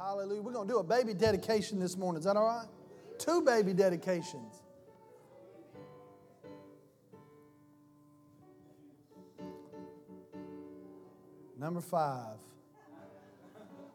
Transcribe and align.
Hallelujah. 0.00 0.40
We're 0.40 0.52
going 0.52 0.66
to 0.66 0.72
do 0.72 0.78
a 0.78 0.82
baby 0.82 1.12
dedication 1.12 1.78
this 1.78 1.94
morning. 1.94 2.20
Is 2.20 2.24
that 2.24 2.34
all 2.34 2.46
right? 2.46 2.66
Two 3.18 3.42
baby 3.42 3.74
dedications. 3.74 4.62
Number 11.58 11.82
five. 11.82 12.38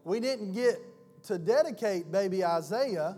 We 0.04 0.20
didn't 0.20 0.52
get 0.52 0.79
to 1.23 1.39
dedicate 1.39 2.12
baby 2.12 2.46
Isaiah 2.46 3.18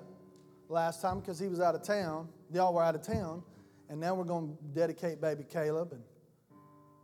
last 0.70 1.02
time 1.02 1.20
because 1.20 1.38
he 1.38 1.50
was 1.50 1.60
out 1.60 1.76
of 1.76 1.84
town. 1.84 2.30
Y'all 2.54 2.74
were 2.74 2.84
out 2.84 2.96
of 2.96 3.02
town. 3.02 3.44
And 3.90 4.00
now 4.00 4.16
we're 4.16 4.24
going 4.24 4.56
to 4.56 4.64
dedicate 4.80 5.20
baby 5.20 5.44
Caleb. 5.44 5.92
And 5.92 6.04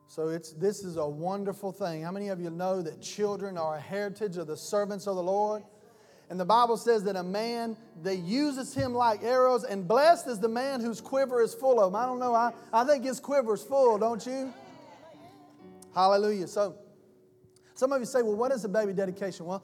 so 0.08 0.30
it's, 0.30 0.54
this 0.54 0.86
is 0.86 0.96
a 0.96 1.06
wonderful 1.06 1.74
thing. 1.74 2.04
How 2.04 2.12
many 2.12 2.30
of 2.30 2.40
you 2.40 2.52
know 2.52 2.82
that 2.82 3.02
children 3.02 3.58
are 3.58 3.76
a 3.76 3.82
heritage 3.82 4.38
of 4.38 4.48
the 4.48 4.56
servants 4.56 5.08
of 5.08 5.18
the 5.18 5.24
Lord? 5.24 5.64
And 6.30 6.40
the 6.40 6.46
Bible 6.46 6.78
says 6.78 7.04
that 7.04 7.16
a 7.16 7.23
man 7.23 7.77
that 8.02 8.18
uses 8.18 8.73
him 8.73 8.94
like 8.94 9.23
arrows, 9.23 9.63
and 9.63 9.88
blessed 9.88 10.27
is 10.27 10.40
the 10.40 10.48
man 10.48 10.82
whose 10.82 11.02
quiver 11.02 11.41
is 11.41 11.54
full 11.54 11.80
of 11.80 11.91
them. 11.91 12.02
I 12.02 12.05
don't 12.05 12.20
know. 12.20 12.34
I, 12.34 12.52
I 12.72 12.84
think 12.86 13.04
his 13.04 13.20
quiver 13.20 13.54
is 13.54 13.63
full, 13.63 13.98
don't 13.98 14.26
you? 14.26 14.54
Hallelujah. 15.94 16.48
So, 16.48 16.76
some 17.76 17.91
of 17.91 17.99
you 17.99 18.05
say, 18.05 18.22
well, 18.22 18.36
what 18.36 18.52
is 18.52 18.66
a 18.66 18.70
baby 18.70 18.94
dedication? 18.94 19.46
Well, 19.46 19.63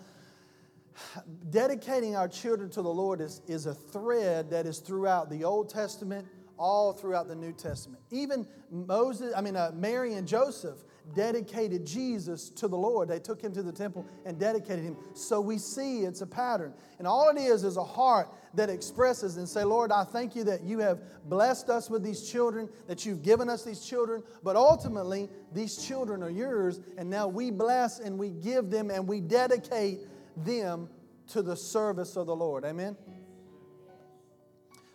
dedicating 1.49 2.15
our 2.15 2.27
children 2.27 2.69
to 2.71 2.81
the 2.81 2.89
Lord 2.89 3.21
is, 3.21 3.41
is 3.47 3.65
a 3.65 3.73
thread 3.73 4.49
that 4.49 4.65
is 4.65 4.79
throughout 4.79 5.29
the 5.29 5.43
Old 5.43 5.69
Testament, 5.69 6.27
all 6.57 6.93
throughout 6.93 7.27
the 7.27 7.35
New 7.35 7.53
Testament. 7.53 8.01
Even 8.11 8.45
Moses, 8.69 9.33
I 9.35 9.41
mean, 9.41 9.55
uh, 9.55 9.71
Mary 9.73 10.13
and 10.13 10.27
Joseph 10.27 10.79
dedicated 11.15 11.85
Jesus 11.85 12.49
to 12.51 12.67
the 12.67 12.77
Lord. 12.77 13.09
They 13.09 13.19
took 13.19 13.41
him 13.41 13.53
to 13.53 13.63
the 13.63 13.71
temple 13.71 14.05
and 14.25 14.39
dedicated 14.39 14.83
him. 14.83 14.97
So 15.13 15.41
we 15.41 15.57
see 15.57 16.01
it's 16.01 16.21
a 16.21 16.27
pattern. 16.27 16.73
And 16.97 17.07
all 17.07 17.29
it 17.29 17.37
is 17.37 17.63
is 17.63 17.77
a 17.77 17.83
heart 17.83 18.29
that 18.53 18.69
expresses 18.69 19.37
and 19.37 19.47
say, 19.47 19.63
Lord, 19.63 19.91
I 19.91 20.03
thank 20.03 20.35
you 20.35 20.43
that 20.45 20.63
you 20.63 20.79
have 20.79 20.99
blessed 21.29 21.69
us 21.69 21.89
with 21.89 22.03
these 22.03 22.29
children, 22.29 22.69
that 22.87 23.05
you've 23.05 23.23
given 23.23 23.49
us 23.49 23.63
these 23.63 23.81
children, 23.81 24.23
but 24.43 24.55
ultimately 24.55 25.29
these 25.53 25.77
children 25.85 26.23
are 26.23 26.29
yours, 26.29 26.79
and 26.97 27.09
now 27.09 27.27
we 27.27 27.51
bless 27.51 27.99
and 27.99 28.17
we 28.17 28.29
give 28.29 28.69
them 28.69 28.89
and 28.89 29.07
we 29.07 29.19
dedicate 29.19 29.99
them 30.37 30.89
to 31.27 31.41
the 31.41 31.55
service 31.55 32.15
of 32.15 32.27
the 32.27 32.35
Lord. 32.35 32.65
Amen? 32.65 32.95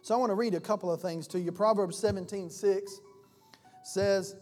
So 0.02 0.14
I 0.14 0.18
want 0.18 0.30
to 0.30 0.34
read 0.34 0.54
a 0.54 0.60
couple 0.60 0.92
of 0.92 1.00
things 1.00 1.26
to 1.28 1.40
you. 1.40 1.50
Proverbs 1.50 1.96
17 1.96 2.50
6 2.50 3.00
says 3.84 4.36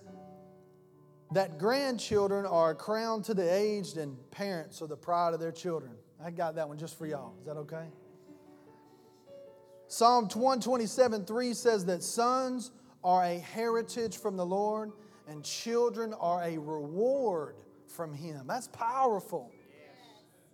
that 1.34 1.58
grandchildren 1.58 2.47
are 2.47 2.70
a 2.70 2.75
crown 2.75 3.22
to 3.22 3.34
the 3.34 3.55
aged, 3.55 3.97
and 3.97 4.16
parents 4.30 4.83
are 4.83 4.86
the 4.86 4.97
pride 4.97 5.34
of 5.34 5.41
their 5.41 5.52
children. 5.52 5.92
I 6.22 6.30
got 6.30 6.55
that 6.56 6.69
one 6.69 6.78
just 6.78 6.98
for 6.98 7.06
y'all. 7.06 7.34
Is 7.41 7.47
that 7.47 7.56
okay? 7.56 7.86
Psalm 9.88 10.25
127 10.25 11.25
3 11.25 11.55
says 11.55 11.84
that 11.86 12.03
sons 12.03 12.70
are 13.05 13.25
a 13.25 13.38
heritage 13.38 14.16
from 14.16 14.36
the 14.36 14.47
Lord, 14.47 14.92
and 15.28 15.44
children 15.44 16.14
are 16.14 16.42
a 16.42 16.58
reward 16.58 17.56
from 17.88 18.14
Him. 18.14 18.47
That's 18.47 18.69
powerful. 18.69 19.50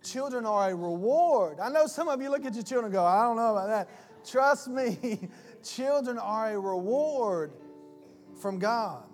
Children 0.03 0.45
are 0.45 0.71
a 0.71 0.75
reward. 0.75 1.59
I 1.59 1.69
know 1.69 1.85
some 1.85 2.07
of 2.07 2.21
you 2.21 2.29
look 2.29 2.45
at 2.45 2.53
your 2.53 2.63
children 2.63 2.85
and 2.85 2.93
go, 2.93 3.03
I 3.03 3.23
don't 3.23 3.35
know 3.35 3.51
about 3.51 3.67
that. 3.67 4.25
Trust 4.25 4.67
me, 4.69 5.29
children 5.63 6.17
are 6.17 6.51
a 6.51 6.59
reward 6.59 7.51
from 8.41 8.59
God. 8.59 9.08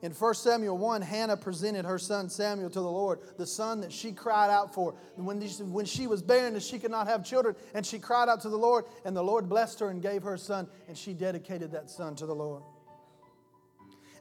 In 0.00 0.12
1 0.12 0.34
Samuel 0.34 0.78
1, 0.78 1.02
Hannah 1.02 1.36
presented 1.36 1.84
her 1.84 1.98
son 1.98 2.28
Samuel 2.28 2.70
to 2.70 2.80
the 2.80 2.90
Lord, 2.90 3.18
the 3.36 3.46
son 3.46 3.80
that 3.80 3.92
she 3.92 4.12
cried 4.12 4.48
out 4.48 4.72
for. 4.72 4.94
When, 5.16 5.40
when 5.40 5.86
she 5.86 6.06
was 6.06 6.22
barren 6.22 6.54
and 6.54 6.62
she 6.62 6.78
could 6.78 6.92
not 6.92 7.08
have 7.08 7.24
children, 7.24 7.56
and 7.74 7.84
she 7.84 7.98
cried 7.98 8.28
out 8.28 8.40
to 8.42 8.48
the 8.48 8.56
Lord, 8.56 8.84
and 9.04 9.16
the 9.16 9.22
Lord 9.22 9.48
blessed 9.48 9.80
her 9.80 9.90
and 9.90 10.00
gave 10.00 10.22
her 10.22 10.34
a 10.34 10.38
son, 10.38 10.68
and 10.86 10.96
she 10.96 11.14
dedicated 11.14 11.72
that 11.72 11.90
son 11.90 12.14
to 12.16 12.26
the 12.26 12.34
Lord. 12.34 12.62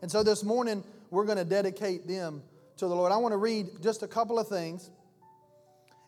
And 0.02 0.10
so 0.10 0.24
this 0.24 0.44
morning, 0.44 0.84
we're 1.12 1.26
going 1.26 1.38
to 1.38 1.46
dedicate 1.46 2.08
them 2.08 2.42
to 2.78 2.88
the 2.88 2.96
Lord. 2.96 3.12
I 3.12 3.18
want 3.18 3.34
to 3.34 3.38
read 3.38 3.68
just 3.82 4.04
a 4.04 4.08
couple 4.08 4.40
of 4.40 4.48
things. 4.48 4.90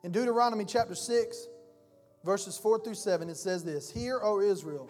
In 0.04 0.12
Deuteronomy 0.12 0.66
chapter 0.66 0.96
6, 0.96 1.48
verses 2.24 2.58
4 2.58 2.84
through 2.84 2.96
7, 2.96 3.30
it 3.30 3.38
says 3.38 3.64
this 3.64 3.92
Hear, 3.92 4.20
O 4.22 4.40
Israel, 4.40 4.90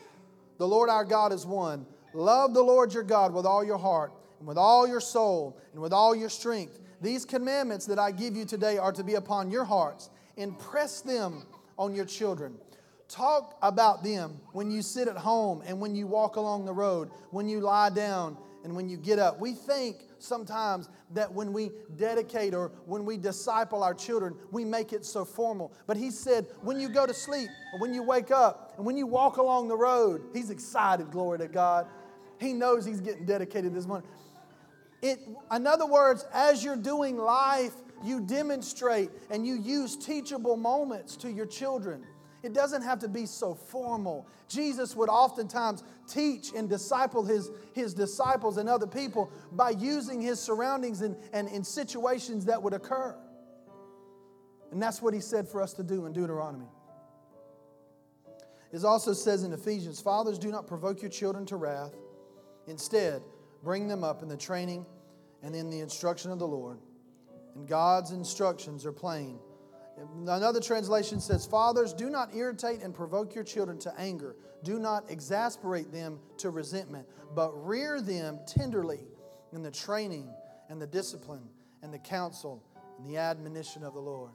the 0.57 0.67
Lord 0.67 0.89
our 0.89 1.05
God 1.05 1.33
is 1.33 1.45
one. 1.45 1.85
Love 2.13 2.53
the 2.53 2.61
Lord 2.61 2.93
your 2.93 3.03
God 3.03 3.33
with 3.33 3.45
all 3.45 3.63
your 3.63 3.77
heart, 3.77 4.11
and 4.39 4.47
with 4.47 4.57
all 4.57 4.87
your 4.87 5.01
soul, 5.01 5.59
and 5.73 5.81
with 5.81 5.93
all 5.93 6.15
your 6.15 6.29
strength. 6.29 6.79
These 7.01 7.25
commandments 7.25 7.85
that 7.85 7.99
I 7.99 8.11
give 8.11 8.35
you 8.35 8.45
today 8.45 8.77
are 8.77 8.91
to 8.91 9.03
be 9.03 9.15
upon 9.15 9.51
your 9.51 9.65
hearts. 9.65 10.09
Impress 10.37 11.01
them 11.01 11.45
on 11.77 11.93
your 11.95 12.05
children. 12.05 12.55
Talk 13.07 13.57
about 13.61 14.03
them 14.03 14.39
when 14.53 14.69
you 14.69 14.81
sit 14.81 15.07
at 15.07 15.17
home 15.17 15.63
and 15.65 15.79
when 15.79 15.95
you 15.95 16.07
walk 16.07 16.35
along 16.35 16.65
the 16.65 16.73
road, 16.73 17.09
when 17.31 17.47
you 17.47 17.59
lie 17.59 17.89
down 17.89 18.37
and 18.63 18.75
when 18.75 18.89
you 18.89 18.97
get 18.97 19.17
up. 19.17 19.39
We 19.39 19.53
think 19.53 20.03
sometimes 20.19 20.89
that 21.11 21.31
when 21.33 21.53
we 21.53 21.71
dedicate 21.95 22.53
or 22.53 22.71
when 22.85 23.05
we 23.05 23.17
disciple 23.17 23.81
our 23.83 23.93
children, 23.93 24.35
we 24.51 24.63
make 24.65 24.93
it 24.93 25.05
so 25.05 25.25
formal. 25.25 25.73
But 25.87 25.97
he 25.97 26.11
said, 26.11 26.47
when 26.61 26.79
you 26.79 26.89
go 26.89 27.07
to 27.07 27.13
sleep, 27.13 27.49
and 27.71 27.81
when 27.81 27.93
you 27.93 28.03
wake 28.03 28.31
up, 28.31 28.73
and 28.77 28.85
when 28.85 28.97
you 28.97 29.07
walk 29.07 29.37
along 29.37 29.69
the 29.69 29.77
road, 29.77 30.21
he's 30.33 30.49
excited, 30.49 31.09
glory 31.09 31.39
to 31.39 31.47
God. 31.47 31.87
He 32.39 32.53
knows 32.53 32.85
he's 32.85 33.01
getting 33.01 33.25
dedicated 33.25 33.73
this 33.73 33.87
morning. 33.87 34.07
It, 35.01 35.19
in 35.53 35.67
other 35.67 35.85
words, 35.85 36.25
as 36.33 36.63
you're 36.63 36.75
doing 36.75 37.17
life, 37.17 37.73
you 38.03 38.19
demonstrate 38.21 39.09
and 39.29 39.45
you 39.45 39.55
use 39.55 39.95
teachable 39.95 40.57
moments 40.57 41.15
to 41.17 41.31
your 41.31 41.45
children. 41.45 42.05
It 42.41 42.53
doesn't 42.53 42.83
have 42.83 42.99
to 42.99 43.09
be 43.09 43.25
so 43.25 43.53
formal. 43.53 44.27
Jesus 44.47 44.95
would 44.95 45.09
oftentimes 45.09 45.83
teach 46.07 46.53
and 46.53 46.69
disciple 46.69 47.23
his, 47.25 47.51
his 47.73 47.93
disciples 47.93 48.57
and 48.57 48.69
other 48.69 48.87
people 48.87 49.29
by 49.51 49.71
using 49.71 50.21
his 50.21 50.39
surroundings 50.39 51.01
and, 51.01 51.17
and 51.33 51.49
in 51.49 51.63
situations 51.63 52.45
that 52.45 52.61
would 52.61 52.73
occur. 52.73 53.15
And 54.71 54.81
that's 54.81 55.01
what 55.01 55.13
he 55.13 55.19
said 55.19 55.47
for 55.47 55.61
us 55.61 55.73
to 55.73 55.83
do 55.83 56.05
in 56.05 56.13
Deuteronomy. 56.13 56.67
It 58.71 58.85
also 58.85 59.13
says 59.13 59.43
in 59.43 59.51
Ephesians 59.51 59.99
Fathers, 59.99 60.37
do 60.37 60.51
not 60.51 60.67
provoke 60.67 61.01
your 61.01 61.11
children 61.11 61.45
to 61.47 61.55
wrath. 61.55 61.93
Instead, 62.67 63.21
bring 63.63 63.87
them 63.87 64.03
up 64.03 64.21
in 64.21 64.27
the 64.27 64.37
training 64.37 64.85
and 65.43 65.55
in 65.55 65.69
the 65.69 65.79
instruction 65.79 66.31
of 66.31 66.39
the 66.39 66.47
Lord. 66.47 66.79
And 67.55 67.67
God's 67.67 68.11
instructions 68.11 68.85
are 68.85 68.91
plain 68.91 69.39
Another 70.27 70.61
translation 70.61 71.19
says, 71.19 71.45
Fathers, 71.45 71.93
do 71.93 72.09
not 72.09 72.33
irritate 72.33 72.81
and 72.81 72.93
provoke 72.93 73.35
your 73.35 73.43
children 73.43 73.77
to 73.79 73.93
anger. 73.97 74.35
Do 74.63 74.79
not 74.79 75.09
exasperate 75.09 75.91
them 75.91 76.19
to 76.37 76.49
resentment, 76.49 77.07
but 77.35 77.51
rear 77.65 78.01
them 78.01 78.39
tenderly 78.47 79.01
in 79.51 79.61
the 79.61 79.71
training 79.71 80.31
and 80.69 80.81
the 80.81 80.87
discipline 80.87 81.49
and 81.81 81.93
the 81.93 81.99
counsel 81.99 82.63
and 82.97 83.09
the 83.09 83.17
admonition 83.17 83.83
of 83.83 83.93
the 83.93 83.99
Lord. 83.99 84.31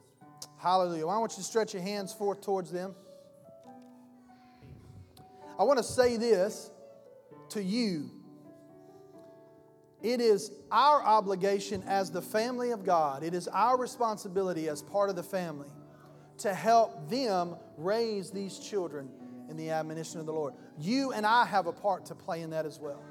Hallelujah. 0.57 1.07
I 1.07 1.17
want 1.17 1.31
you 1.33 1.37
to 1.37 1.43
stretch 1.43 1.73
your 1.73 1.83
hands 1.83 2.13
forth 2.13 2.41
towards 2.41 2.71
them. 2.71 2.93
I 5.57 5.63
want 5.63 5.77
to 5.77 5.83
say 5.83 6.17
this 6.17 6.69
to 7.49 7.63
you 7.63 8.11
it 10.05 10.21
is 10.21 10.51
our 10.71 11.01
obligation 11.03 11.83
as 11.87 12.11
the 12.11 12.21
family 12.21 12.69
of 12.69 12.85
God, 12.85 13.23
it 13.23 13.33
is 13.33 13.47
our 13.47 13.75
responsibility 13.75 14.69
as 14.69 14.83
part 14.83 15.09
of 15.09 15.15
the 15.15 15.23
family 15.23 15.67
to 16.37 16.53
help 16.53 17.09
them 17.09 17.55
raise 17.75 18.29
these 18.29 18.59
children 18.59 19.09
in 19.49 19.57
the 19.57 19.71
admonition 19.71 20.19
of 20.19 20.27
the 20.27 20.31
Lord. 20.31 20.53
You 20.79 21.11
and 21.11 21.25
I 21.25 21.43
have 21.45 21.65
a 21.65 21.71
part 21.71 22.05
to 22.05 22.15
play 22.15 22.41
in 22.41 22.51
that 22.51 22.67
as 22.67 22.79
well. 22.79 23.01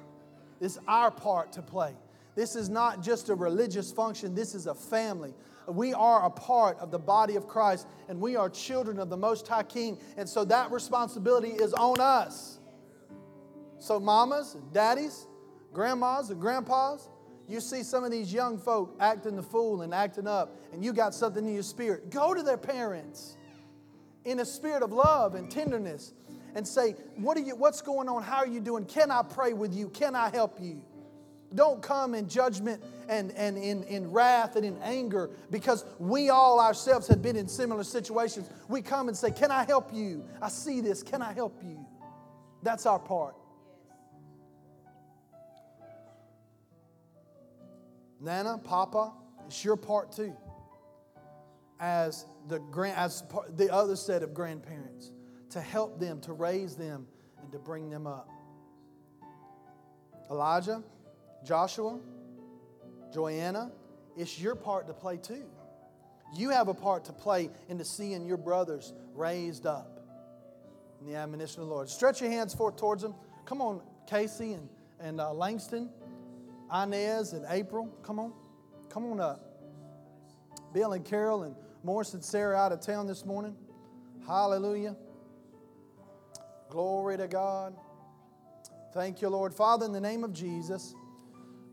It's 0.61 0.79
our 0.87 1.11
part 1.11 1.51
to 1.55 1.63
play. 1.63 1.97
This 2.37 2.55
is 2.55 2.69
not 2.69 3.03
just 3.03 3.29
a 3.29 3.35
religious 3.35 3.91
function, 3.91 4.37
this 4.37 4.55
is 4.55 4.69
a 4.69 4.75
family. 4.75 5.35
We 5.67 5.95
are 5.95 6.25
a 6.25 6.31
part 6.31 6.79
of 6.79 6.93
the 6.93 6.99
body 7.01 7.35
of 7.35 7.49
Christ 7.49 7.89
and 8.09 8.21
we 8.21 8.37
are 8.37 8.49
children 8.49 9.01
of 9.01 9.11
the 9.11 9.17
Most 9.17 9.49
High 9.49 9.65
King. 9.65 9.99
And 10.17 10.29
so 10.29 10.45
that 10.45 10.71
responsibility 10.71 11.51
is 11.51 11.73
on 11.73 12.01
us. 12.01 12.61
So, 13.79 13.99
mamas 13.99 14.57
daddies, 14.73 15.27
grandmas 15.75 16.31
and 16.31 16.41
grandpas, 16.41 17.09
you 17.47 17.61
see 17.61 17.83
some 17.83 18.05
of 18.05 18.11
these 18.11 18.33
young 18.33 18.57
folk 18.57 18.97
acting 19.01 19.37
the 19.37 19.43
fool 19.43 19.83
and 19.83 19.93
acting 19.93 20.27
up, 20.27 20.57
and 20.73 20.83
you 20.83 20.93
got 20.93 21.15
something 21.15 21.47
in 21.47 21.53
your 21.53 21.63
spirit. 21.63 22.11
Go 22.11 22.33
to 22.33 22.43
their 22.43 22.57
parents 22.57 23.37
in 24.25 24.41
a 24.41 24.47
spirit 24.47 24.83
of 24.83 24.93
love 24.93 25.35
and 25.35 25.51
tenderness 25.51 26.15
and 26.55 26.67
say, 26.67 26.93
what 27.17 27.37
are 27.37 27.41
you, 27.41 27.55
What's 27.57 27.83
going 27.83 28.09
on? 28.09 28.23
How 28.23 28.39
are 28.39 28.47
you 28.47 28.61
doing? 28.61 28.87
Can 28.87 29.11
I 29.11 29.23
pray 29.23 29.53
with 29.53 29.75
you? 29.75 29.89
Can 29.89 30.15
I 30.15 30.31
help 30.31 30.59
you? 30.61 30.81
Don't 31.55 31.83
come 31.83 32.15
in 32.15 32.29
judgment 32.29 32.83
and, 33.09 33.31
and 33.33 33.57
in, 33.57 33.85
in 33.85 34.11
wrath 34.11 34.57
and 34.57 34.65
in 34.65 34.77
anger 34.83 35.31
because 35.51 35.85
we 35.99 36.31
all 36.31 36.59
ourselves 36.59 37.07
have 37.09 37.23
been 37.23 37.37
in 37.37 37.47
similar 37.47 37.85
situations. 37.85 38.49
We 38.69 38.83
come 38.83 39.09
and 39.09 39.17
say, 39.17 39.31
Can 39.31 39.53
I 39.53 39.65
help 39.65 39.93
you? 39.93 40.25
I 40.43 40.49
see 40.49 40.81
this. 40.81 41.03
Can 41.03 41.23
I 41.23 41.33
help 41.33 41.63
you? 41.63 41.85
That's 42.63 42.87
our 42.87 42.99
part. 42.99 43.37
Nana, 48.21 48.59
Papa, 48.59 49.13
it's 49.47 49.65
your 49.65 49.77
part 49.77 50.13
too. 50.13 50.35
as 51.81 52.27
the, 52.49 52.59
grand, 52.59 52.97
as 52.97 53.23
the 53.57 53.73
other 53.73 53.97
set 53.97 54.23
of 54.23 54.33
grandparents 54.33 55.11
to 55.51 55.61
help 55.61 55.99
them, 56.01 56.21
to 56.23 56.33
raise 56.33 56.77
them, 56.77 57.07
and 57.43 57.53
to 57.53 57.59
bring 57.59 57.91
them 57.91 58.07
up. 58.07 58.29
Elijah, 60.31 60.83
Joshua, 61.45 62.01
Joanna, 63.13 63.71
it's 64.17 64.41
your 64.41 64.55
part 64.55 64.87
to 64.87 64.95
play 64.95 65.17
too. 65.19 65.45
You 66.35 66.51
have 66.51 66.69
a 66.69 66.75
part 66.75 67.05
to 67.07 67.13
play 67.13 67.51
into 67.69 67.85
seeing 67.85 68.25
your 68.27 68.39
brothers 68.39 68.93
raised 69.15 69.67
up 69.67 70.01
in 71.01 71.07
the 71.07 71.17
admonition 71.17 71.61
of 71.63 71.69
the 71.69 71.75
Lord. 71.75 71.89
Stretch 71.89 72.21
your 72.21 72.31
hands 72.31 72.55
forth 72.55 72.77
towards 72.77 73.03
them. 73.03 73.15
Come 73.45 73.61
on, 73.61 73.83
Casey 74.09 74.55
and, 74.55 74.69
and 74.99 75.21
uh, 75.21 75.33
Langston, 75.33 75.91
Inez 76.75 77.33
and 77.33 77.47
April. 77.49 77.87
Come 78.03 78.19
on. 78.19 78.33
Come 78.89 79.07
on 79.07 79.21
up. 79.21 79.41
Bill 80.73 80.93
and 80.93 81.05
Carol 81.05 81.45
and 81.45 81.55
Morris 81.85 82.15
and 82.15 82.25
Sarah 82.25 82.57
out 82.57 82.73
of 82.73 82.81
town 82.81 83.07
this 83.07 83.25
morning. 83.25 83.55
Hallelujah. 84.27 84.97
Glory 86.69 87.17
to 87.17 87.29
God. 87.29 87.77
Thank 88.93 89.23
you, 89.23 89.29
Lord. 89.29 89.55
Father, 89.55 89.87
in 89.87 89.93
the 89.93 90.01
name 90.01 90.25
of 90.25 90.33
Jesus, 90.33 90.95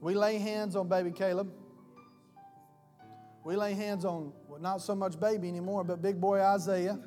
we 0.01 0.13
lay 0.13 0.37
hands 0.37 0.75
on 0.75 0.87
baby 0.87 1.11
Caleb. 1.11 1.51
We 3.43 3.55
lay 3.55 3.73
hands 3.73 4.05
on, 4.05 4.33
well, 4.47 4.59
not 4.59 4.81
so 4.81 4.93
much 4.93 5.19
baby 5.19 5.47
anymore, 5.47 5.83
but 5.83 6.01
big 6.01 6.21
boy 6.21 6.41
Isaiah. 6.41 6.99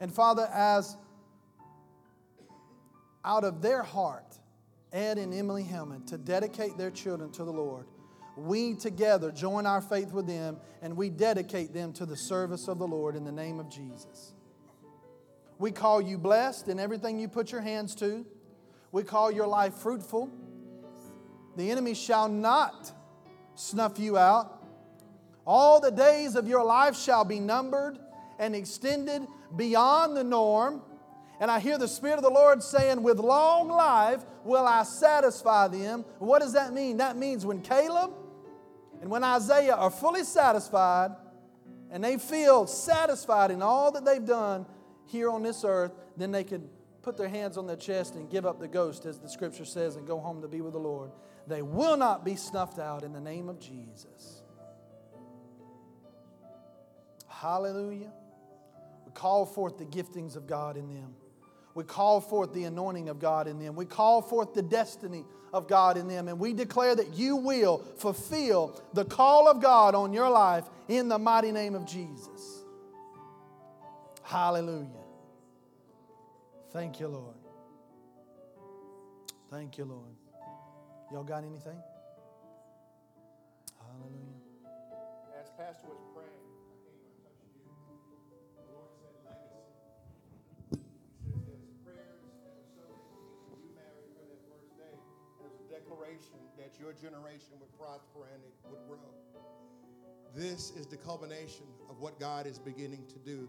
And 0.00 0.12
Father, 0.12 0.48
as 0.52 0.96
out 3.24 3.44
of 3.44 3.62
their 3.62 3.82
heart, 3.82 4.38
Ed 4.92 5.18
and 5.18 5.34
Emily 5.34 5.64
Hellman, 5.64 6.06
to 6.06 6.18
dedicate 6.18 6.76
their 6.76 6.90
children 6.90 7.30
to 7.32 7.44
the 7.44 7.52
Lord, 7.52 7.86
we 8.36 8.74
together 8.74 9.32
join 9.32 9.66
our 9.66 9.80
faith 9.80 10.12
with 10.12 10.26
them 10.26 10.58
and 10.82 10.96
we 10.96 11.08
dedicate 11.08 11.72
them 11.72 11.92
to 11.94 12.06
the 12.06 12.16
service 12.16 12.68
of 12.68 12.78
the 12.78 12.86
Lord 12.86 13.16
in 13.16 13.24
the 13.24 13.32
name 13.32 13.58
of 13.58 13.68
Jesus. 13.70 14.34
We 15.58 15.70
call 15.70 16.02
you 16.02 16.18
blessed 16.18 16.68
in 16.68 16.78
everything 16.78 17.18
you 17.18 17.28
put 17.28 17.50
your 17.50 17.62
hands 17.62 17.94
to. 17.96 18.26
We 18.92 19.02
call 19.02 19.30
your 19.30 19.46
life 19.46 19.74
fruitful. 19.74 20.30
The 21.56 21.70
enemy 21.70 21.94
shall 21.94 22.28
not 22.28 22.92
snuff 23.54 23.98
you 23.98 24.18
out. 24.18 24.62
All 25.46 25.80
the 25.80 25.90
days 25.90 26.36
of 26.36 26.46
your 26.46 26.64
life 26.64 26.96
shall 26.96 27.24
be 27.24 27.40
numbered 27.40 27.98
and 28.38 28.54
extended 28.54 29.26
beyond 29.56 30.16
the 30.16 30.24
norm. 30.24 30.82
And 31.38 31.50
I 31.50 31.60
hear 31.60 31.76
the 31.76 31.88
Spirit 31.88 32.16
of 32.16 32.22
the 32.22 32.30
Lord 32.30 32.62
saying, 32.62 33.02
With 33.02 33.18
long 33.18 33.68
life 33.68 34.24
will 34.44 34.66
I 34.66 34.84
satisfy 34.84 35.68
them. 35.68 36.04
What 36.18 36.40
does 36.40 36.54
that 36.54 36.72
mean? 36.72 36.96
That 36.98 37.16
means 37.16 37.44
when 37.44 37.60
Caleb 37.60 38.12
and 39.02 39.10
when 39.10 39.22
Isaiah 39.22 39.74
are 39.74 39.90
fully 39.90 40.24
satisfied 40.24 41.10
and 41.90 42.02
they 42.02 42.16
feel 42.16 42.66
satisfied 42.66 43.50
in 43.50 43.60
all 43.60 43.92
that 43.92 44.04
they've 44.04 44.24
done 44.24 44.66
here 45.04 45.30
on 45.30 45.42
this 45.42 45.62
earth, 45.64 45.92
then 46.16 46.32
they 46.32 46.44
can 46.44 46.68
put 47.02 47.16
their 47.16 47.28
hands 47.28 47.56
on 47.56 47.66
their 47.66 47.76
chest 47.76 48.14
and 48.14 48.28
give 48.30 48.46
up 48.46 48.58
the 48.58 48.66
ghost, 48.66 49.06
as 49.06 49.18
the 49.18 49.28
scripture 49.28 49.64
says, 49.64 49.96
and 49.96 50.06
go 50.06 50.18
home 50.18 50.42
to 50.42 50.48
be 50.48 50.60
with 50.60 50.72
the 50.72 50.78
Lord. 50.78 51.10
They 51.46 51.62
will 51.62 51.96
not 51.96 52.24
be 52.24 52.34
snuffed 52.34 52.78
out 52.78 53.04
in 53.04 53.12
the 53.12 53.20
name 53.20 53.48
of 53.48 53.60
Jesus. 53.60 54.42
Hallelujah. 57.28 58.10
We 59.04 59.12
call 59.12 59.46
forth 59.46 59.78
the 59.78 59.84
giftings 59.84 60.34
of 60.34 60.46
God 60.46 60.76
in 60.76 60.88
them. 60.88 61.14
We 61.76 61.84
call 61.84 62.22
forth 62.22 62.54
the 62.54 62.64
anointing 62.64 63.10
of 63.10 63.20
God 63.20 63.46
in 63.46 63.58
them. 63.58 63.76
We 63.76 63.84
call 63.84 64.22
forth 64.22 64.54
the 64.54 64.62
destiny 64.62 65.26
of 65.52 65.68
God 65.68 65.98
in 65.98 66.08
them. 66.08 66.26
And 66.26 66.38
we 66.38 66.54
declare 66.54 66.94
that 66.96 67.12
you 67.12 67.36
will 67.36 67.84
fulfill 67.98 68.80
the 68.94 69.04
call 69.04 69.46
of 69.46 69.60
God 69.60 69.94
on 69.94 70.14
your 70.14 70.30
life 70.30 70.64
in 70.88 71.10
the 71.10 71.18
mighty 71.18 71.52
name 71.52 71.74
of 71.74 71.84
Jesus. 71.84 72.64
Hallelujah. 74.22 74.88
Thank 76.72 76.98
you, 76.98 77.08
Lord. 77.08 77.36
Thank 79.50 79.76
you, 79.76 79.84
Lord. 79.84 80.16
Y'all 81.12 81.24
got 81.24 81.44
anything? 81.44 81.78
Hallelujah. 83.78 84.40
As 85.38 85.50
Pastor 85.58 85.88
was 85.88 86.05
that 96.76 96.82
your 96.82 96.92
generation 96.92 97.52
would 97.60 97.72
prosper 97.78 98.28
and 98.32 98.42
it 98.42 98.52
would 98.70 98.80
grow. 98.88 98.98
This 100.34 100.70
is 100.70 100.86
the 100.86 100.96
culmination 100.96 101.66
of 101.88 102.00
what 102.00 102.20
God 102.20 102.46
is 102.46 102.58
beginning 102.58 103.04
to 103.08 103.18
do. 103.18 103.48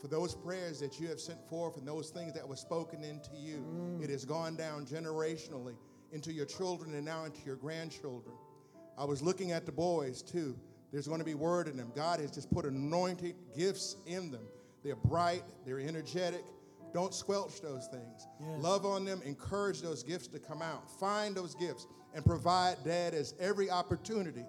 For 0.00 0.08
those 0.08 0.34
prayers 0.34 0.80
that 0.80 1.00
you 1.00 1.08
have 1.08 1.20
sent 1.20 1.46
forth 1.48 1.76
and 1.76 1.86
those 1.86 2.10
things 2.10 2.32
that 2.34 2.46
were 2.46 2.56
spoken 2.56 3.02
into 3.02 3.36
you, 3.36 3.58
mm. 3.58 4.02
it 4.02 4.10
has 4.10 4.24
gone 4.24 4.56
down 4.56 4.86
generationally 4.86 5.74
into 6.12 6.32
your 6.32 6.46
children 6.46 6.94
and 6.94 7.04
now 7.04 7.24
into 7.24 7.40
your 7.44 7.56
grandchildren. 7.56 8.34
I 8.96 9.04
was 9.04 9.22
looking 9.22 9.52
at 9.52 9.66
the 9.66 9.72
boys 9.72 10.22
too. 10.22 10.56
There's 10.92 11.06
going 11.06 11.20
to 11.20 11.24
be 11.24 11.34
word 11.34 11.68
in 11.68 11.76
them. 11.76 11.92
God 11.94 12.20
has 12.20 12.30
just 12.30 12.50
put 12.50 12.64
anointed 12.64 13.34
gifts 13.56 13.96
in 14.06 14.30
them. 14.30 14.46
They're 14.82 14.96
bright, 14.96 15.42
they're 15.66 15.80
energetic. 15.80 16.44
Don't 16.92 17.14
squelch 17.14 17.60
those 17.60 17.86
things. 17.86 18.26
Yes. 18.40 18.62
Love 18.62 18.84
on 18.84 19.04
them, 19.04 19.22
encourage 19.24 19.80
those 19.80 20.02
gifts 20.02 20.26
to 20.28 20.38
come 20.40 20.60
out. 20.60 20.90
Find 20.98 21.36
those 21.36 21.54
gifts 21.54 21.86
and 22.14 22.24
provide 22.24 22.76
dad 22.84 23.14
as 23.14 23.34
every 23.38 23.70
opportunity 23.70 24.44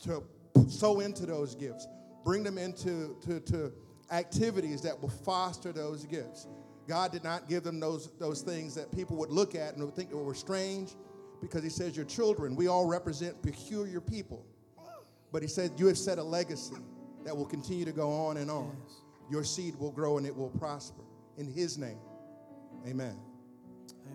to 0.00 0.22
sow 0.68 1.00
into 1.00 1.26
those 1.26 1.54
gifts. 1.54 1.86
Bring 2.24 2.42
them 2.42 2.58
into 2.58 3.16
to, 3.26 3.40
to 3.40 3.72
activities 4.10 4.82
that 4.82 5.00
will 5.00 5.08
foster 5.08 5.72
those 5.72 6.04
gifts. 6.04 6.46
God 6.88 7.12
did 7.12 7.22
not 7.22 7.48
give 7.48 7.62
them 7.62 7.78
those, 7.78 8.10
those 8.18 8.42
things 8.42 8.74
that 8.74 8.90
people 8.90 9.16
would 9.16 9.30
look 9.30 9.54
at 9.54 9.74
and 9.74 9.84
would 9.84 9.94
think 9.94 10.12
were 10.12 10.34
strange 10.34 10.96
because 11.40 11.62
He 11.62 11.68
says, 11.68 11.96
Your 11.96 12.06
children, 12.06 12.56
we 12.56 12.66
all 12.66 12.86
represent 12.86 13.40
peculiar 13.42 14.00
people. 14.00 14.44
But 15.32 15.42
He 15.42 15.48
said, 15.48 15.72
You 15.76 15.86
have 15.86 15.98
set 15.98 16.18
a 16.18 16.22
legacy 16.22 16.76
that 17.24 17.36
will 17.36 17.46
continue 17.46 17.84
to 17.84 17.92
go 17.92 18.10
on 18.10 18.38
and 18.38 18.50
on. 18.50 18.76
Yes. 18.82 18.96
Your 19.30 19.44
seed 19.44 19.76
will 19.76 19.92
grow 19.92 20.18
and 20.18 20.26
it 20.26 20.36
will 20.36 20.50
prosper. 20.50 21.02
In 21.38 21.46
His 21.46 21.78
name, 21.78 22.00
amen. 22.86 23.16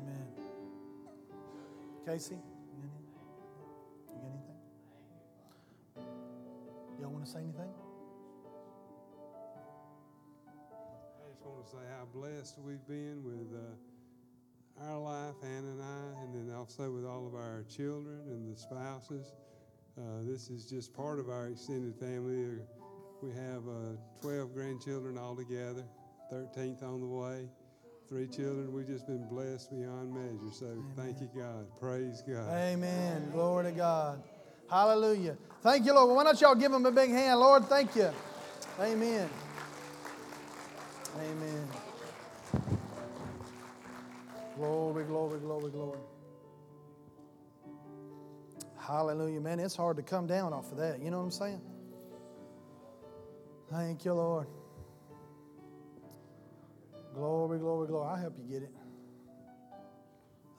Amen. 0.01 0.27
Casey, 2.05 2.37
Y'all 7.01 7.09
want 7.11 7.25
to 7.25 7.31
say 7.31 7.39
anything? 7.39 7.69
I 10.47 11.29
just 11.31 11.45
want 11.45 11.65
to 11.65 11.71
say 11.71 11.77
how 11.97 12.05
blessed 12.13 12.59
we've 12.65 12.85
been 12.87 13.23
with 13.23 13.59
uh, 13.59 14.85
our 14.89 14.99
life, 14.99 15.35
Anna 15.43 15.71
and 15.71 15.81
I, 15.81 16.23
and 16.23 16.33
then 16.49 16.55
also 16.55 16.89
with 16.91 17.05
all 17.05 17.27
of 17.27 17.35
our 17.35 17.63
children 17.69 18.21
and 18.27 18.53
the 18.53 18.57
spouses. 18.59 19.33
Uh, 19.97 20.21
this 20.23 20.49
is 20.49 20.65
just 20.65 20.93
part 20.93 21.19
of 21.19 21.29
our 21.29 21.47
extended 21.47 21.95
family. 21.95 22.43
Uh, 22.45 22.63
We 23.21 23.31
have 23.31 23.63
uh, 23.67 23.95
12 24.21 24.53
grandchildren 24.53 25.17
altogether, 25.17 25.83
13th 26.31 26.83
on 26.83 26.99
the 27.01 27.07
way, 27.07 27.47
three 28.09 28.27
children. 28.27 28.71
We've 28.73 28.87
just 28.87 29.07
been 29.07 29.25
blessed 29.29 29.71
beyond 29.71 30.13
measure. 30.13 30.51
So 30.53 30.83
thank 30.95 31.21
you, 31.21 31.29
God. 31.35 31.65
Praise 31.79 32.21
God. 32.27 32.49
Amen. 32.53 33.29
Glory 33.31 33.65
to 33.65 33.71
God. 33.71 34.21
Hallelujah. 34.69 35.37
Thank 35.61 35.85
you, 35.85 35.93
Lord. 35.93 36.15
Why 36.15 36.23
don't 36.23 36.39
y'all 36.41 36.55
give 36.55 36.71
him 36.73 36.85
a 36.85 36.91
big 36.91 37.09
hand? 37.09 37.39
Lord, 37.39 37.65
thank 37.65 37.95
you. 37.95 38.11
Amen. 38.79 39.29
Amen. 41.19 41.67
Glory, 44.57 45.03
glory, 45.05 45.39
glory, 45.39 45.71
glory. 45.71 45.99
Hallelujah. 48.77 49.41
Man, 49.41 49.59
it's 49.59 49.75
hard 49.75 49.97
to 49.97 50.03
come 50.03 50.27
down 50.27 50.53
off 50.53 50.71
of 50.71 50.77
that. 50.77 51.01
You 51.01 51.11
know 51.11 51.17
what 51.17 51.25
I'm 51.25 51.31
saying? 51.31 51.61
Thank 53.71 54.05
you, 54.05 54.13
Lord. 54.13 54.47
Glory, 57.13 57.59
glory, 57.59 57.87
glory. 57.87 58.07
I'll 58.09 58.15
help 58.17 58.37
you 58.37 58.45
get 58.45 58.63
it. 58.63 58.71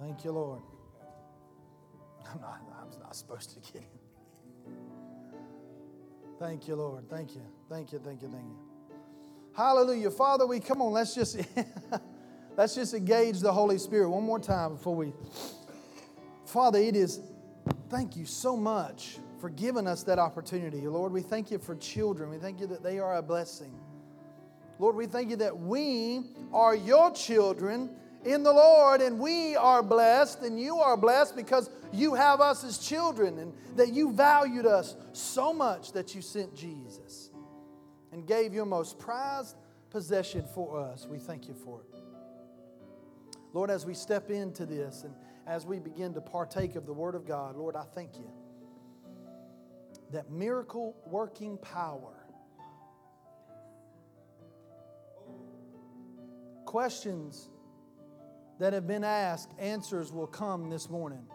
Thank 0.01 0.25
you, 0.25 0.33
Lord. 0.33 0.63
I'm 2.35 2.41
not, 2.41 2.61
I'm 2.81 3.01
not 3.01 3.17
supposed 3.17 3.51
to 3.51 3.73
get 3.73 3.83
it. 3.83 3.96
Thank 6.39 6.69
you, 6.69 6.77
Lord. 6.77 7.09
Thank 7.09 7.35
you. 7.35 7.43
Thank 7.69 7.93
you, 7.93 7.99
thank 7.99 8.23
you, 8.23 8.29
thank 8.29 8.45
you. 8.45 8.59
Hallelujah. 9.55 10.11
Father, 10.11 10.47
we 10.47 10.61
come 10.61 10.83
on, 10.83 10.93
let's 10.93 11.15
just 11.15 11.41
let's 12.57 12.75
just 12.75 12.93
engage 12.93 13.41
the 13.41 13.53
Holy 13.53 13.79
Spirit 13.79 14.11
one 14.11 14.23
more 14.23 14.39
time 14.39 14.75
before 14.75 14.95
we 14.95 15.13
Father, 16.45 16.79
it 16.79 16.95
is 16.95 17.21
thank 17.89 18.17
you 18.17 18.27
so 18.27 18.57
much 18.57 19.19
for 19.41 19.51
giving 19.51 19.87
us 19.87 20.03
that 20.05 20.19
opportunity. 20.19 20.87
Lord, 20.87 21.13
we 21.13 21.23
thank 21.23 21.51
you 21.51 21.59
for 21.59 21.75
children. 21.77 22.31
We 22.31 22.39
thank 22.39 22.61
you 22.61 22.67
that 22.67 22.83
they 22.83 22.99
are 22.99 23.17
a 23.17 23.23
blessing. 23.23 23.79
Lord, 24.79 24.95
we 24.95 25.07
thank 25.07 25.31
you 25.31 25.37
that 25.37 25.57
we 25.57 26.23
are 26.53 26.75
your 26.75 27.11
children 27.13 27.97
in 28.27 28.43
the 28.43 28.53
Lord 28.53 29.01
and 29.01 29.19
we 29.19 29.57
are 29.57 29.83
blessed 29.83 30.43
and 30.43 30.61
you 30.61 30.79
are 30.79 30.97
blessed 30.97 31.37
because 31.37 31.71
you 31.93 32.15
have 32.15 32.41
us 32.41 32.65
as 32.65 32.79
children 32.79 33.39
and 33.39 33.53
that 33.77 33.93
you 33.93 34.13
valued 34.13 34.67
us 34.67 34.97
so 35.13 35.53
much 35.53 35.93
that 35.93 36.15
you 36.15 36.23
sent 36.23 36.55
Jesus. 36.55 37.31
and 38.13 38.27
gave 38.27 38.55
your 38.55 38.65
most 38.65 38.99
prized 38.99 39.57
possession 39.91 40.45
for 40.55 40.81
us. 40.81 41.07
We 41.07 41.19
thank 41.19 41.49
you 41.49 41.55
for 41.55 41.83
it. 41.83 42.01
Lord, 43.53 43.71
as 43.71 43.85
we 43.85 43.95
step 43.95 44.31
into 44.31 44.67
this 44.67 45.05
and 45.05 45.15
as 45.47 45.67
we 45.67 45.79
begin 45.79 46.15
to 46.15 46.21
partake 46.21 46.77
of 46.77 46.87
the 46.87 46.93
Word 46.93 47.15
of 47.15 47.27
God, 47.27 47.57
Lord, 47.57 47.77
I 47.77 47.85
thank 47.95 48.17
you 48.17 48.31
that 50.13 50.31
miracle 50.31 50.97
working 51.07 51.59
power, 51.59 52.15
questions 56.65 57.51
that 58.59 58.73
have 58.73 58.87
been 58.87 59.05
asked, 59.05 59.51
answers 59.59 60.13
will 60.13 60.27
come 60.27 60.71
this 60.71 60.89
morning. 60.89 61.27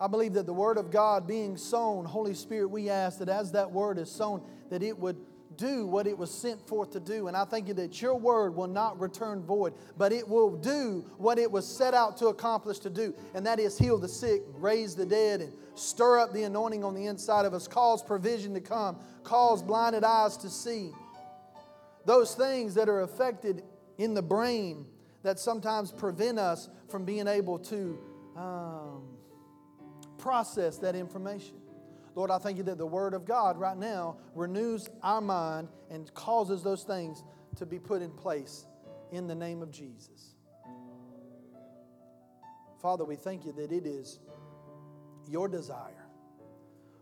I 0.00 0.06
believe 0.06 0.32
that 0.32 0.46
the 0.46 0.54
Word 0.54 0.78
of 0.78 0.90
God 0.90 1.26
being 1.26 1.56
sown, 1.56 2.06
Holy 2.06 2.34
Spirit, 2.34 2.68
we 2.68 2.88
ask 2.88 3.18
that 3.18 3.28
as 3.28 3.52
that 3.52 3.70
Word 3.70 3.98
is 3.98 4.10
sown, 4.10 4.42
that 4.70 4.82
it 4.82 4.98
would 4.98 5.16
do 5.56 5.86
what 5.86 6.06
it 6.06 6.16
was 6.16 6.30
sent 6.30 6.66
forth 6.66 6.90
to 6.92 7.00
do. 7.00 7.28
And 7.28 7.36
I 7.36 7.44
thank 7.44 7.68
you 7.68 7.74
that 7.74 8.00
your 8.00 8.14
word 8.14 8.54
will 8.54 8.66
not 8.66 8.98
return 8.98 9.42
void, 9.42 9.74
but 9.98 10.10
it 10.12 10.26
will 10.26 10.56
do 10.56 11.04
what 11.18 11.38
it 11.38 11.50
was 11.50 11.66
set 11.66 11.92
out 11.92 12.16
to 12.18 12.28
accomplish 12.28 12.78
to 12.80 12.90
do. 12.90 13.14
And 13.34 13.44
that 13.46 13.60
is 13.60 13.76
heal 13.76 13.98
the 13.98 14.08
sick, 14.08 14.42
raise 14.54 14.94
the 14.94 15.04
dead, 15.04 15.42
and 15.42 15.52
stir 15.74 16.18
up 16.18 16.32
the 16.32 16.44
anointing 16.44 16.82
on 16.82 16.94
the 16.94 17.06
inside 17.06 17.44
of 17.44 17.52
us, 17.52 17.68
cause 17.68 18.02
provision 18.02 18.54
to 18.54 18.60
come, 18.60 18.98
cause 19.22 19.62
blinded 19.62 20.02
eyes 20.02 20.36
to 20.38 20.48
see. 20.48 20.92
Those 22.04 22.34
things 22.34 22.74
that 22.74 22.88
are 22.88 23.02
affected 23.02 23.62
in 23.98 24.14
the 24.14 24.22
brain 24.22 24.86
that 25.22 25.38
sometimes 25.38 25.92
prevent 25.92 26.38
us 26.38 26.68
from 26.88 27.04
being 27.04 27.28
able 27.28 27.58
to 27.58 27.98
um, 28.36 29.02
process 30.18 30.78
that 30.78 30.94
information. 30.94 31.56
Lord, 32.14 32.30
I 32.30 32.38
thank 32.38 32.56
you 32.56 32.64
that 32.64 32.78
the 32.78 32.86
Word 32.86 33.14
of 33.14 33.24
God 33.24 33.58
right 33.58 33.76
now 33.76 34.16
renews 34.34 34.88
our 35.02 35.20
mind 35.20 35.68
and 35.90 36.12
causes 36.14 36.62
those 36.62 36.82
things 36.82 37.22
to 37.56 37.66
be 37.66 37.78
put 37.78 38.02
in 38.02 38.10
place 38.10 38.66
in 39.12 39.26
the 39.26 39.34
name 39.34 39.62
of 39.62 39.70
Jesus. 39.70 40.34
Father, 42.80 43.04
we 43.04 43.16
thank 43.16 43.44
you 43.44 43.52
that 43.52 43.70
it 43.70 43.86
is 43.86 44.18
your 45.28 45.48
desire 45.48 46.06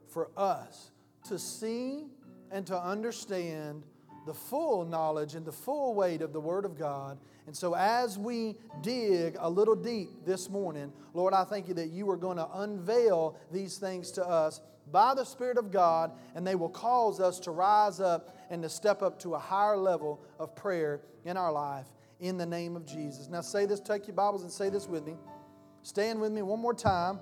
for 0.09 0.31
us 0.37 0.90
to 1.28 1.38
see 1.38 2.07
and 2.50 2.67
to 2.67 2.78
understand 2.78 3.85
the 4.28 4.35
full 4.35 4.85
knowledge 4.85 5.35
and 5.35 5.47
the 5.47 5.52
full 5.52 5.94
weight 5.94 6.20
of 6.20 6.35
the 6.35 6.40
Word 6.40 6.66
of 6.66 6.78
God. 6.78 7.18
And 7.47 7.56
so, 7.56 7.75
as 7.75 8.18
we 8.18 8.56
dig 8.82 9.38
a 9.40 9.49
little 9.49 9.75
deep 9.75 10.11
this 10.26 10.50
morning, 10.50 10.92
Lord, 11.14 11.32
I 11.32 11.44
thank 11.44 11.66
you 11.66 11.73
that 11.75 11.88
you 11.88 12.08
are 12.11 12.16
going 12.18 12.37
to 12.37 12.47
unveil 12.56 13.38
these 13.50 13.78
things 13.78 14.11
to 14.12 14.28
us 14.28 14.61
by 14.92 15.14
the 15.14 15.25
Spirit 15.25 15.56
of 15.56 15.73
God, 15.73 16.12
and 16.35 16.47
they 16.47 16.56
will 16.56 16.68
cause 16.68 17.20
us 17.20 17.40
to 17.40 17.52
rise 17.52 18.00
up 18.00 18.37
and 18.50 18.62
to 18.62 18.68
step 18.68 19.00
up 19.00 19.18
to 19.20 19.35
a 19.35 19.38
higher 19.38 19.78
level 19.78 20.20
of 20.38 20.54
prayer 20.54 21.00
in 21.25 21.38
our 21.38 21.50
life 21.50 21.87
in 22.20 22.37
the 22.37 22.47
name 22.47 22.76
of 22.76 22.85
Jesus. 22.85 23.28
Now, 23.28 23.40
say 23.40 23.64
this, 23.64 23.80
take 23.80 24.06
your 24.08 24.16
Bibles 24.16 24.42
and 24.42 24.52
say 24.52 24.68
this 24.68 24.87
with 24.87 25.06
me. 25.06 25.14
Stand 25.82 26.20
with 26.20 26.32
me 26.32 26.42
one 26.42 26.61
more 26.61 26.75
time. 26.75 27.18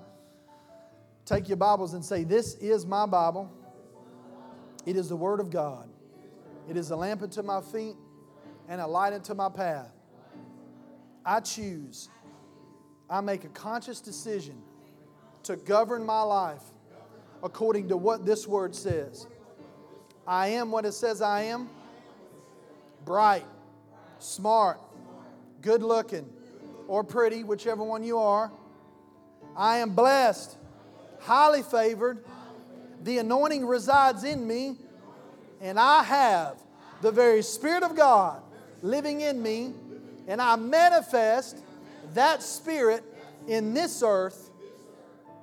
Take 1.23 1.47
your 1.47 1.55
Bibles 1.55 1.93
and 1.93 2.03
say, 2.03 2.25
This 2.25 2.55
is 2.55 2.85
my 2.85 3.05
Bible. 3.05 3.49
It 4.85 4.97
is 4.97 5.07
the 5.07 5.15
Word 5.15 5.39
of 5.39 5.49
God. 5.49 5.89
It 6.69 6.77
is 6.77 6.91
a 6.91 6.95
lamp 6.95 7.21
unto 7.21 7.41
my 7.41 7.61
feet 7.61 7.95
and 8.67 8.81
a 8.81 8.87
light 8.87 9.13
unto 9.13 9.33
my 9.33 9.49
path. 9.49 9.91
I 11.25 11.39
choose, 11.39 12.09
I 13.09 13.21
make 13.21 13.43
a 13.43 13.49
conscious 13.49 14.01
decision 14.01 14.61
to 15.43 15.55
govern 15.55 16.05
my 16.05 16.21
life 16.21 16.63
according 17.43 17.89
to 17.89 17.97
what 17.97 18.25
this 18.25 18.47
word 18.47 18.75
says. 18.75 19.27
I 20.25 20.49
am 20.49 20.71
what 20.71 20.85
it 20.85 20.93
says 20.93 21.21
I 21.21 21.43
am 21.43 21.69
bright, 23.05 23.45
smart, 24.19 24.81
good 25.61 25.81
looking, 25.81 26.29
or 26.87 27.03
pretty, 27.03 27.43
whichever 27.43 27.83
one 27.83 28.03
you 28.03 28.17
are. 28.17 28.51
I 29.55 29.77
am 29.77 29.91
blessed, 29.91 30.57
highly 31.21 31.63
favored. 31.63 32.25
The 33.03 33.19
anointing 33.19 33.65
resides 33.65 34.23
in 34.23 34.45
me, 34.45 34.77
and 35.61 35.79
I 35.79 36.03
have 36.03 36.57
the 37.01 37.11
very 37.11 37.41
Spirit 37.41 37.83
of 37.83 37.95
God 37.95 38.41
living 38.81 39.21
in 39.21 39.41
me, 39.41 39.73
and 40.27 40.41
I 40.41 40.55
manifest 40.55 41.57
that 42.13 42.43
Spirit 42.43 43.03
in 43.47 43.73
this 43.73 44.03
earth, 44.03 44.49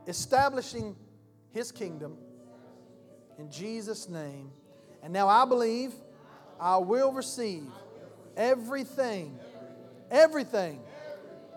establishing 0.06 0.94
his 1.52 1.72
kingdom 1.72 2.16
in 3.38 3.50
Jesus' 3.50 4.08
name. 4.08 4.50
And 5.02 5.12
now 5.12 5.28
I 5.28 5.44
believe 5.44 5.92
I 6.60 6.76
will 6.78 7.12
receive 7.12 7.66
everything, 8.36 9.38
everything 10.10 10.80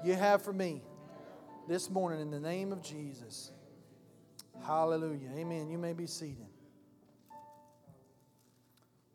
you 0.04 0.14
have 0.14 0.42
for 0.42 0.54
me 0.54 0.82
this 1.68 1.90
morning 1.90 2.22
in 2.22 2.32
the 2.32 2.40
name 2.40 2.72
of 2.72 2.82
Jesus. 2.82 3.52
Hallelujah. 4.66 5.30
Amen. 5.36 5.70
You 5.70 5.78
may 5.78 5.94
be 5.94 6.08
seated. 6.08 6.48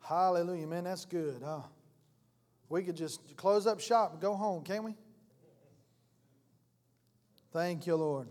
Hallelujah, 0.03 0.67
man. 0.67 0.83
That's 0.83 1.05
good. 1.05 1.41
Uh, 1.41 1.61
we 2.67 2.83
could 2.83 2.97
just 2.97 3.37
close 3.37 3.65
up 3.65 3.79
shop 3.79 4.11
and 4.11 4.21
go 4.21 4.35
home, 4.35 4.61
can't 4.63 4.83
we? 4.83 4.95
Thank 7.53 7.87
you, 7.87 7.95
Lord. 7.95 8.27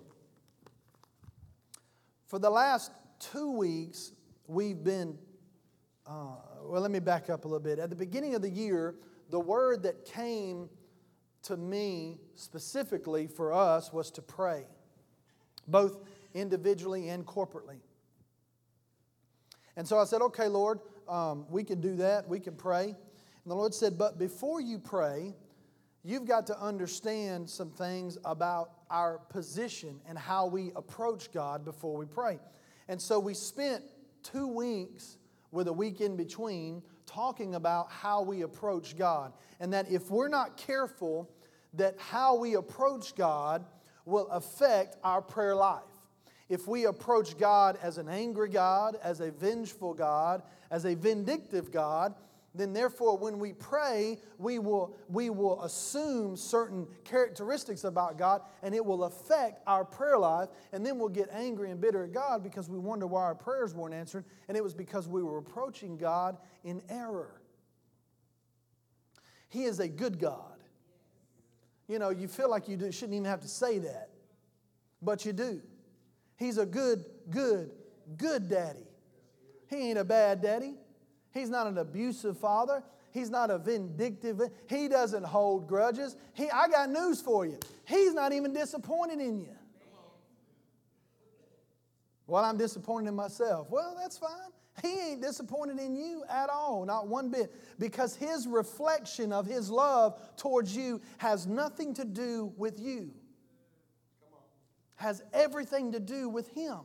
For 2.27 2.39
the 2.39 2.51
last 2.51 2.93
two 3.19 3.53
weeks, 3.53 4.13
we've 4.47 4.85
been, 4.85 5.17
uh, 6.07 6.35
well, 6.63 6.83
let 6.83 6.91
me 6.91 6.99
back 6.99 7.31
up 7.31 7.47
a 7.47 7.49
little 7.49 7.59
bit. 7.59 7.79
At 7.79 7.89
the 7.89 7.97
beginning 7.97 8.35
of 8.35 8.43
the 8.43 8.51
year, 8.51 8.95
the 9.31 9.41
word 9.41 9.85
that 9.85 10.05
came 10.05 10.69
to 11.45 11.57
me 11.57 12.21
specifically 12.35 13.27
for 13.27 13.51
us 13.51 13.95
was 13.95 14.11
to 14.11 14.21
pray, 14.23 14.67
both 15.67 16.01
individually 16.35 17.09
and 17.09 17.25
corporately. 17.25 17.79
And 19.75 19.89
so 19.89 19.99
I 19.99 20.05
said, 20.05 20.21
okay, 20.21 20.49
Lord, 20.49 20.81
um, 21.13 21.45
we 21.51 21.63
can 21.63 21.81
do 21.81 21.97
that. 21.97 22.27
We 22.27 22.41
can 22.41 22.55
pray. 22.55 22.85
And 22.87 23.51
the 23.51 23.55
Lord 23.55 23.75
said, 23.75 23.99
but 23.99 24.19
before 24.19 24.61
you 24.61 24.79
pray, 24.79 25.35
you've 26.03 26.25
got 26.25 26.47
to 26.47 26.59
understand 26.59 27.49
some 27.49 27.71
things 27.71 28.17
about 28.25 28.71
our 28.89 29.19
position 29.29 30.01
and 30.09 30.17
how 30.17 30.47
we 30.47 30.73
approach 30.75 31.31
God 31.31 31.65
before 31.65 31.97
we 31.97 32.07
pray. 32.07 32.39
And 32.89 33.01
so 33.01 33.19
we 33.19 33.35
spent 33.35 33.85
two 34.23 34.47
weeks 34.47 35.19
with 35.51 35.69
a 35.69 35.73
week 35.73 36.01
in 36.01 36.17
between 36.17 36.83
talking 37.05 37.57
about 37.57 37.91
how 37.91 38.23
we 38.23 38.43
approach 38.43 38.97
God. 38.97 39.35
And 39.61 39.73
that 39.75 39.91
if 39.91 40.11
we're 40.11 40.29
not 40.29 40.57
careful, 40.57 41.31
that 41.75 41.95
how 41.99 42.37
we 42.37 42.55
approach 42.55 43.15
God 43.15 43.67
will 44.07 44.29
affect 44.29 44.97
our 45.05 45.21
prayer 45.21 45.55
life. 45.55 45.83
If 46.53 46.69
we 46.69 46.85
approach 46.85 47.39
God 47.39 47.79
as 47.83 47.97
an 47.97 48.11
angry 48.11 48.51
God, 48.51 48.99
as 49.03 49.21
a 49.21 49.31
vengeful 49.31 49.95
God, 49.95 50.43
as 50.71 50.85
a 50.85 50.95
vindictive 50.95 51.73
God, 51.73 52.15
then 52.55 52.75
therefore 52.75 53.17
when 53.17 53.39
we 53.39 53.55
pray 53.55 54.19
we 54.37 54.59
will, 54.59 54.95
we 55.09 55.31
will 55.31 55.63
assume 55.63 56.37
certain 56.37 56.87
characteristics 57.05 57.85
about 57.85 58.19
god 58.19 58.43
and 58.63 58.75
it 58.75 58.85
will 58.85 59.05
affect 59.05 59.63
our 59.67 59.83
prayer 59.83 60.19
life 60.19 60.51
and 60.75 60.85
then 60.85 60.99
we'll 60.99 61.09
get 61.09 61.31
angry 61.33 61.71
and 61.71 61.81
bitter 61.81 62.05
at 62.05 62.13
god 62.13 62.43
because 62.43 62.69
we 62.69 62.79
wonder 62.79 63.07
why 63.07 63.23
our 63.23 63.35
prayers 63.35 63.73
weren't 63.73 63.95
answered 63.95 64.23
and 64.49 64.55
it 64.55 64.63
was 64.63 64.75
because 64.75 65.09
we 65.09 65.23
were 65.23 65.39
approaching 65.39 65.97
god 65.97 66.37
in 66.65 66.83
error. 66.91 67.41
He 69.49 69.65
is 69.65 69.81
a 69.81 69.89
good 69.89 70.19
god. 70.19 70.59
You 71.89 71.99
know 71.99 72.11
you 72.11 72.29
feel 72.29 72.51
like 72.51 72.69
you 72.69 72.77
shouldn't 72.93 73.15
even 73.15 73.25
have 73.25 73.41
to 73.41 73.49
say 73.49 73.79
that 73.79 74.11
but 75.01 75.25
you 75.25 75.33
do 75.33 75.63
he's 76.43 76.59
a 76.59 76.67
good 76.67 77.05
good 77.31 77.71
good 78.17 78.49
daddy 78.49 78.87
he 79.69 79.91
ain't 79.91 79.99
a 79.99 80.05
bad 80.05 80.43
daddy 80.43 80.75
He's 81.33 81.49
not 81.49 81.67
an 81.67 81.79
abusive 81.79 82.39
father. 82.39 82.83
He's 83.11 83.31
not 83.31 83.51
a 83.51 83.59
vindictive. 83.59 84.41
He 84.69 84.89
doesn't 84.89 85.25
hold 85.25 85.67
grudges. 85.67 86.17
He, 86.35 86.49
I 86.51 86.69
got 86.69 86.91
news 86.91 87.21
for 87.21 87.45
you. 87.45 87.59
He's 87.87 88.15
not 88.15 88.33
even 88.33 88.53
disappointed 88.53 89.21
in 89.21 89.41
you. 89.41 89.57
Well, 92.27 92.45
I'm 92.45 92.57
disappointed 92.57 93.09
in 93.09 93.15
myself. 93.15 93.69
Well, 93.71 93.97
that's 93.99 94.17
fine. 94.17 94.31
He 94.83 95.11
ain't 95.11 95.21
disappointed 95.21 95.79
in 95.79 95.95
you 95.95 96.25
at 96.31 96.49
all, 96.49 96.87
not 96.87 97.07
one 97.07 97.29
bit, 97.29 97.53
because 97.79 98.17
his 98.17 98.47
reflection 98.47 99.31
of 99.31 99.45
his 99.45 99.71
love 99.71 100.19
towards 100.39 100.75
you 100.75 101.03
has 101.19 101.47
nothing 101.47 101.93
to 101.95 102.07
do 102.07 102.53
with 102.57 102.81
you, 102.81 103.11
has 105.03 105.23
everything 105.33 105.93
to 105.93 106.01
do 106.01 106.29
with 106.29 106.49
him. 106.49 106.81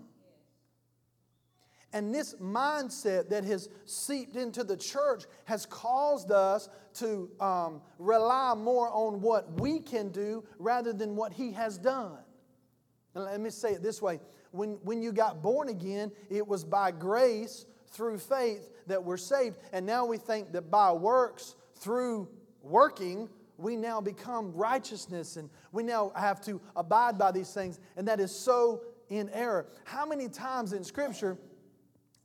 And 1.93 2.13
this 2.13 2.36
mindset 2.36 3.29
that 3.29 3.45
has 3.45 3.69
seeped 3.86 4.36
into 4.36 4.63
the 4.63 4.75
church 4.75 5.24
has 5.45 5.65
caused 5.65 6.31
us 6.31 6.67
to 6.95 7.29
um, 7.39 7.81
rely 7.97 8.53
more 8.55 8.89
on 8.89 9.21
what 9.21 9.59
we 9.59 9.79
can 9.79 10.09
do 10.09 10.43
rather 10.59 10.91
than 10.91 11.15
what 11.15 11.31
He 11.31 11.53
has 11.53 11.77
done. 11.77 12.17
And 13.15 13.24
let 13.24 13.39
me 13.39 13.50
say 13.50 13.71
it 13.71 13.81
this 13.81 14.01
way 14.01 14.19
When, 14.51 14.79
when 14.83 15.01
you 15.01 15.13
got 15.13 15.41
born 15.41 15.69
again, 15.69 16.12
it 16.29 16.45
was 16.45 16.65
by 16.65 16.91
grace 16.91 17.65
through 17.88 18.17
faith 18.17 18.69
that 18.88 19.01
we're 19.01 19.17
saved. 19.17 19.57
And 19.71 19.86
now 19.86 20.05
we 20.05 20.17
think 20.17 20.51
that 20.51 20.69
by 20.69 20.91
works, 20.91 21.55
through 21.75 22.27
working, 22.62 23.29
we 23.58 23.76
now 23.76 24.00
become 24.00 24.54
righteousness 24.54 25.36
and 25.36 25.50
we 25.72 25.84
now 25.84 26.12
have 26.16 26.42
to 26.46 26.62
abide 26.76 27.18
by 27.18 27.32
these 27.32 27.54
things. 27.54 27.80
And 27.96 28.08
that 28.08 28.20
is 28.20 28.32
so 28.32 28.82
in 29.10 29.30
error. 29.30 29.68
How 29.84 30.06
many 30.06 30.30
times 30.30 30.74
in 30.74 30.84
Scripture 30.84 31.38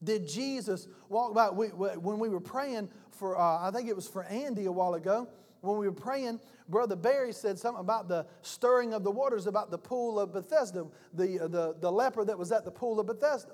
did 0.02 0.28
Jesus 0.28 0.88
walk 1.08 1.34
by? 1.34 1.50
We, 1.50 1.68
when 1.68 2.18
we 2.18 2.28
were 2.28 2.40
praying 2.40 2.88
for, 3.10 3.38
uh, 3.38 3.66
I 3.66 3.70
think 3.70 3.88
it 3.88 3.96
was 3.96 4.08
for 4.08 4.24
Andy 4.24 4.66
a 4.66 4.72
while 4.72 4.94
ago, 4.94 5.28
when 5.60 5.78
we 5.78 5.86
were 5.86 5.94
praying, 5.94 6.40
Brother 6.68 6.96
Barry 6.96 7.32
said 7.32 7.58
something 7.58 7.80
about 7.80 8.08
the 8.08 8.26
stirring 8.42 8.92
of 8.94 9.04
the 9.04 9.10
waters, 9.10 9.46
about 9.46 9.70
the 9.70 9.78
pool 9.78 10.18
of 10.18 10.32
Bethesda, 10.32 10.86
the, 11.14 11.38
the, 11.48 11.76
the 11.80 11.90
leper 11.90 12.24
that 12.24 12.36
was 12.36 12.50
at 12.50 12.64
the 12.64 12.70
pool 12.70 12.98
of 12.98 13.06
Bethesda. 13.06 13.52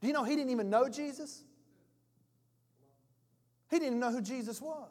Do 0.00 0.06
you 0.06 0.12
know 0.12 0.24
he 0.24 0.36
didn't 0.36 0.50
even 0.50 0.68
know 0.68 0.88
Jesus? 0.88 1.42
He 3.70 3.76
didn't 3.76 3.86
even 3.86 4.00
know 4.00 4.12
who 4.12 4.20
Jesus 4.20 4.60
was. 4.60 4.90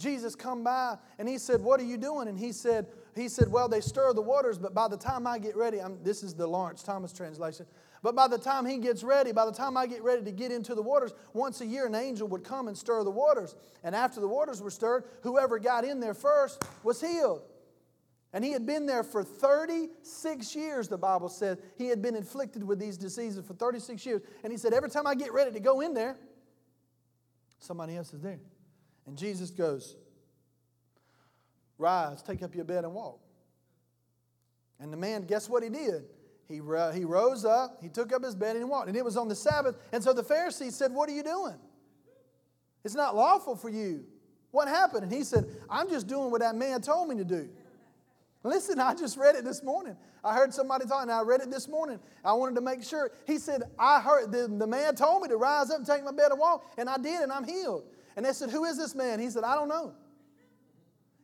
Jesus 0.00 0.34
come 0.34 0.64
by 0.64 0.96
and 1.18 1.28
he 1.28 1.38
said, 1.38 1.60
"What 1.60 1.78
are 1.80 1.84
you 1.84 1.96
doing?" 1.96 2.26
And 2.26 2.38
he 2.38 2.52
said, 2.52 2.86
"He 3.14 3.28
said, 3.28 3.52
well, 3.52 3.68
they 3.68 3.80
stir 3.80 4.12
the 4.12 4.22
waters, 4.22 4.58
but 4.58 4.74
by 4.74 4.88
the 4.88 4.96
time 4.96 5.26
I 5.26 5.38
get 5.38 5.56
ready, 5.56 5.80
I'm, 5.80 6.02
this 6.02 6.22
is 6.22 6.34
the 6.34 6.46
Lawrence 6.46 6.82
Thomas 6.82 7.12
translation. 7.12 7.66
But 8.02 8.14
by 8.14 8.28
the 8.28 8.38
time 8.38 8.64
he 8.64 8.78
gets 8.78 9.02
ready, 9.02 9.30
by 9.32 9.44
the 9.44 9.52
time 9.52 9.76
I 9.76 9.86
get 9.86 10.02
ready 10.02 10.24
to 10.24 10.32
get 10.32 10.50
into 10.50 10.74
the 10.74 10.82
waters, 10.82 11.12
once 11.34 11.60
a 11.60 11.66
year 11.66 11.86
an 11.86 11.94
angel 11.94 12.28
would 12.28 12.44
come 12.44 12.68
and 12.68 12.76
stir 12.76 13.04
the 13.04 13.10
waters. 13.10 13.54
And 13.84 13.94
after 13.94 14.20
the 14.20 14.28
waters 14.28 14.62
were 14.62 14.70
stirred, 14.70 15.04
whoever 15.22 15.58
got 15.58 15.84
in 15.84 16.00
there 16.00 16.14
first 16.14 16.64
was 16.82 17.00
healed. 17.00 17.42
And 18.32 18.44
he 18.44 18.52
had 18.52 18.64
been 18.64 18.86
there 18.86 19.02
for 19.02 19.24
36 19.24 20.54
years, 20.54 20.88
the 20.88 20.96
Bible 20.96 21.28
says. 21.28 21.58
He 21.76 21.88
had 21.88 22.00
been 22.00 22.14
inflicted 22.14 22.62
with 22.62 22.78
these 22.78 22.96
diseases 22.96 23.44
for 23.44 23.54
36 23.54 24.06
years. 24.06 24.22
And 24.44 24.52
he 24.52 24.56
said, 24.56 24.72
Every 24.72 24.88
time 24.88 25.06
I 25.06 25.14
get 25.14 25.32
ready 25.32 25.50
to 25.50 25.60
go 25.60 25.80
in 25.80 25.94
there, 25.94 26.16
somebody 27.58 27.96
else 27.96 28.14
is 28.14 28.20
there. 28.20 28.38
And 29.10 29.18
Jesus 29.18 29.50
goes, 29.50 29.96
Rise, 31.78 32.22
take 32.22 32.44
up 32.44 32.54
your 32.54 32.64
bed 32.64 32.84
and 32.84 32.94
walk. 32.94 33.18
And 34.78 34.92
the 34.92 34.96
man, 34.96 35.22
guess 35.22 35.48
what 35.48 35.64
he 35.64 35.68
did? 35.68 36.04
He, 36.46 36.54
he 36.54 36.60
rose 36.60 37.44
up, 37.44 37.78
he 37.82 37.88
took 37.88 38.12
up 38.12 38.22
his 38.22 38.36
bed, 38.36 38.54
and 38.54 38.58
he 38.58 38.64
walked. 38.64 38.86
And 38.86 38.96
it 38.96 39.04
was 39.04 39.16
on 39.16 39.26
the 39.26 39.34
Sabbath. 39.34 39.74
And 39.90 40.00
so 40.00 40.12
the 40.12 40.22
Pharisees 40.22 40.76
said, 40.76 40.92
What 40.92 41.08
are 41.08 41.12
you 41.12 41.24
doing? 41.24 41.56
It's 42.84 42.94
not 42.94 43.16
lawful 43.16 43.56
for 43.56 43.68
you. 43.68 44.04
What 44.52 44.68
happened? 44.68 45.02
And 45.02 45.12
he 45.12 45.24
said, 45.24 45.44
I'm 45.68 45.88
just 45.88 46.06
doing 46.06 46.30
what 46.30 46.40
that 46.40 46.54
man 46.54 46.80
told 46.80 47.08
me 47.08 47.16
to 47.16 47.24
do. 47.24 47.48
Listen, 48.44 48.78
I 48.78 48.94
just 48.94 49.16
read 49.16 49.34
it 49.34 49.42
this 49.44 49.64
morning. 49.64 49.96
I 50.22 50.34
heard 50.34 50.54
somebody 50.54 50.86
talking, 50.86 51.10
I 51.10 51.22
read 51.22 51.40
it 51.40 51.50
this 51.50 51.66
morning. 51.66 51.98
I 52.24 52.32
wanted 52.34 52.54
to 52.54 52.60
make 52.60 52.84
sure. 52.84 53.10
He 53.26 53.38
said, 53.38 53.64
I 53.76 54.00
heard, 54.00 54.30
the, 54.30 54.46
the 54.46 54.68
man 54.68 54.94
told 54.94 55.22
me 55.22 55.28
to 55.30 55.36
rise 55.36 55.68
up 55.72 55.78
and 55.78 55.86
take 55.86 56.04
my 56.04 56.12
bed 56.12 56.30
and 56.30 56.38
walk, 56.38 56.64
and 56.78 56.88
I 56.88 56.96
did, 56.96 57.22
and 57.22 57.32
I'm 57.32 57.44
healed. 57.44 57.82
And 58.16 58.24
they 58.24 58.32
said, 58.32 58.50
Who 58.50 58.64
is 58.64 58.76
this 58.76 58.94
man? 58.94 59.18
He 59.20 59.30
said, 59.30 59.44
I 59.44 59.54
don't 59.54 59.68
know. 59.68 59.94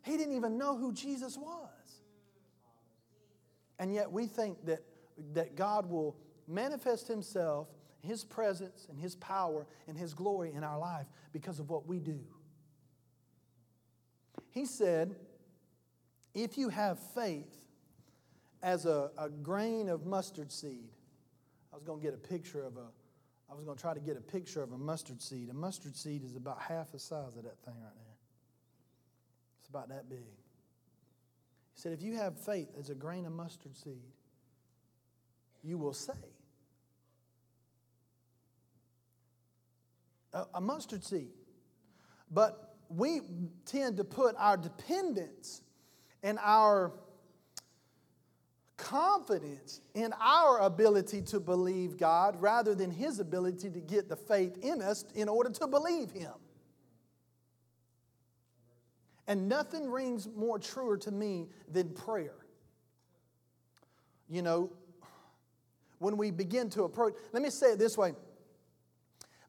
He 0.04 0.16
didn't 0.16 0.34
even 0.36 0.56
know 0.56 0.76
who 0.76 0.92
Jesus 0.92 1.36
was. 1.36 1.70
And 3.78 3.92
yet 3.92 4.10
we 4.10 4.26
think 4.26 4.64
that 4.66 4.82
that 5.34 5.56
God 5.56 5.88
will 5.88 6.16
manifest 6.46 7.08
Himself, 7.08 7.68
His 8.00 8.24
presence, 8.24 8.86
and 8.88 8.98
His 8.98 9.16
power 9.16 9.66
and 9.88 9.96
His 9.96 10.14
glory 10.14 10.52
in 10.52 10.62
our 10.64 10.78
life 10.78 11.06
because 11.32 11.58
of 11.58 11.70
what 11.70 11.86
we 11.86 11.98
do. 11.98 12.20
He 14.50 14.64
said, 14.64 15.14
if 16.34 16.56
you 16.56 16.68
have 16.68 16.98
faith 16.98 17.66
as 18.62 18.86
a, 18.86 19.10
a 19.18 19.28
grain 19.28 19.88
of 19.88 20.06
mustard 20.06 20.50
seed, 20.52 20.90
I 21.72 21.76
was 21.76 21.84
going 21.84 22.00
to 22.00 22.04
get 22.04 22.14
a 22.14 22.18
picture 22.18 22.62
of 22.62 22.76
a, 22.76 22.86
I 23.50 23.54
was 23.54 23.64
going 23.64 23.76
to 23.76 23.80
try 23.80 23.94
to 23.94 24.00
get 24.00 24.16
a 24.16 24.20
picture 24.20 24.62
of 24.62 24.72
a 24.72 24.78
mustard 24.78 25.22
seed. 25.22 25.50
A 25.50 25.54
mustard 25.54 25.96
seed 25.96 26.24
is 26.24 26.34
about 26.34 26.60
half 26.60 26.92
the 26.92 26.98
size 26.98 27.36
of 27.36 27.44
that 27.44 27.58
thing 27.64 27.74
right 27.80 27.94
there. 27.94 28.16
It's 29.60 29.68
about 29.68 29.88
that 29.88 30.08
big. 30.08 30.18
He 30.18 31.80
said, 31.80 31.92
if 31.92 32.02
you 32.02 32.16
have 32.16 32.38
faith 32.38 32.68
as 32.78 32.90
a 32.90 32.94
grain 32.94 33.26
of 33.26 33.32
mustard 33.32 33.76
seed, 33.76 34.02
you 35.62 35.78
will 35.78 35.92
say. 35.92 36.12
A, 40.32 40.44
a 40.54 40.60
mustard 40.60 41.04
seed. 41.04 41.30
But 42.30 42.76
we 42.88 43.20
tend 43.64 43.98
to 43.98 44.04
put 44.04 44.34
our 44.38 44.56
dependence 44.56 45.62
and 46.22 46.38
our 46.42 46.92
confidence 48.76 49.80
in 49.94 50.12
our 50.20 50.60
ability 50.60 51.22
to 51.22 51.40
believe 51.40 51.96
God 51.96 52.40
rather 52.40 52.74
than 52.74 52.90
His 52.90 53.20
ability 53.20 53.70
to 53.70 53.80
get 53.80 54.08
the 54.08 54.16
faith 54.16 54.58
in 54.62 54.82
us 54.82 55.04
in 55.14 55.28
order 55.28 55.50
to 55.50 55.66
believe 55.66 56.10
Him. 56.10 56.32
And 59.26 59.48
nothing 59.48 59.90
rings 59.90 60.28
more 60.36 60.58
truer 60.58 60.96
to 60.98 61.10
me 61.10 61.48
than 61.68 61.90
prayer. 61.90 62.36
You 64.28 64.42
know, 64.42 64.70
when 65.98 66.16
we 66.16 66.30
begin 66.30 66.70
to 66.70 66.84
approach. 66.84 67.14
Let 67.32 67.42
me 67.42 67.50
say 67.50 67.72
it 67.72 67.78
this 67.78 67.96
way 67.96 68.14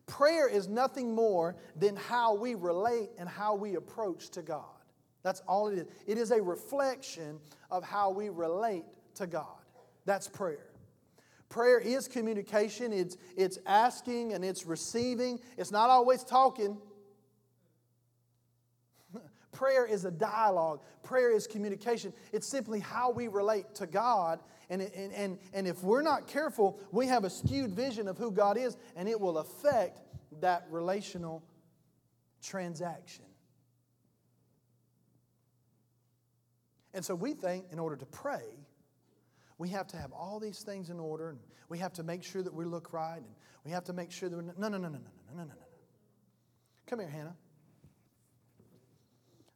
prayer 0.05 0.47
is 0.47 0.67
nothing 0.67 1.13
more 1.13 1.55
than 1.75 1.95
how 1.95 2.33
we 2.33 2.55
relate 2.55 3.09
and 3.17 3.27
how 3.27 3.55
we 3.55 3.75
approach 3.75 4.29
to 4.29 4.41
God. 4.41 4.63
That's 5.23 5.41
all 5.41 5.67
it 5.67 5.79
is. 5.79 5.87
It 6.05 6.17
is 6.17 6.31
a 6.31 6.41
reflection 6.41 7.39
of 7.69 7.83
how 7.83 8.09
we 8.11 8.29
relate 8.29 8.85
to 9.17 9.27
God. 9.27 9.45
That's 10.05 10.27
prayer. 10.27 10.67
Prayer 11.49 11.79
is 11.79 12.07
communication, 12.07 12.91
it's, 12.91 13.17
it's 13.37 13.57
asking 13.65 14.33
and 14.33 14.43
it's 14.43 14.65
receiving. 14.65 15.39
It's 15.57 15.71
not 15.71 15.89
always 15.89 16.23
talking. 16.23 16.77
Prayer 19.53 19.85
is 19.85 20.03
a 20.03 20.11
dialogue, 20.11 20.81
prayer 21.03 21.33
is 21.33 21.47
communication. 21.47 22.11
It's 22.33 22.47
simply 22.47 22.81
how 22.81 23.11
we 23.11 23.29
relate 23.29 23.75
to 23.75 23.87
God 23.87 24.39
and, 24.69 24.81
and, 24.81 25.13
and, 25.13 25.39
and 25.53 25.67
if 25.67 25.83
we're 25.83 26.01
not 26.01 26.27
careful, 26.27 26.79
we 26.91 27.07
have 27.07 27.23
a 27.23 27.29
skewed 27.29 27.71
vision 27.71 28.07
of 28.07 28.17
who 28.17 28.31
God 28.31 28.57
is, 28.57 28.75
and 28.95 29.07
it 29.07 29.19
will 29.19 29.37
affect 29.37 30.01
that 30.41 30.67
relational 30.69 31.43
transaction. 32.43 33.23
And 36.93 37.05
so 37.05 37.15
we 37.15 37.33
think 37.33 37.65
in 37.71 37.79
order 37.79 37.95
to 37.95 38.05
pray, 38.05 38.43
we 39.57 39.69
have 39.69 39.87
to 39.87 39.97
have 39.97 40.11
all 40.11 40.39
these 40.39 40.59
things 40.59 40.89
in 40.89 40.99
order, 40.99 41.29
and 41.29 41.39
we 41.69 41.79
have 41.79 41.93
to 41.93 42.03
make 42.03 42.23
sure 42.23 42.43
that 42.43 42.53
we 42.53 42.65
look 42.65 42.93
right, 42.93 43.17
and 43.17 43.35
we 43.63 43.71
have 43.71 43.83
to 43.85 43.93
make 43.93 44.11
sure 44.11 44.29
that 44.29 44.35
we're. 44.35 44.43
No, 44.43 44.53
no, 44.57 44.69
no, 44.69 44.77
no, 44.77 44.89
no, 44.89 44.97
no, 44.97 44.99
no, 45.31 45.43
no, 45.43 45.43
no. 45.43 45.65
Come 46.85 46.99
here, 46.99 47.09
Hannah. 47.09 47.35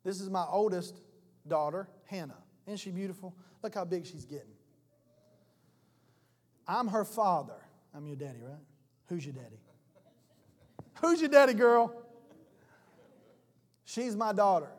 This 0.03 0.19
is 0.19 0.29
my 0.29 0.45
oldest 0.49 1.01
daughter, 1.47 1.87
Hannah. 2.05 2.37
Isn't 2.65 2.77
she 2.77 2.91
beautiful? 2.91 3.35
Look 3.63 3.75
how 3.75 3.85
big 3.85 4.05
she's 4.05 4.25
getting. 4.25 4.53
I'm 6.67 6.87
her 6.87 7.05
father. 7.05 7.61
I'm 7.93 8.07
your 8.07 8.15
daddy, 8.15 8.39
right? 8.41 8.59
Who's 9.07 9.25
your 9.25 9.33
daddy? 9.33 9.59
Who's 11.01 11.19
your 11.19 11.29
daddy, 11.29 11.53
girl? 11.53 11.93
She's 13.85 14.15
my 14.15 14.31
daughter. 14.31 14.71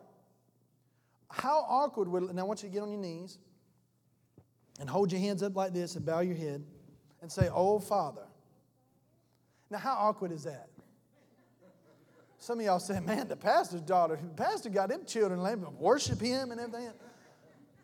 How 1.29 1.65
awkward 1.67 2.07
would 2.07 2.33
now 2.33 2.41
I 2.43 2.45
want 2.45 2.63
you 2.63 2.69
to 2.69 2.73
get 2.73 2.81
on 2.81 2.89
your 2.89 2.99
knees 2.99 3.37
and 4.79 4.89
hold 4.89 5.11
your 5.11 5.21
hands 5.21 5.43
up 5.43 5.55
like 5.55 5.73
this 5.73 5.95
and 5.95 6.05
bow 6.05 6.19
your 6.21 6.35
head 6.35 6.63
and 7.21 7.31
say, 7.31 7.49
Oh, 7.53 7.79
Father. 7.79 8.23
Now, 9.69 9.77
how 9.79 9.93
awkward 9.93 10.31
is 10.31 10.43
that? 10.43 10.69
Some 12.37 12.59
of 12.59 12.65
y'all 12.65 12.79
say, 12.79 12.99
Man, 12.99 13.27
the 13.27 13.35
pastor's 13.35 13.81
daughter, 13.81 14.19
the 14.21 14.43
pastor 14.43 14.69
got 14.69 14.89
them 14.89 15.05
children, 15.05 15.41
let 15.41 15.59
them 15.59 15.77
worship 15.79 16.19
him 16.19 16.51
and 16.51 16.59
everything. 16.59 16.91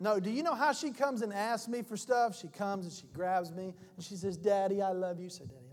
No, 0.02 0.18
do 0.18 0.30
you 0.30 0.42
know 0.42 0.54
how 0.54 0.72
she 0.72 0.92
comes 0.92 1.20
and 1.20 1.32
asks 1.32 1.68
me 1.68 1.82
for 1.82 1.96
stuff? 1.96 2.38
She 2.38 2.48
comes 2.48 2.86
and 2.86 2.92
she 2.92 3.06
grabs 3.12 3.52
me 3.52 3.74
and 3.96 4.04
she 4.04 4.16
says, 4.16 4.36
Daddy, 4.36 4.80
I 4.80 4.92
love 4.92 5.20
you. 5.20 5.28
Say, 5.28 5.44
Daddy, 5.44 5.66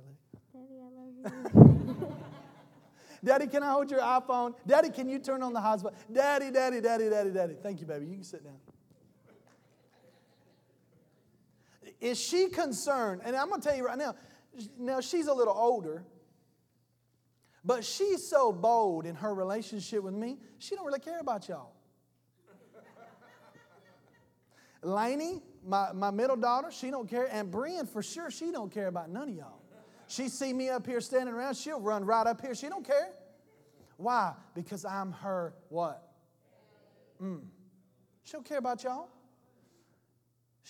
I 0.53 0.59
love 0.59 1.11
you. 1.13 1.31
Daddy, 1.31 1.55
I 1.55 1.89
love 1.89 1.97
you. 1.99 2.07
Daddy, 3.23 3.47
can 3.47 3.63
I 3.63 3.71
hold 3.71 3.89
your 3.89 4.01
iPhone? 4.01 4.53
Daddy, 4.65 4.89
can 4.89 5.09
you 5.09 5.19
turn 5.19 5.41
on 5.41 5.53
the 5.53 5.59
hotspot? 5.59 5.93
Daddy, 6.11 6.51
daddy, 6.51 6.81
daddy, 6.81 7.09
daddy, 7.09 7.31
daddy. 7.31 7.55
Thank 7.61 7.79
you, 7.79 7.87
baby. 7.87 8.05
You 8.05 8.15
can 8.15 8.23
sit 8.23 8.43
down. 8.43 8.57
Is 11.99 12.19
she 12.19 12.49
concerned? 12.49 13.21
And 13.23 13.35
I'm 13.35 13.49
going 13.49 13.61
to 13.61 13.67
tell 13.67 13.77
you 13.77 13.85
right 13.85 13.97
now, 13.97 14.15
now 14.77 15.01
she's 15.01 15.27
a 15.27 15.33
little 15.33 15.55
older, 15.55 16.03
but 17.65 17.83
she's 17.83 18.25
so 18.25 18.51
bold 18.51 19.05
in 19.05 19.15
her 19.15 19.33
relationship 19.33 20.03
with 20.03 20.13
me, 20.13 20.37
she 20.59 20.75
don't 20.75 20.85
really 20.85 20.99
care 20.99 21.19
about 21.19 21.49
y'all. 21.49 21.73
Lainey, 24.83 25.41
my, 25.65 25.91
my 25.91 26.11
middle 26.11 26.37
daughter, 26.37 26.69
she 26.71 26.91
don't 26.91 27.09
care. 27.09 27.27
And 27.31 27.51
Brian, 27.51 27.85
for 27.85 28.01
sure, 28.01 28.31
she 28.31 28.51
don't 28.51 28.71
care 28.71 28.87
about 28.87 29.09
none 29.09 29.29
of 29.29 29.35
y'all. 29.35 29.61
She 30.07 30.29
see 30.29 30.53
me 30.53 30.69
up 30.69 30.85
here 30.85 31.01
standing 31.01 31.33
around, 31.33 31.55
she'll 31.55 31.81
run 31.81 32.05
right 32.05 32.25
up 32.25 32.41
here. 32.41 32.55
She 32.55 32.69
don't 32.69 32.85
care. 32.85 33.09
Why? 33.97 34.33
Because 34.53 34.85
I'm 34.85 35.11
her 35.11 35.53
what? 35.69 36.07
Mm. 37.21 37.41
She 38.23 38.33
don't 38.33 38.45
care 38.45 38.59
about 38.59 38.83
y'all. 38.83 39.09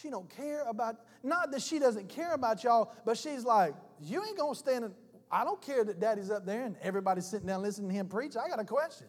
She 0.02 0.10
don't 0.10 0.30
care 0.30 0.64
about, 0.68 0.98
not 1.24 1.52
that 1.52 1.62
she 1.62 1.80
doesn't 1.80 2.08
care 2.10 2.34
about 2.34 2.64
y'all, 2.64 2.94
but 3.04 3.18
she's 3.18 3.44
like, 3.44 3.74
you 4.00 4.24
ain't 4.24 4.38
gonna 4.38 4.54
stand 4.54 4.86
in, 4.86 4.92
I 5.32 5.44
don't 5.44 5.62
care 5.62 5.84
that 5.84 6.00
daddy's 6.00 6.30
up 6.30 6.46
there 6.46 6.66
and 6.66 6.76
everybody's 6.82 7.26
sitting 7.26 7.48
down 7.48 7.64
listening 7.64 7.90
to 7.90 7.96
him 7.96 8.08
preach. 8.08 8.36
I 8.38 8.48
got 8.48 8.60
a 8.60 8.64
question. 8.64 9.08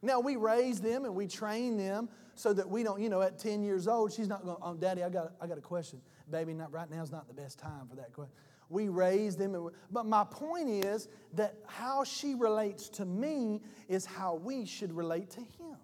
Now 0.00 0.20
we 0.20 0.36
raise 0.36 0.80
them 0.80 1.04
and 1.04 1.14
we 1.14 1.26
train 1.26 1.76
them 1.76 2.08
so 2.34 2.52
that 2.52 2.68
we 2.68 2.82
don't, 2.82 3.00
you 3.00 3.08
know, 3.08 3.22
at 3.22 3.38
10 3.38 3.64
years 3.64 3.88
old, 3.88 4.12
she's 4.12 4.28
not 4.28 4.44
going, 4.44 4.56
oh, 4.62 4.70
um, 4.70 4.78
daddy, 4.78 5.02
I 5.02 5.10
got, 5.10 5.32
I 5.40 5.46
got 5.48 5.58
a 5.58 5.62
question. 5.62 6.00
Baby, 6.30 6.54
not 6.54 6.72
right 6.72 6.90
now 6.90 7.02
is 7.02 7.10
not 7.10 7.26
the 7.26 7.34
best 7.34 7.58
time 7.58 7.88
for 7.88 7.96
that 7.96 8.12
question. 8.12 8.34
We 8.68 8.88
raise 8.88 9.36
them. 9.36 9.54
And 9.54 9.70
but 9.90 10.06
my 10.06 10.24
point 10.24 10.68
is 10.68 11.08
that 11.34 11.56
how 11.66 12.04
she 12.04 12.34
relates 12.34 12.88
to 12.90 13.04
me 13.04 13.60
is 13.88 14.06
how 14.06 14.36
we 14.36 14.64
should 14.64 14.92
relate 14.92 15.30
to 15.30 15.40
him. 15.40 15.76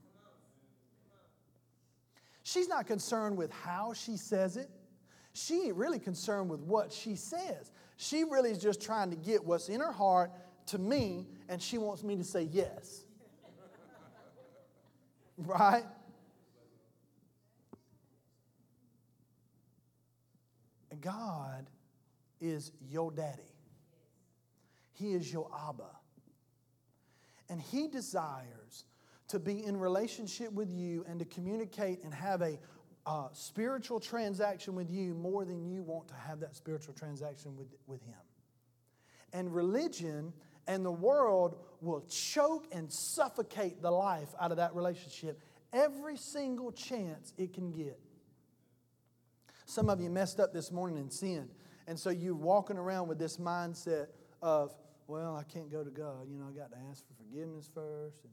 She's 2.48 2.66
not 2.66 2.86
concerned 2.86 3.36
with 3.36 3.52
how 3.52 3.92
she 3.92 4.16
says 4.16 4.56
it. 4.56 4.70
She 5.34 5.64
ain't 5.64 5.76
really 5.76 5.98
concerned 5.98 6.48
with 6.48 6.60
what 6.60 6.90
she 6.90 7.14
says. 7.14 7.72
She 7.98 8.24
really 8.24 8.50
is 8.50 8.56
just 8.56 8.80
trying 8.80 9.10
to 9.10 9.16
get 9.16 9.44
what's 9.44 9.68
in 9.68 9.80
her 9.80 9.92
heart 9.92 10.30
to 10.68 10.78
me, 10.78 11.26
and 11.50 11.60
she 11.60 11.76
wants 11.76 12.02
me 12.02 12.16
to 12.16 12.24
say 12.24 12.48
yes. 12.50 13.04
right? 15.36 15.84
God 21.02 21.66
is 22.40 22.72
your 22.88 23.10
daddy. 23.12 23.42
He 24.94 25.12
is 25.12 25.30
your 25.30 25.50
Abba. 25.68 25.90
And 27.50 27.60
He 27.60 27.88
desires 27.88 28.84
to 29.28 29.38
be 29.38 29.64
in 29.64 29.76
relationship 29.76 30.52
with 30.52 30.70
you 30.70 31.04
and 31.08 31.18
to 31.18 31.24
communicate 31.24 32.02
and 32.02 32.12
have 32.12 32.42
a 32.42 32.58
uh, 33.06 33.28
spiritual 33.32 34.00
transaction 34.00 34.74
with 34.74 34.90
you 34.90 35.14
more 35.14 35.44
than 35.44 35.64
you 35.64 35.82
want 35.82 36.08
to 36.08 36.14
have 36.14 36.40
that 36.40 36.54
spiritual 36.54 36.94
transaction 36.94 37.56
with, 37.56 37.68
with 37.86 38.02
Him. 38.02 38.14
And 39.32 39.54
religion 39.54 40.32
and 40.66 40.84
the 40.84 40.92
world 40.92 41.56
will 41.80 42.02
choke 42.08 42.66
and 42.72 42.92
suffocate 42.92 43.80
the 43.80 43.90
life 43.90 44.28
out 44.40 44.50
of 44.50 44.58
that 44.58 44.74
relationship 44.74 45.40
every 45.72 46.16
single 46.16 46.72
chance 46.72 47.32
it 47.36 47.52
can 47.52 47.72
get. 47.72 47.98
Some 49.64 49.90
of 49.90 50.00
you 50.00 50.10
messed 50.10 50.40
up 50.40 50.52
this 50.52 50.72
morning 50.72 50.98
and 50.98 51.12
sinned. 51.12 51.50
And 51.86 51.98
so 51.98 52.10
you're 52.10 52.34
walking 52.34 52.76
around 52.76 53.08
with 53.08 53.18
this 53.18 53.38
mindset 53.38 54.08
of, 54.42 54.74
well, 55.06 55.36
I 55.36 55.42
can't 55.42 55.70
go 55.70 55.82
to 55.82 55.90
God. 55.90 56.28
You 56.30 56.38
know, 56.38 56.46
I 56.48 56.52
got 56.52 56.70
to 56.72 56.78
ask 56.90 57.02
for 57.06 57.14
forgiveness 57.14 57.70
first 57.74 58.24
and 58.24 58.32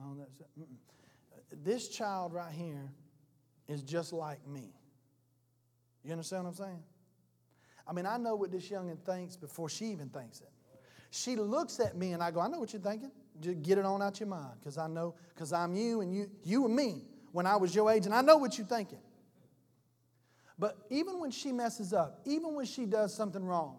Oh, 0.00 0.16
stuff. 0.34 0.48
Mm-mm. 0.58 1.64
This 1.64 1.88
child 1.88 2.32
right 2.32 2.52
here 2.52 2.90
is 3.68 3.82
just 3.82 4.12
like 4.12 4.46
me. 4.46 4.72
You 6.02 6.12
understand 6.12 6.44
what 6.44 6.50
I'm 6.50 6.56
saying? 6.56 6.82
I 7.86 7.92
mean, 7.92 8.06
I 8.06 8.16
know 8.16 8.34
what 8.36 8.50
this 8.50 8.68
youngin' 8.68 8.98
thinks 9.04 9.36
before 9.36 9.68
she 9.68 9.86
even 9.86 10.08
thinks 10.08 10.40
it. 10.40 10.50
She 11.10 11.36
looks 11.36 11.78
at 11.78 11.96
me 11.96 12.12
and 12.12 12.22
I 12.22 12.30
go, 12.30 12.40
I 12.40 12.48
know 12.48 12.58
what 12.58 12.72
you're 12.72 12.82
thinking. 12.82 13.10
Just 13.40 13.62
get 13.62 13.78
it 13.78 13.84
on 13.84 14.00
out 14.02 14.18
your 14.18 14.28
mind 14.28 14.54
because 14.60 14.78
I 14.78 14.86
know, 14.86 15.14
because 15.34 15.52
I'm 15.52 15.74
you 15.74 16.00
and 16.00 16.14
you, 16.14 16.30
you 16.42 16.62
were 16.62 16.68
me 16.68 17.04
when 17.32 17.46
I 17.46 17.56
was 17.56 17.74
your 17.74 17.90
age 17.90 18.06
and 18.06 18.14
I 18.14 18.22
know 18.22 18.36
what 18.38 18.56
you're 18.56 18.66
thinking. 18.66 19.00
But 20.58 20.78
even 20.90 21.18
when 21.20 21.30
she 21.30 21.52
messes 21.52 21.92
up, 21.92 22.20
even 22.24 22.54
when 22.54 22.66
she 22.66 22.86
does 22.86 23.14
something 23.14 23.44
wrong, 23.44 23.78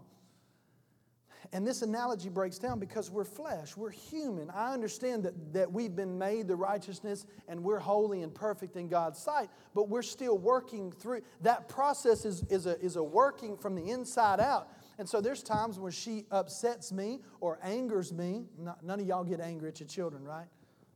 and 1.52 1.68
this 1.68 1.82
analogy 1.82 2.30
breaks 2.30 2.58
down 2.58 2.80
because 2.80 3.12
we're 3.12 3.26
flesh, 3.26 3.76
we're 3.76 3.90
human. 3.90 4.50
I 4.50 4.74
understand 4.74 5.24
that, 5.24 5.54
that 5.54 5.72
we've 5.72 5.96
been 5.96 6.18
made 6.18 6.48
the 6.48 6.56
righteousness 6.56 7.26
and 7.48 7.64
we're 7.64 7.80
holy 7.80 8.22
and 8.22 8.34
perfect 8.34 8.78
in 8.78 8.88
God's 8.88 9.20
sight, 9.20 9.50
but 9.74 9.90
we're 9.90 10.02
still 10.02 10.38
working 10.38 10.92
through. 10.92 11.22
That 11.42 11.68
process 11.68 12.26
is, 12.26 12.44
is, 12.50 12.66
a, 12.66 12.80
is 12.80 12.96
a 12.96 13.04
working 13.04 13.58
from 13.58 13.76
the 13.76 13.90
inside 13.90 14.40
out. 14.40 14.70
And 14.98 15.10
so 15.10 15.20
there's 15.22 15.44
times 15.44 15.80
when 15.80 15.92
she 15.92 16.26
upsets 16.32 16.92
me 16.92 17.20
or 17.42 17.60
angers 17.64 18.14
me. 18.14 18.46
None 18.82 19.00
of 19.00 19.06
y'all 19.06 19.24
get 19.24 19.42
angry 19.42 19.70
at 19.70 19.80
your 19.80 19.90
children, 19.90 20.24
right? 20.24 20.48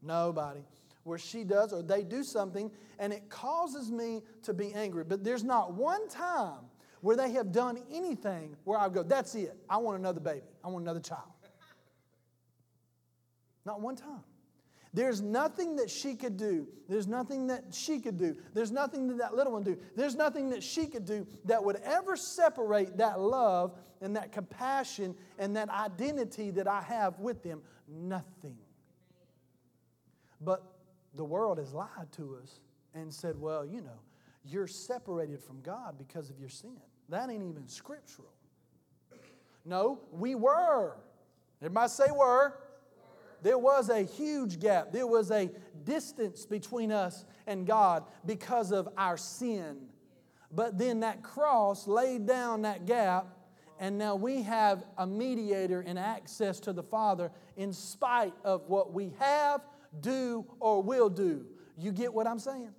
Nobody 0.02 0.62
where 1.08 1.18
she 1.18 1.46
does 1.46 1.72
or 1.72 1.82
they 1.82 2.04
do 2.04 2.22
something 2.22 2.70
and 3.00 3.14
it 3.14 3.30
causes 3.30 3.90
me 3.90 4.22
to 4.44 4.54
be 4.54 4.74
angry. 4.74 5.04
But 5.06 5.24
there's 5.24 5.44
not 5.44 5.74
one 5.74 6.08
time 6.10 6.60
where 7.02 7.16
they 7.16 7.32
have 7.32 7.52
done 7.52 7.80
anything 7.92 8.56
where 8.64 8.80
I 8.80 8.90
go, 8.90 9.04
that's 9.04 9.36
it. 9.36 9.56
I 9.70 9.78
want 9.78 10.00
another 10.00 10.20
baby. 10.20 10.42
I 10.64 10.70
want 10.70 10.84
another 10.84 11.00
child. 11.00 11.32
Not 13.66 13.82
one 13.82 13.96
time. 13.96 14.24
There's 14.94 15.22
nothing 15.22 15.76
that 15.76 15.90
she 15.90 16.16
could 16.16 16.38
do. 16.38 16.68
There's 16.88 17.08
nothing 17.08 17.48
that 17.48 17.66
she 17.72 18.00
could 18.00 18.18
do. 18.18 18.36
There's 18.54 18.72
nothing 18.72 19.08
that 19.10 19.18
that 19.18 19.36
little 19.36 19.54
one 19.54 19.64
do. 19.64 19.78
There's 19.96 20.16
nothing 20.16 20.50
that 20.50 20.64
she 20.64 20.88
could 20.88 21.06
do 21.06 21.28
that 21.46 21.64
would 21.64 21.76
ever 21.84 22.16
separate 22.16 22.98
that 22.98 23.20
love 23.20 23.78
and 24.02 24.16
that 24.16 24.32
compassion 24.32 25.16
and 25.38 25.56
that 25.56 25.70
identity 25.70 26.50
that 26.52 26.68
I 26.68 26.82
have 26.82 27.20
with 27.20 27.44
them. 27.44 27.62
Nothing. 27.88 28.58
But 30.42 30.64
the 31.16 31.26
world 31.26 31.58
has 31.58 31.74
lied 31.74 32.12
to 32.14 32.40
us 32.42 32.60
and 32.94 33.14
said, 33.14 33.40
well, 33.40 33.66
you 33.66 33.82
know, 33.82 34.00
you're 34.48 34.68
separated 34.68 35.42
from 35.42 35.62
God 35.62 35.98
because 35.98 36.30
of 36.30 36.40
your 36.40 36.50
sin. 36.50 36.78
That 37.10 37.30
ain't 37.30 37.44
even 37.44 37.68
scriptural. 37.68 38.32
No, 39.66 40.00
we 40.12 40.36
were. 40.36 40.96
Everybody 41.62 41.90
say 41.90 42.12
were. 42.12 42.54
There 43.42 43.58
was 43.58 43.90
a 43.90 44.02
huge 44.02 44.60
gap. 44.60 44.92
There 44.92 45.08
was 45.08 45.32
a 45.32 45.50
distance 45.84 46.46
between 46.46 46.92
us 46.92 47.26
and 47.46 47.68
God 47.68 48.04
because 48.26 48.72
of 48.72 48.90
our 48.98 49.18
sin. 49.18 49.78
But 50.52 50.78
then 50.78 51.02
that 51.02 51.24
cross 51.24 51.88
laid 51.88 52.26
down 52.26 52.64
that 52.64 52.86
gap, 52.86 53.28
and 53.80 53.98
now 53.98 54.16
we 54.16 54.42
have 54.44 54.84
a 54.98 55.06
mediator 55.06 55.82
and 55.82 56.00
access 56.00 56.60
to 56.62 56.74
the 56.74 56.84
Father 56.84 57.32
in 57.58 57.74
spite 57.74 58.34
of 58.44 58.68
what 58.68 58.94
we 58.94 59.14
have 59.20 59.62
do, 60.02 60.46
or 60.60 60.82
will 60.82 61.10
do. 61.10 61.46
You 61.78 61.92
get 61.92 62.14
what 62.14 62.28
I'm 62.28 62.40
saying? 62.40 62.72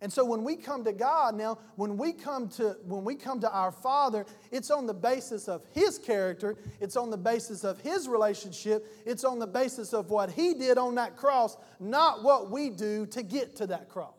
And 0.00 0.12
so 0.12 0.24
when 0.24 0.44
we 0.44 0.54
come 0.54 0.84
to 0.84 0.92
God 0.92 1.34
now, 1.34 1.58
when 1.74 1.96
we 1.96 2.12
come 2.12 2.48
to 2.50 2.76
when 2.84 3.04
we 3.04 3.16
come 3.16 3.40
to 3.40 3.50
our 3.50 3.72
Father, 3.72 4.26
it's 4.52 4.70
on 4.70 4.86
the 4.86 4.94
basis 4.94 5.48
of 5.48 5.62
his 5.74 5.98
character, 5.98 6.56
it's 6.80 6.96
on 6.96 7.10
the 7.10 7.16
basis 7.16 7.64
of 7.64 7.80
his 7.80 8.06
relationship, 8.06 8.86
it's 9.04 9.24
on 9.24 9.40
the 9.40 9.46
basis 9.46 9.92
of 9.92 10.10
what 10.10 10.30
he 10.30 10.54
did 10.54 10.78
on 10.78 10.94
that 10.94 11.16
cross, 11.16 11.56
not 11.80 12.22
what 12.22 12.50
we 12.50 12.70
do 12.70 13.06
to 13.06 13.24
get 13.24 13.56
to 13.56 13.66
that 13.66 13.88
cross. 13.88 14.14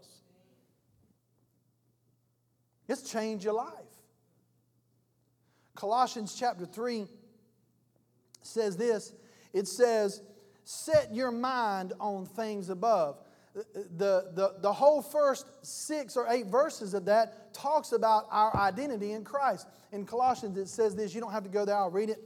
It's 2.90 3.10
changed 3.10 3.46
your 3.46 3.54
life. 3.54 3.74
Colossians 5.76 6.36
chapter 6.38 6.66
3 6.66 7.08
says 8.42 8.76
this 8.76 9.14
it 9.54 9.68
says, 9.68 10.22
Set 10.66 11.16
your 11.16 11.32
mind 11.32 11.94
on 12.00 12.26
things 12.26 12.70
above. 12.70 13.18
The, 13.54 14.32
the, 14.34 14.56
the 14.62 14.72
whole 14.72 15.02
first 15.02 15.48
six 15.66 16.16
or 16.16 16.28
eight 16.30 16.48
verses 16.48 16.94
of 16.94 17.06
that 17.06 17.54
talks 17.54 17.92
about 17.92 18.26
our 18.30 18.56
identity 18.56 19.14
in 19.14 19.24
Christ. 19.24 19.68
In 19.92 20.06
Colossians, 20.06 20.58
it 20.58 20.68
says 20.68 20.96
this. 20.96 21.16
You 21.16 21.22
don't 21.22 21.32
have 21.32 21.44
to 21.44 21.50
go 21.50 21.66
there, 21.66 21.76
I'll 21.76 21.90
read 21.90 22.10
it. 22.10 22.24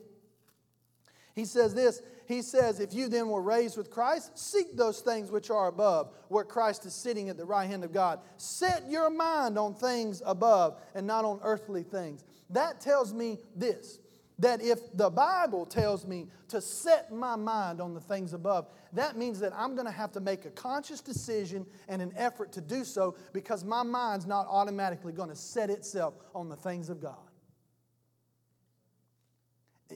He 1.36 1.45
says 1.45 1.73
this 1.73 2.01
He 2.27 2.41
says, 2.41 2.79
If 2.79 2.93
you 2.93 3.07
then 3.07 3.29
were 3.29 3.41
raised 3.41 3.77
with 3.77 3.89
Christ, 3.89 4.38
seek 4.38 4.75
those 4.75 4.99
things 4.99 5.31
which 5.31 5.49
are 5.49 5.67
above, 5.67 6.12
where 6.27 6.43
Christ 6.43 6.86
is 6.86 6.93
sitting 6.93 7.29
at 7.29 7.38
the 7.38 7.45
right 7.45 7.69
hand 7.69 7.83
of 7.83 7.91
God. 7.91 8.19
Set 8.38 8.89
your 8.89 9.09
mind 9.09 9.57
on 9.57 9.73
things 9.73 10.21
above 10.25 10.79
and 10.93 11.07
not 11.07 11.25
on 11.25 11.39
earthly 11.43 11.83
things. 11.83 12.23
That 12.49 12.79
tells 12.79 13.13
me 13.13 13.39
this 13.55 13.99
that 14.39 14.62
if 14.62 14.80
the 14.96 15.10
Bible 15.10 15.65
tells 15.65 16.06
me 16.06 16.28
to 16.50 16.60
set 16.60 17.12
my 17.12 17.36
mind 17.36 17.80
on 17.80 17.93
the 17.93 18.00
things 18.00 18.34
above, 18.34 18.67
that 18.93 19.17
means 19.17 19.39
that 19.39 19.54
I'm 19.56 19.76
going 19.76 19.86
to 19.86 19.91
have 19.91 20.12
to 20.13 20.19
make 20.19 20.46
a 20.46 20.50
conscious 20.50 21.02
decision 21.02 21.65
and 21.88 22.02
an 22.02 22.13
effort 22.15 22.52
to 22.54 22.62
do 22.62 22.84
so 22.84 23.15
because 23.32 23.63
my 23.63 23.84
mind's 23.84 24.26
not 24.26 24.48
automatically 24.50 25.13
going 25.13 25.30
to 25.30 25.36
set 25.36 25.69
itself 25.69 26.15
on 26.34 26.50
the 26.50 26.56
things 26.56 26.89
of 26.89 27.02
God. 27.02 27.15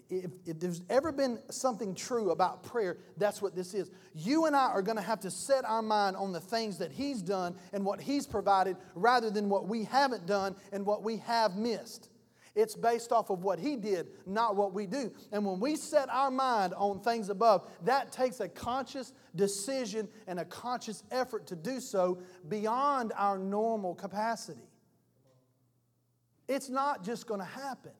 If, 0.09 0.31
if, 0.45 0.59
there's 0.59 0.81
ever 0.89 1.11
been 1.11 1.39
something 1.49 1.95
true 1.95 2.29
about 2.29 2.61
prayer, 2.61 2.97
that's 3.17 3.41
what 3.41 3.55
this 3.55 3.73
is. 3.73 3.89
You 4.13 4.45
and 4.45 4.55
I 4.55 4.65
are 4.65 4.83
going 4.83 4.97
to 4.97 5.03
have 5.03 5.21
to 5.21 5.31
set 5.31 5.65
our 5.65 5.81
mind 5.81 6.15
on 6.15 6.31
the 6.31 6.39
things 6.39 6.77
that 6.77 6.91
He's 6.91 7.23
done 7.23 7.55
and 7.73 7.83
what 7.83 7.99
He's 7.99 8.27
provided 8.27 8.77
rather 8.93 9.31
than 9.31 9.49
what 9.49 9.67
we 9.67 9.85
haven't 9.85 10.27
done 10.27 10.55
and 10.71 10.85
what 10.85 11.01
we 11.01 11.17
have 11.17 11.55
missed. 11.55 12.09
It's 12.57 12.75
based 12.75 13.11
off 13.11 13.29
of 13.29 13.43
what 13.43 13.59
He 13.59 13.75
did, 13.75 14.07
not 14.25 14.55
what 14.55 14.73
we 14.73 14.87
do. 14.87 15.13
And 15.31 15.45
when 15.45 15.59
we 15.59 15.75
set 15.75 16.09
our 16.09 16.31
mind 16.31 16.73
on 16.73 16.99
things 17.01 17.29
above, 17.29 17.69
that 17.83 18.11
takes 18.11 18.39
a 18.39 18.49
conscious 18.49 19.13
decision 19.35 20.09
and 20.25 20.39
a 20.39 20.45
conscious 20.45 21.03
effort 21.11 21.45
to 21.47 21.55
do 21.55 21.79
so 21.79 22.17
beyond 22.49 23.13
our 23.15 23.37
normal 23.37 23.93
capacity. 23.93 24.67
It's 26.47 26.67
not 26.67 27.03
just 27.03 27.27
going 27.27 27.41
to 27.41 27.45
happen. 27.45 27.91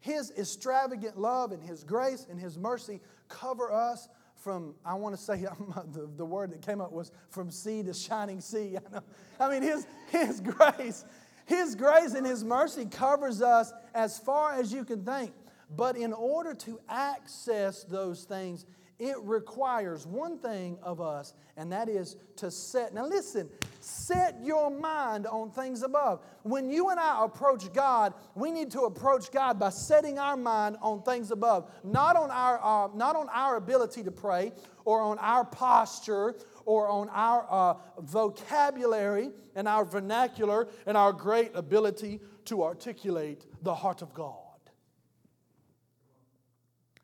His 0.00 0.32
extravagant 0.36 1.16
love 1.16 1.52
and 1.52 1.62
His 1.62 1.84
grace 1.84 2.26
and 2.28 2.40
His 2.40 2.58
mercy 2.58 3.00
cover 3.28 3.72
us 3.72 4.08
from 4.34 4.74
I 4.84 4.94
want 4.94 5.16
to 5.16 5.20
say 5.20 5.36
the, 5.92 6.08
the 6.16 6.24
word 6.24 6.52
that 6.52 6.62
came 6.62 6.80
up 6.80 6.92
was 6.92 7.10
from 7.30 7.50
sea 7.50 7.82
to 7.84 7.94
shining 7.94 8.40
sea. 8.40 8.76
I, 8.90 8.94
know. 8.94 9.02
I 9.38 9.50
mean, 9.50 9.62
His, 9.62 9.86
His 10.10 10.40
grace, 10.56 11.04
His 11.46 11.74
grace 11.74 12.14
and 12.14 12.26
His 12.26 12.44
mercy 12.44 12.84
covers 12.84 13.40
us 13.40 13.72
as 13.94 14.18
far 14.18 14.52
as 14.54 14.72
you 14.72 14.84
can 14.84 15.04
think. 15.04 15.32
But 15.74 15.96
in 15.96 16.12
order 16.12 16.54
to 16.54 16.78
access 16.88 17.82
those 17.84 18.24
things, 18.24 18.66
it 18.98 19.16
requires 19.22 20.06
one 20.06 20.38
thing 20.38 20.78
of 20.82 21.00
us, 21.02 21.34
and 21.56 21.70
that 21.72 21.88
is 21.88 22.16
to 22.36 22.50
set. 22.50 22.94
Now, 22.94 23.06
listen, 23.06 23.50
set 23.80 24.36
your 24.42 24.70
mind 24.70 25.26
on 25.26 25.50
things 25.50 25.82
above. 25.82 26.20
When 26.44 26.70
you 26.70 26.88
and 26.88 26.98
I 26.98 27.22
approach 27.24 27.70
God, 27.74 28.14
we 28.34 28.50
need 28.50 28.70
to 28.70 28.82
approach 28.82 29.30
God 29.30 29.58
by 29.58 29.68
setting 29.68 30.18
our 30.18 30.36
mind 30.36 30.78
on 30.80 31.02
things 31.02 31.30
above, 31.30 31.70
not 31.84 32.16
on 32.16 32.30
our, 32.30 32.58
uh, 32.62 32.88
not 32.94 33.16
on 33.16 33.28
our 33.28 33.56
ability 33.56 34.02
to 34.04 34.10
pray 34.10 34.52
or 34.86 35.02
on 35.02 35.18
our 35.18 35.44
posture 35.44 36.34
or 36.66 36.88
on 36.88 37.08
our 37.10 37.46
uh, 37.48 37.74
vocabulary 38.00 39.30
and 39.54 39.66
our 39.66 39.84
vernacular 39.84 40.68
and 40.84 40.96
our 40.96 41.12
great 41.12 41.52
ability 41.54 42.20
to 42.44 42.62
articulate 42.62 43.46
the 43.62 43.74
heart 43.74 44.02
of 44.02 44.12
God. 44.12 44.34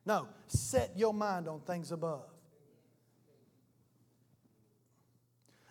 No, 0.05 0.29
set 0.49 0.93
your 0.97 1.15
mind 1.15 1.49
on 1.49 1.61
things 1.61 1.93
above. 1.93 2.27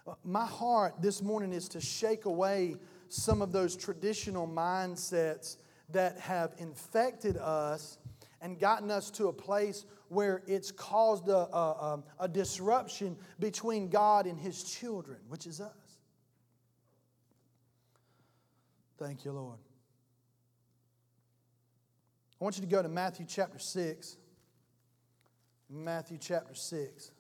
Uh, 0.07 0.13
my 0.23 0.45
heart 0.45 0.95
this 1.01 1.21
morning 1.21 1.51
is 1.51 1.67
to 1.69 1.81
shake 1.81 2.25
away 2.25 2.75
some 3.09 3.41
of 3.41 3.51
those 3.51 3.75
traditional 3.75 4.47
mindsets 4.47 5.57
that 5.89 6.17
have 6.17 6.53
infected 6.57 7.35
us 7.35 7.97
and 8.41 8.59
gotten 8.59 8.89
us 8.89 9.11
to 9.11 9.27
a 9.27 9.33
place 9.33 9.85
where 10.09 10.41
it's 10.47 10.71
caused 10.71 11.29
a, 11.29 11.37
a, 11.37 12.03
a, 12.19 12.27
disruption 12.27 13.15
between 13.39 13.87
God 13.87 14.25
and 14.25 14.37
His 14.37 14.63
children, 14.63 15.19
which 15.29 15.45
is 15.45 15.61
us. 15.61 15.71
Thank 18.97 19.23
you, 19.23 19.31
Lord. 19.31 19.59
I 22.39 22.43
want 22.43 22.57
you 22.57 22.61
to 22.61 22.67
go 22.67 22.81
to 22.81 22.89
Matthew 22.89 23.25
chapter 23.29 23.59
6. 23.59 24.17
Matthew 25.69 26.17
chapter 26.19 26.55
6. 26.55 27.11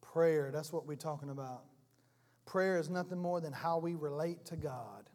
Prayer, 0.00 0.50
that's 0.52 0.72
what 0.72 0.86
we're 0.86 0.94
talking 0.94 1.30
about. 1.30 1.64
Prayer 2.44 2.78
is 2.78 2.88
nothing 2.90 3.18
more 3.18 3.40
than 3.40 3.52
how 3.52 3.78
we 3.78 3.94
relate 3.94 4.44
to 4.46 4.56
God. 4.56 5.08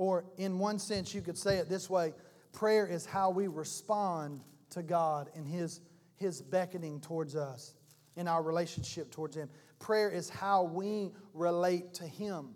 Or, 0.00 0.24
in 0.38 0.58
one 0.58 0.78
sense, 0.78 1.14
you 1.14 1.20
could 1.20 1.36
say 1.36 1.58
it 1.58 1.68
this 1.68 1.90
way 1.90 2.14
prayer 2.54 2.86
is 2.86 3.04
how 3.04 3.28
we 3.28 3.48
respond 3.48 4.40
to 4.70 4.82
God 4.82 5.28
and 5.34 5.46
His, 5.46 5.82
His 6.16 6.40
beckoning 6.40 7.02
towards 7.02 7.36
us, 7.36 7.74
in 8.16 8.26
our 8.26 8.42
relationship 8.42 9.10
towards 9.10 9.36
Him. 9.36 9.50
Prayer 9.78 10.08
is 10.08 10.30
how 10.30 10.62
we 10.62 11.12
relate 11.34 11.92
to 11.94 12.04
Him 12.04 12.54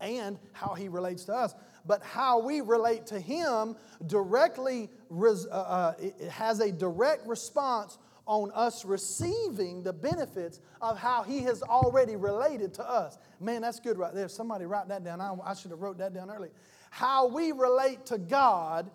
and 0.00 0.36
how 0.52 0.74
He 0.74 0.88
relates 0.88 1.26
to 1.26 1.32
us 1.32 1.54
but 1.86 2.02
how 2.02 2.40
we 2.40 2.60
relate 2.60 3.06
to 3.06 3.20
Him 3.20 3.76
directly 4.06 4.90
uh, 5.12 5.54
uh, 5.54 5.94
has 6.28 6.58
a 6.58 6.72
direct 6.72 7.24
response 7.26 7.98
on 8.26 8.50
us 8.52 8.84
receiving 8.84 9.82
the 9.82 9.92
benefits 9.92 10.60
of 10.80 10.98
how 10.98 11.22
He 11.22 11.40
has 11.40 11.62
already 11.62 12.16
related 12.16 12.74
to 12.74 12.88
us. 12.88 13.18
Man, 13.40 13.62
that's 13.62 13.80
good 13.80 13.98
right 13.98 14.14
there. 14.14 14.28
Somebody 14.28 14.64
write 14.64 14.88
that 14.88 15.04
down. 15.04 15.20
I, 15.20 15.34
I 15.44 15.54
should 15.54 15.70
have 15.70 15.80
wrote 15.80 15.98
that 15.98 16.14
down 16.14 16.30
earlier. 16.30 16.52
How 16.90 17.26
we 17.26 17.52
relate 17.52 18.06
to 18.06 18.18
God 18.18 18.90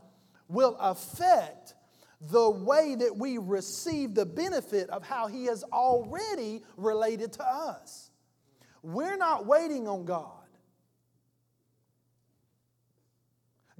will 0.47 0.77
affect 0.79 1.75
the 2.21 2.49
way 2.49 2.95
that 2.95 3.15
we 3.15 3.37
receive 3.37 4.15
the 4.15 4.25
benefit 4.25 4.89
of 4.89 5.03
how 5.03 5.27
He 5.27 5.45
has 5.45 5.63
already 5.63 6.61
related 6.77 7.33
to 7.33 7.45
us. 7.45 8.11
We're 8.81 9.17
not 9.17 9.45
waiting 9.45 9.87
on 9.87 10.05
God. 10.05 10.36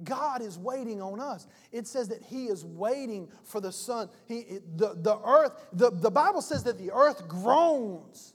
God 0.04 0.42
is 0.42 0.58
waiting 0.58 1.02
on 1.02 1.20
us. 1.20 1.46
It 1.72 1.86
says 1.86 2.08
that 2.08 2.22
He 2.22 2.46
is 2.46 2.64
waiting 2.64 3.28
for 3.44 3.60
the 3.60 3.72
Son. 3.72 4.08
He, 4.26 4.58
the, 4.76 4.94
the 4.94 5.18
earth, 5.24 5.52
the, 5.72 5.90
the 5.90 6.10
Bible 6.10 6.42
says 6.42 6.62
that 6.64 6.78
the 6.78 6.92
earth 6.92 7.26
groans 7.26 8.34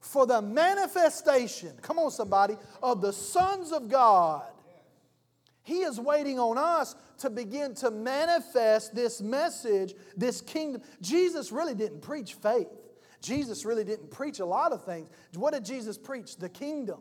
for 0.00 0.26
the 0.26 0.40
manifestation, 0.40 1.72
come 1.82 1.98
on, 1.98 2.10
somebody, 2.10 2.56
of 2.82 3.00
the 3.00 3.12
sons 3.12 3.72
of 3.72 3.88
God. 3.88 4.44
He 5.62 5.80
is 5.80 6.00
waiting 6.00 6.38
on 6.38 6.56
us 6.56 6.96
to 7.18 7.28
begin 7.28 7.74
to 7.76 7.90
manifest 7.90 8.94
this 8.94 9.20
message, 9.20 9.94
this 10.16 10.40
kingdom. 10.40 10.82
Jesus 11.02 11.52
really 11.52 11.74
didn't 11.74 12.00
preach 12.00 12.34
faith. 12.34 12.68
Jesus 13.20 13.64
really 13.64 13.84
didn't 13.84 14.10
preach 14.10 14.40
a 14.40 14.46
lot 14.46 14.72
of 14.72 14.84
things. 14.84 15.10
What 15.34 15.52
did 15.52 15.64
Jesus 15.64 15.98
preach? 15.98 16.36
The 16.36 16.48
kingdom. 16.48 17.00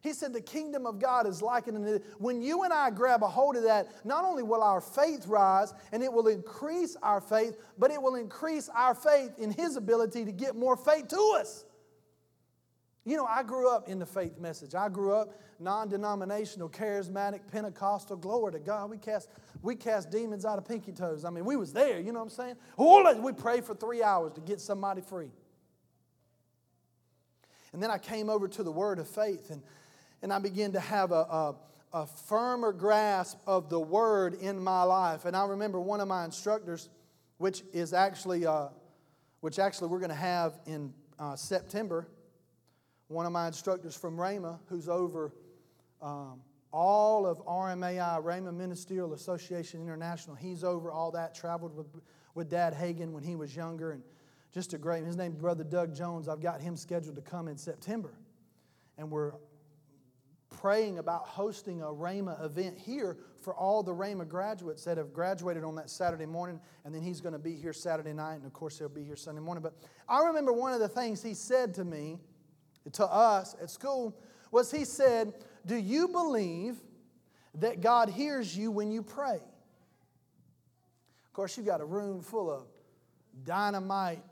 He 0.00 0.12
said 0.12 0.32
the 0.32 0.40
kingdom 0.40 0.86
of 0.86 1.00
God 1.00 1.26
is 1.26 1.42
likened 1.42 2.02
when 2.18 2.40
you 2.40 2.62
and 2.62 2.72
I 2.72 2.90
grab 2.90 3.22
a 3.24 3.28
hold 3.28 3.56
of 3.56 3.64
that, 3.64 3.88
not 4.04 4.24
only 4.24 4.44
will 4.44 4.62
our 4.62 4.80
faith 4.80 5.26
rise 5.26 5.74
and 5.90 6.02
it 6.02 6.12
will 6.12 6.28
increase 6.28 6.96
our 7.02 7.20
faith, 7.20 7.56
but 7.78 7.90
it 7.90 8.00
will 8.00 8.14
increase 8.14 8.68
our 8.74 8.94
faith 8.94 9.38
in 9.38 9.50
His 9.50 9.76
ability 9.76 10.24
to 10.24 10.32
get 10.32 10.54
more 10.54 10.76
faith 10.76 11.08
to 11.08 11.36
us. 11.40 11.64
You 13.04 13.16
know, 13.16 13.24
I 13.24 13.42
grew 13.42 13.70
up 13.70 13.88
in 13.88 13.98
the 13.98 14.06
faith 14.06 14.38
message. 14.38 14.74
I 14.74 14.88
grew 14.88 15.14
up 15.14 15.40
non-denominational, 15.58 16.68
charismatic, 16.68 17.40
Pentecostal. 17.50 18.18
Glory 18.18 18.52
to 18.52 18.58
God. 18.60 18.90
We 18.90 18.98
cast, 18.98 19.30
we 19.62 19.74
cast 19.74 20.10
demons 20.10 20.44
out 20.44 20.58
of 20.58 20.66
pinky 20.66 20.92
toes. 20.92 21.24
I 21.24 21.30
mean, 21.30 21.44
we 21.44 21.56
was 21.56 21.72
there, 21.72 21.98
you 21.98 22.12
know 22.12 22.18
what 22.20 22.38
I'm 22.38 22.56
saying? 22.76 23.22
We 23.22 23.32
prayed 23.32 23.64
for 23.64 23.74
three 23.74 24.02
hours 24.02 24.34
to 24.34 24.40
get 24.40 24.60
somebody 24.60 25.00
free. 25.00 25.30
And 27.72 27.82
then 27.82 27.90
I 27.90 27.98
came 27.98 28.30
over 28.30 28.46
to 28.46 28.62
the 28.62 28.72
word 28.72 28.98
of 28.98 29.08
faith 29.08 29.50
and 29.50 29.62
and 30.22 30.32
I 30.32 30.38
began 30.38 30.72
to 30.72 30.80
have 30.80 31.12
a, 31.12 31.14
a, 31.14 31.54
a 31.92 32.06
firmer 32.06 32.72
grasp 32.72 33.38
of 33.46 33.68
the 33.70 33.80
word 33.80 34.34
in 34.34 34.62
my 34.62 34.82
life. 34.82 35.24
And 35.24 35.36
I 35.36 35.46
remember 35.46 35.80
one 35.80 36.00
of 36.00 36.08
my 36.08 36.24
instructors, 36.24 36.88
which 37.38 37.62
is 37.72 37.92
actually, 37.92 38.46
uh, 38.46 38.68
which 39.40 39.58
actually 39.58 39.88
we're 39.88 40.00
going 40.00 40.10
to 40.10 40.14
have 40.14 40.58
in 40.66 40.92
uh, 41.18 41.36
September, 41.36 42.08
one 43.08 43.26
of 43.26 43.32
my 43.32 43.46
instructors 43.46 43.96
from 43.96 44.16
Rhema, 44.16 44.58
who's 44.66 44.88
over 44.88 45.32
um, 46.02 46.40
all 46.72 47.26
of 47.26 47.38
RMAI, 47.46 48.22
Rhema 48.22 48.54
Ministerial 48.54 49.14
Association 49.14 49.80
International. 49.80 50.36
He's 50.36 50.62
over 50.62 50.90
all 50.90 51.10
that, 51.12 51.34
traveled 51.34 51.74
with, 51.76 51.86
with 52.34 52.50
Dad 52.50 52.74
Hagin 52.74 53.12
when 53.12 53.22
he 53.22 53.36
was 53.36 53.56
younger, 53.56 53.92
and 53.92 54.02
just 54.52 54.74
a 54.74 54.78
great, 54.78 55.04
his 55.04 55.16
name's 55.16 55.36
Brother 55.36 55.64
Doug 55.64 55.94
Jones. 55.94 56.28
I've 56.28 56.40
got 56.40 56.60
him 56.60 56.76
scheduled 56.76 57.16
to 57.16 57.22
come 57.22 57.48
in 57.48 57.56
September. 57.56 58.14
And 58.96 59.10
we're 59.10 59.32
praying 60.50 60.98
about 60.98 61.26
hosting 61.26 61.82
a 61.82 61.86
Rhema 61.86 62.44
event 62.44 62.78
here 62.78 63.18
for 63.40 63.54
all 63.54 63.82
the 63.82 63.92
Rhema 63.92 64.26
graduates 64.26 64.84
that 64.84 64.96
have 64.96 65.12
graduated 65.12 65.64
on 65.64 65.74
that 65.76 65.90
Saturday 65.90 66.26
morning, 66.26 66.60
and 66.84 66.94
then 66.94 67.02
he's 67.02 67.20
going 67.20 67.32
to 67.32 67.38
be 67.38 67.54
here 67.54 67.72
Saturday 67.72 68.12
night, 68.12 68.36
and 68.36 68.46
of 68.46 68.52
course 68.52 68.78
he'll 68.78 68.88
be 68.88 69.04
here 69.04 69.16
Sunday 69.16 69.40
morning. 69.40 69.62
But 69.62 69.74
I 70.08 70.24
remember 70.24 70.52
one 70.52 70.72
of 70.72 70.80
the 70.80 70.88
things 70.88 71.22
he 71.22 71.34
said 71.34 71.74
to 71.74 71.84
me, 71.84 72.18
to 72.92 73.04
us 73.04 73.54
at 73.62 73.70
school, 73.70 74.16
was 74.50 74.70
he 74.70 74.84
said, 74.84 75.34
Do 75.66 75.76
you 75.76 76.08
believe 76.08 76.76
that 77.54 77.80
God 77.80 78.08
hears 78.08 78.56
you 78.56 78.70
when 78.70 78.90
you 78.90 79.02
pray? 79.02 79.36
Of 81.26 81.32
course, 81.32 81.56
you've 81.56 81.66
got 81.66 81.80
a 81.80 81.84
room 81.84 82.22
full 82.22 82.50
of 82.50 82.66
dynamite, 83.44 84.22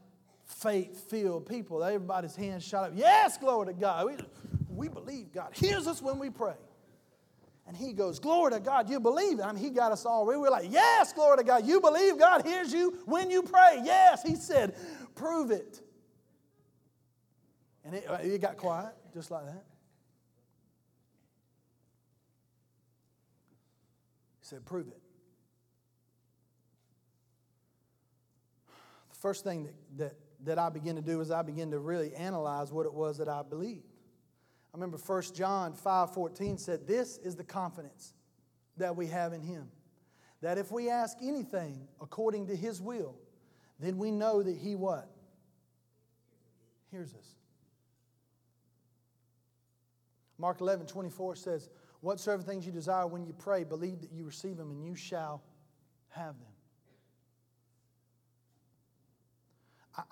faith 0.44 1.08
filled 1.10 1.46
people. 1.46 1.84
Everybody's 1.84 2.34
hands 2.34 2.64
shot 2.64 2.84
up. 2.84 2.92
Yes, 2.94 3.36
glory 3.36 3.66
to 3.66 3.72
God. 3.74 4.06
We, 4.06 4.16
we 4.76 4.88
believe 4.88 5.32
God 5.32 5.50
hears 5.54 5.86
us 5.86 6.02
when 6.02 6.18
we 6.18 6.30
pray. 6.30 6.54
And 7.66 7.76
he 7.76 7.92
goes, 7.92 8.18
Glory 8.18 8.52
to 8.52 8.60
God, 8.60 8.88
you 8.88 9.00
believe. 9.00 9.40
I 9.40 9.50
mean, 9.52 9.62
he 9.62 9.70
got 9.70 9.90
us 9.90 10.06
all. 10.06 10.26
We 10.26 10.36
were 10.36 10.50
like, 10.50 10.70
Yes, 10.70 11.12
glory 11.12 11.38
to 11.38 11.44
God. 11.44 11.66
You 11.66 11.80
believe 11.80 12.18
God 12.18 12.44
hears 12.44 12.72
you 12.72 12.96
when 13.06 13.30
you 13.30 13.42
pray. 13.42 13.80
Yes. 13.82 14.22
He 14.22 14.36
said, 14.36 14.74
Prove 15.14 15.50
it. 15.50 15.80
And 17.84 17.94
it, 17.94 18.04
uh, 18.08 18.18
it 18.20 18.40
got 18.40 18.56
quiet, 18.56 18.92
just 19.12 19.30
like 19.30 19.44
that. 19.46 19.64
He 24.40 24.46
said, 24.46 24.64
Prove 24.64 24.88
it. 24.88 25.00
The 29.10 29.16
first 29.18 29.42
thing 29.42 29.64
that, 29.64 29.74
that, 29.96 30.14
that 30.44 30.58
I 30.58 30.68
began 30.68 30.94
to 30.94 31.02
do 31.02 31.20
is 31.20 31.32
I 31.32 31.42
began 31.42 31.72
to 31.72 31.80
really 31.80 32.14
analyze 32.14 32.70
what 32.70 32.86
it 32.86 32.94
was 32.94 33.18
that 33.18 33.28
I 33.28 33.42
believed. 33.42 33.85
I 34.76 34.78
remember 34.78 34.98
1 34.98 35.34
John 35.34 35.72
5:14 35.72 36.58
said, 36.58 36.86
"This 36.86 37.16
is 37.16 37.34
the 37.34 37.44
confidence 37.44 38.12
that 38.76 38.94
we 38.94 39.06
have 39.06 39.32
in 39.32 39.40
him, 39.40 39.72
that 40.42 40.58
if 40.58 40.70
we 40.70 40.90
ask 40.90 41.16
anything 41.22 41.88
according 41.98 42.48
to 42.48 42.56
his 42.56 42.82
will, 42.82 43.18
then 43.78 43.96
we 43.96 44.10
know 44.10 44.42
that 44.42 44.54
he 44.54 44.76
what? 44.76 45.10
Hears 46.90 47.14
us." 47.14 47.38
Mark 50.36 50.60
11, 50.60 50.86
24 50.86 51.36
says, 51.36 51.70
Whatsoever 52.02 52.42
things 52.42 52.66
you 52.66 52.72
desire 52.72 53.06
when 53.06 53.24
you 53.24 53.32
pray, 53.32 53.64
believe 53.64 54.02
that 54.02 54.12
you 54.12 54.26
receive 54.26 54.58
them 54.58 54.70
and 54.70 54.84
you 54.84 54.94
shall 54.94 55.42
have 56.08 56.38
them. 56.38 56.52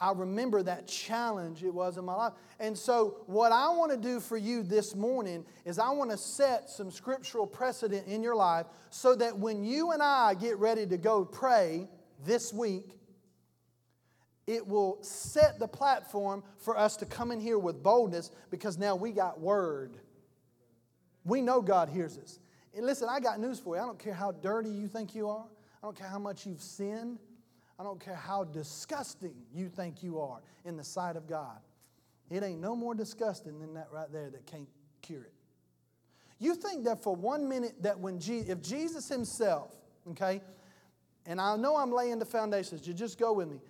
I 0.00 0.12
remember 0.12 0.62
that 0.62 0.86
challenge 0.86 1.62
it 1.62 1.72
was 1.72 1.98
in 1.98 2.04
my 2.04 2.14
life. 2.14 2.32
And 2.58 2.76
so, 2.76 3.18
what 3.26 3.52
I 3.52 3.68
want 3.68 3.90
to 3.92 3.98
do 3.98 4.18
for 4.18 4.36
you 4.36 4.62
this 4.62 4.94
morning 4.94 5.44
is 5.64 5.78
I 5.78 5.90
want 5.90 6.10
to 6.10 6.16
set 6.16 6.70
some 6.70 6.90
scriptural 6.90 7.46
precedent 7.46 8.06
in 8.06 8.22
your 8.22 8.34
life 8.34 8.66
so 8.90 9.14
that 9.16 9.38
when 9.38 9.62
you 9.62 9.90
and 9.92 10.02
I 10.02 10.34
get 10.34 10.58
ready 10.58 10.86
to 10.86 10.96
go 10.96 11.24
pray 11.24 11.88
this 12.24 12.52
week, 12.52 12.98
it 14.46 14.66
will 14.66 14.98
set 15.02 15.58
the 15.58 15.68
platform 15.68 16.42
for 16.58 16.78
us 16.78 16.96
to 16.98 17.06
come 17.06 17.30
in 17.30 17.40
here 17.40 17.58
with 17.58 17.82
boldness 17.82 18.30
because 18.50 18.78
now 18.78 18.94
we 18.94 19.10
got 19.10 19.40
word. 19.40 19.96
We 21.24 21.40
know 21.40 21.62
God 21.62 21.88
hears 21.88 22.18
us. 22.18 22.38
And 22.76 22.84
listen, 22.84 23.08
I 23.10 23.20
got 23.20 23.40
news 23.40 23.58
for 23.58 23.76
you. 23.76 23.82
I 23.82 23.86
don't 23.86 23.98
care 23.98 24.14
how 24.14 24.32
dirty 24.32 24.68
you 24.70 24.88
think 24.88 25.14
you 25.14 25.28
are, 25.28 25.44
I 25.82 25.86
don't 25.86 25.96
care 25.96 26.08
how 26.08 26.18
much 26.18 26.46
you've 26.46 26.62
sinned. 26.62 27.18
I 27.78 27.82
don't 27.82 28.00
care 28.00 28.14
how 28.14 28.44
disgusting 28.44 29.34
you 29.52 29.68
think 29.68 30.02
you 30.02 30.20
are 30.20 30.40
in 30.64 30.76
the 30.76 30.84
sight 30.84 31.16
of 31.16 31.26
God. 31.26 31.58
It 32.30 32.42
ain't 32.42 32.60
no 32.60 32.74
more 32.74 32.94
disgusting 32.94 33.58
than 33.60 33.74
that 33.74 33.88
right 33.92 34.10
there 34.12 34.30
that 34.30 34.46
can't 34.46 34.68
cure 35.02 35.22
it. 35.22 35.32
You 36.38 36.54
think 36.54 36.84
that 36.84 37.02
for 37.02 37.14
one 37.14 37.48
minute 37.48 37.82
that 37.82 37.98
when 37.98 38.18
Je- 38.18 38.44
if 38.48 38.60
Jesus 38.62 39.08
himself, 39.08 39.74
okay, 40.10 40.40
and 41.26 41.40
I 41.40 41.56
know 41.56 41.76
I'm 41.76 41.92
laying 41.92 42.18
the 42.18 42.26
foundations, 42.26 42.86
you 42.86 42.94
just 42.94 43.18
go 43.18 43.32
with 43.32 43.48
me. 43.48 43.60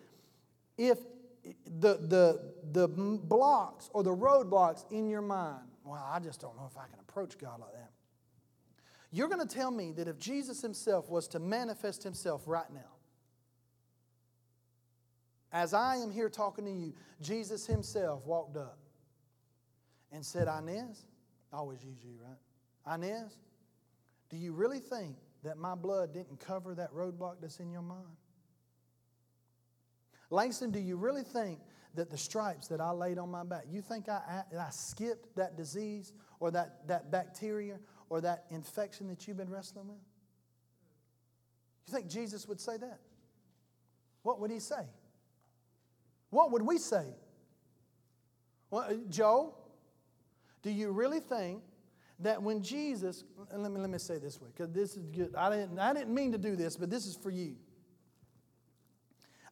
If 0.76 0.98
the, 1.78 1.98
the, 1.98 2.52
the 2.72 2.88
blocks 2.88 3.90
or 3.92 4.02
the 4.02 4.14
roadblocks 4.14 4.90
in 4.90 5.08
your 5.08 5.22
mind, 5.22 5.64
well, 5.84 6.04
I 6.10 6.18
just 6.18 6.40
don't 6.40 6.56
know 6.56 6.68
if 6.70 6.76
I 6.76 6.86
can 6.86 6.98
approach 7.00 7.38
God 7.38 7.60
like 7.60 7.72
that. 7.72 7.90
You're 9.12 9.28
going 9.28 9.46
to 9.46 9.54
tell 9.54 9.70
me 9.70 9.92
that 9.92 10.08
if 10.08 10.18
Jesus 10.18 10.60
himself 10.60 11.08
was 11.08 11.28
to 11.28 11.38
manifest 11.38 12.02
himself 12.02 12.42
right 12.46 12.72
now, 12.72 12.93
as 15.54 15.72
I 15.72 15.96
am 15.96 16.10
here 16.10 16.28
talking 16.28 16.64
to 16.64 16.70
you, 16.70 16.92
Jesus 17.22 17.64
himself 17.64 18.26
walked 18.26 18.56
up 18.56 18.76
and 20.10 20.26
said, 20.26 20.48
Inez, 20.48 21.06
I 21.52 21.56
always 21.58 21.82
use 21.84 22.04
you, 22.04 22.16
right? 22.20 22.96
Inez, 22.96 23.38
do 24.28 24.36
you 24.36 24.52
really 24.52 24.80
think 24.80 25.16
that 25.44 25.56
my 25.56 25.76
blood 25.76 26.12
didn't 26.12 26.40
cover 26.40 26.74
that 26.74 26.92
roadblock 26.92 27.36
that's 27.40 27.60
in 27.60 27.70
your 27.70 27.82
mind? 27.82 28.16
Langston, 30.28 30.72
do 30.72 30.80
you 30.80 30.96
really 30.96 31.22
think 31.22 31.60
that 31.94 32.10
the 32.10 32.18
stripes 32.18 32.66
that 32.66 32.80
I 32.80 32.90
laid 32.90 33.18
on 33.18 33.30
my 33.30 33.44
back, 33.44 33.66
you 33.70 33.80
think 33.80 34.08
I, 34.08 34.42
I 34.58 34.70
skipped 34.70 35.36
that 35.36 35.56
disease 35.56 36.12
or 36.40 36.50
that, 36.50 36.88
that 36.88 37.12
bacteria 37.12 37.78
or 38.10 38.20
that 38.22 38.46
infection 38.50 39.06
that 39.06 39.28
you've 39.28 39.36
been 39.36 39.50
wrestling 39.50 39.86
with? 39.86 40.02
You 41.86 41.94
think 41.94 42.08
Jesus 42.08 42.48
would 42.48 42.60
say 42.60 42.76
that? 42.78 42.98
What 44.22 44.40
would 44.40 44.50
he 44.50 44.58
say? 44.58 44.86
What 46.34 46.50
would 46.50 46.62
we 46.62 46.78
say? 46.78 47.06
Well, 48.68 48.82
uh, 48.82 48.94
Joe, 49.08 49.54
do 50.64 50.70
you 50.72 50.90
really 50.90 51.20
think 51.20 51.62
that 52.18 52.42
when 52.42 52.60
Jesus, 52.60 53.22
let 53.52 53.70
me, 53.70 53.80
let 53.80 53.88
me 53.88 53.98
say 53.98 54.18
this 54.18 54.40
way, 54.40 54.48
because 54.52 54.72
this 54.72 54.96
is 54.96 55.06
good. 55.06 55.32
I 55.36 55.48
didn't, 55.50 55.78
I 55.78 55.94
didn't 55.94 56.12
mean 56.12 56.32
to 56.32 56.38
do 56.38 56.56
this, 56.56 56.76
but 56.76 56.90
this 56.90 57.06
is 57.06 57.14
for 57.14 57.30
you. 57.30 57.54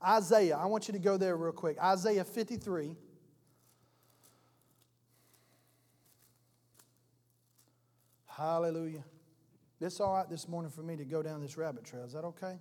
Isaiah, 0.04 0.56
I 0.56 0.66
want 0.66 0.88
you 0.88 0.92
to 0.92 0.98
go 0.98 1.16
there 1.16 1.36
real 1.36 1.52
quick. 1.52 1.78
Isaiah 1.80 2.24
53. 2.24 2.96
Hallelujah. 8.26 9.04
This 9.78 10.00
all 10.00 10.14
right 10.14 10.28
this 10.28 10.48
morning 10.48 10.72
for 10.72 10.82
me 10.82 10.96
to 10.96 11.04
go 11.04 11.22
down 11.22 11.42
this 11.42 11.56
rabbit 11.56 11.84
trail. 11.84 12.02
Is 12.02 12.14
that 12.14 12.24
okay? 12.24 12.58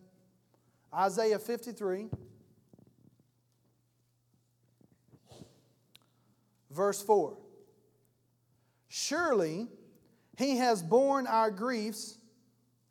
Isaiah 0.94 1.40
53. 1.40 2.10
Verse 6.72 7.02
4 7.02 7.38
Surely 8.88 9.68
he 10.38 10.58
has 10.58 10.82
borne 10.82 11.28
our 11.28 11.52
griefs 11.52 12.18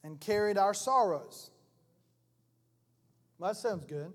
and 0.04 0.20
carried 0.20 0.56
our 0.56 0.74
sorrows. 0.74 1.50
Well, 3.38 3.50
that 3.50 3.56
sounds 3.56 3.84
good. 3.84 4.12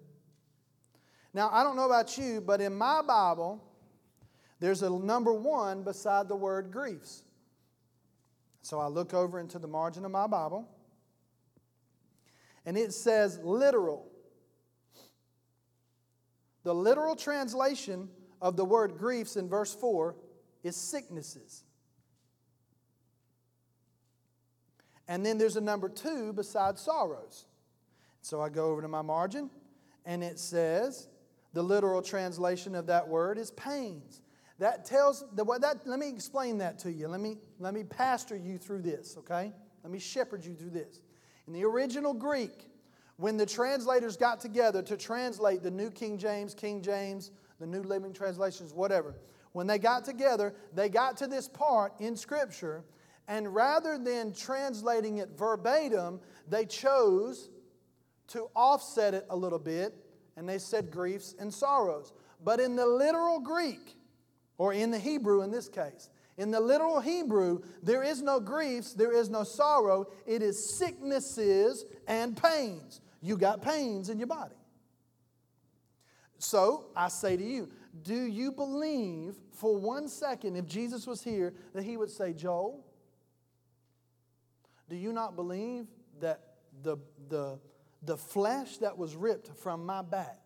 Now, 1.34 1.50
I 1.52 1.64
don't 1.64 1.76
know 1.76 1.86
about 1.86 2.18
you, 2.18 2.42
but 2.42 2.62
in 2.62 2.74
my 2.76 3.02
Bible, 3.02 3.64
there's 4.60 4.84
a 4.84 4.90
number 4.90 5.34
one 5.34 5.84
beside 5.84 6.28
the 6.28 6.36
word 6.36 6.72
griefs. 6.72 7.24
So 8.62 8.80
I 8.80 8.88
look 8.88 9.14
over 9.14 9.40
into 9.40 9.60
the 9.60 9.68
margin 9.68 10.06
of 10.06 10.12
my 10.12 10.28
Bible, 10.28 10.68
and 12.66 12.78
it 12.78 12.94
says 12.94 13.40
literal. 13.44 14.12
The 16.64 16.74
literal 16.74 17.16
translation 17.16 18.10
of 18.46 18.56
the 18.56 18.64
word 18.64 18.96
griefs 19.00 19.38
in 19.38 19.50
verse 19.50 19.74
4 19.74 20.16
is 20.62 20.76
sicknesses. 20.76 21.64
And 25.08 25.26
then 25.26 25.40
there's 25.40 25.56
a 25.56 25.62
number 25.62 25.90
two 25.90 26.32
beside 26.32 26.78
sorrows. 26.78 27.46
So 28.22 28.42
I 28.42 28.50
go 28.50 28.68
over 28.68 28.84
to 28.84 28.88
my 28.88 29.02
margin 29.02 29.50
and 30.06 30.24
it 30.24 30.38
says 30.38 31.08
the 31.54 31.64
literal 31.64 32.04
translation 32.04 32.76
of 32.76 32.86
that 32.86 33.08
word 33.08 33.40
is 33.40 33.50
pains. 33.50 34.22
That 34.60 34.86
tells 34.86 35.26
the 35.34 35.44
what 35.44 35.62
that 35.62 35.88
let 35.88 35.98
me 35.98 36.10
explain 36.10 36.60
that 36.60 36.78
to 36.80 36.92
you. 36.92 37.08
Let 37.08 37.22
me 37.22 37.38
let 37.58 37.74
me 37.74 37.84
pastor 37.84 38.36
you 38.36 38.60
through 38.60 38.84
this, 38.84 39.16
okay? 39.18 39.52
Let 39.84 39.92
me 39.92 39.98
shepherd 39.98 40.46
you 40.46 40.54
through 40.54 40.70
this. 40.70 41.02
In 41.48 41.54
the 41.54 41.64
original 41.66 42.14
Greek, 42.14 42.70
when 43.18 43.38
the 43.38 43.46
translators 43.48 44.18
got 44.18 44.40
together 44.40 44.84
to 44.84 44.98
translate 44.98 45.64
the 45.64 45.72
New 45.72 45.90
King 45.90 46.20
James, 46.20 46.54
King 46.54 46.84
James, 46.84 47.32
the 47.60 47.66
New 47.66 47.84
Living 47.84 48.14
Translations, 48.14 48.74
whatever. 48.74 49.16
When 49.54 49.68
they 49.68 49.78
got 49.78 50.04
together, 50.04 50.54
they 50.74 50.90
got 50.90 51.18
to 51.18 51.28
this 51.28 51.48
part 51.48 51.94
in 52.00 52.16
Scripture, 52.16 52.84
and 53.28 53.54
rather 53.54 53.98
than 53.98 54.34
translating 54.34 55.18
it 55.18 55.30
verbatim, 55.38 56.20
they 56.48 56.66
chose 56.66 57.50
to 58.28 58.50
offset 58.56 59.14
it 59.14 59.26
a 59.30 59.36
little 59.36 59.60
bit, 59.60 59.96
and 60.36 60.48
they 60.48 60.58
said 60.58 60.92
griefs 60.92 61.36
and 61.40 61.54
sorrows. 61.54 62.14
But 62.44 62.60
in 62.60 62.76
the 62.76 62.86
literal 62.86 63.40
Greek, 63.40 63.96
or 64.58 64.74
in 64.74 64.92
the 64.92 65.00
Hebrew 65.00 65.42
in 65.42 65.52
this 65.52 65.70
case, 65.70 66.10
in 66.38 66.52
the 66.52 66.60
literal 66.60 67.00
Hebrew, 67.00 67.62
there 67.82 68.04
is 68.04 68.22
no 68.22 68.40
griefs, 68.40 68.94
there 68.94 69.14
is 69.14 69.30
no 69.30 69.44
sorrow. 69.44 70.08
It 70.26 70.42
is 70.42 70.78
sicknesses 70.78 71.86
and 72.08 72.36
pains. 72.36 73.00
You 73.22 73.38
got 73.38 73.62
pains 73.62 74.10
in 74.10 74.20
your 74.20 74.28
body. 74.28 74.56
So 76.38 76.86
I 76.96 77.08
say 77.08 77.38
to 77.38 77.44
you, 77.44 77.70
do 78.04 78.16
you 78.16 78.52
believe 78.52 79.36
for 79.54 79.78
one 79.78 80.08
second, 80.08 80.56
if 80.56 80.66
Jesus 80.66 81.08
was 81.08 81.24
here, 81.24 81.54
that 81.74 81.84
he 81.84 81.98
would 81.98 82.10
say, 82.10 82.34
Joel, 82.34 82.86
do 84.90 84.96
you 84.96 85.14
not 85.14 85.36
believe 85.36 85.88
that 86.20 86.42
the, 86.84 86.98
the, 87.30 87.60
the 88.04 88.18
flesh 88.18 88.78
that 88.78 88.98
was 88.98 89.16
ripped 89.16 89.58
from 89.58 89.86
my 89.86 90.02
back, 90.02 90.40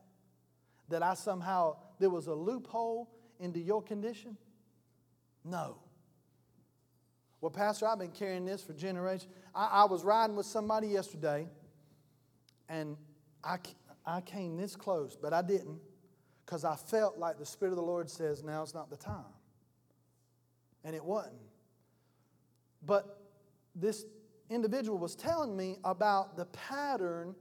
that 0.90 1.04
I 1.04 1.16
somehow, 1.16 1.78
there 2.00 2.10
was 2.10 2.28
a 2.28 2.34
loophole 2.34 3.10
into 3.40 3.60
your 3.60 3.82
condition? 3.82 4.38
No. 5.44 5.78
Well, 7.42 7.52
Pastor, 7.52 7.88
I've 7.88 8.00
been 8.00 8.12
carrying 8.12 8.46
this 8.46 8.62
for 8.62 8.74
generations. 8.74 9.32
I, 9.56 9.66
I 9.66 9.86
was 9.86 10.04
riding 10.04 10.36
with 10.36 10.46
somebody 10.46 10.88
yesterday, 10.88 11.48
and 12.68 12.98
I, 13.44 13.58
I 14.10 14.22
came 14.22 14.58
this 14.58 14.76
close, 14.76 15.16
but 15.16 15.34
I 15.34 15.42
didn't 15.42 15.80
because 16.46 16.66
I 16.66 16.76
felt 16.76 17.18
like 17.18 17.38
the 17.38 17.46
Spirit 17.46 17.72
of 17.72 17.78
the 17.78 17.84
Lord 17.84 18.10
says, 18.10 18.44
now's 18.44 18.74
not 18.74 18.90
the 18.90 18.98
time. 18.98 19.34
And 20.84 20.96
it 20.96 21.04
wasn't. 21.04 21.36
But 22.84 23.22
this 23.76 24.06
individual 24.50 24.98
was 24.98 25.16
telling 25.16 25.56
me 25.56 25.78
about 25.84 26.38
the 26.38 26.46
pattern. 26.46 27.36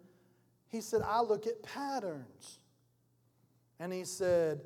He 0.68 0.83
said, 0.83 1.00
I 1.02 1.22
look 1.22 1.46
at 1.46 1.62
patterns. 1.62 2.59
And 3.81 3.92
he 3.92 4.04
said, 4.04 4.60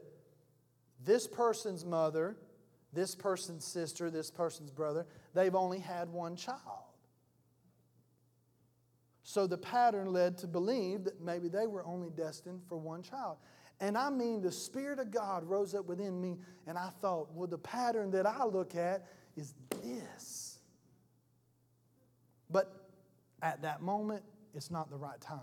this 1.05 1.29
person's 1.29 1.85
mother, 1.85 2.37
this 2.93 3.15
person's 3.15 3.65
sister, 3.65 4.11
this 4.11 4.31
person's 4.31 4.71
brother, 4.71 5.07
they've 5.35 5.55
only 5.55 5.79
had 5.79 6.09
one 6.09 6.35
child. 6.35 6.92
So 9.23 9.47
the 9.47 9.59
pattern 9.59 10.13
led 10.13 10.39
to 10.39 10.47
believe 10.47 11.05
that 11.05 11.21
maybe 11.21 11.49
they 11.49 11.67
were 11.67 11.85
only 11.85 12.11
destined 12.11 12.63
for 12.69 12.77
one 12.77 13.03
child. 13.03 13.37
And 13.81 13.97
I 13.97 14.11
mean, 14.11 14.41
the 14.41 14.53
Spirit 14.53 14.99
of 14.99 15.11
God 15.11 15.45
rose 15.45 15.75
up 15.75 15.87
within 15.87 16.21
me, 16.21 16.39
and 16.67 16.79
I 16.79 16.91
thought, 17.01 17.33
well, 17.33 17.49
the 17.49 17.59
pattern 17.59 18.11
that 18.13 18.27
I 18.27 18.45
look 18.45 18.75
at 18.75 19.07
is 19.37 19.55
this. 19.83 20.59
But 22.51 22.91
at 23.43 23.63
that 23.63 23.83
moment, 23.83 24.23
it's 24.55 24.71
not 24.71 24.91
the 24.91 24.97
right 24.97 25.21
time. 25.21 25.41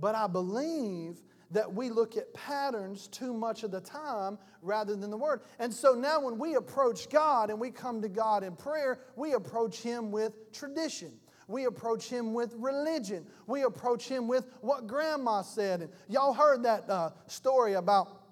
But 0.00 0.14
I 0.14 0.26
believe 0.26 1.22
that 1.50 1.72
we 1.72 1.88
look 1.90 2.16
at 2.16 2.32
patterns 2.34 3.08
too 3.08 3.32
much 3.32 3.62
of 3.62 3.70
the 3.70 3.80
time 3.80 4.38
rather 4.60 4.94
than 4.94 5.10
the 5.10 5.16
Word. 5.16 5.40
And 5.58 5.72
so 5.72 5.94
now 5.94 6.20
when 6.20 6.38
we 6.38 6.56
approach 6.56 7.08
God 7.08 7.50
and 7.50 7.58
we 7.58 7.70
come 7.70 8.02
to 8.02 8.08
God 8.08 8.42
in 8.44 8.54
prayer, 8.54 9.00
we 9.16 9.32
approach 9.32 9.80
Him 9.80 10.10
with 10.10 10.52
tradition. 10.52 11.12
We 11.48 11.64
approach 11.64 12.08
Him 12.08 12.34
with 12.34 12.54
religion. 12.58 13.26
We 13.46 13.62
approach 13.62 14.06
Him 14.06 14.28
with 14.28 14.46
what 14.60 14.86
grandma 14.86 15.42
said. 15.42 15.80
And 15.80 15.90
y'all 16.08 16.34
heard 16.34 16.62
that 16.62 16.88
uh, 16.88 17.10
story 17.26 17.72
about, 17.72 18.22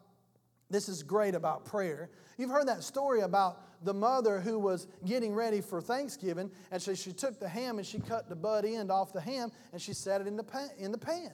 this 0.71 0.89
is 0.89 1.03
great 1.03 1.35
about 1.35 1.65
prayer. 1.65 2.11
You've 2.37 2.51
heard 2.51 2.69
that 2.69 2.85
story 2.85 3.23
about 3.23 3.63
the 3.85 3.95
mother 3.95 4.39
who 4.39 4.59
was 4.59 4.87
getting 5.07 5.35
ready 5.35 5.61
for 5.61 5.81
Thanksgiving, 5.81 6.51
and 6.71 6.81
so 6.81 6.95
she 6.95 7.13
took 7.13 7.41
the 7.41 7.49
ham 7.49 7.79
and 7.79 7.87
she 7.87 7.99
cut 7.99 8.29
the 8.29 8.37
butt 8.37 8.65
end 8.65 8.91
off 8.91 9.13
the 9.13 9.21
ham 9.21 9.51
and 9.73 9.81
she 9.81 9.95
set 9.95 10.21
it 10.21 10.27
in 10.27 10.37
the 10.37 10.45
pan. 10.45 10.69
In 10.79 10.93
the 10.93 10.99
pan. 10.99 11.33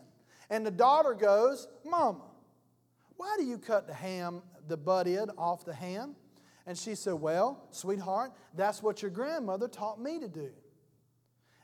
And 0.51 0.65
the 0.65 0.71
daughter 0.71 1.15
goes, 1.15 1.67
Mama, 1.85 2.23
why 3.17 3.35
do 3.39 3.45
you 3.45 3.59
cut 3.59 3.87
the 3.87 3.95
ham, 3.95 4.43
the 4.69 4.77
butt 4.77 5.07
end 5.09 5.33
off 5.37 5.65
the 5.65 5.75
ham? 5.75 6.15
And 6.67 6.79
she 6.79 6.95
said, 6.95 7.15
Well, 7.15 7.67
sweetheart, 7.71 8.33
that's 8.55 8.83
what 8.83 9.03
your 9.03 9.11
grandmother 9.11 9.67
taught 9.67 10.01
me 10.01 10.21
to 10.21 10.29
do. 10.29 10.51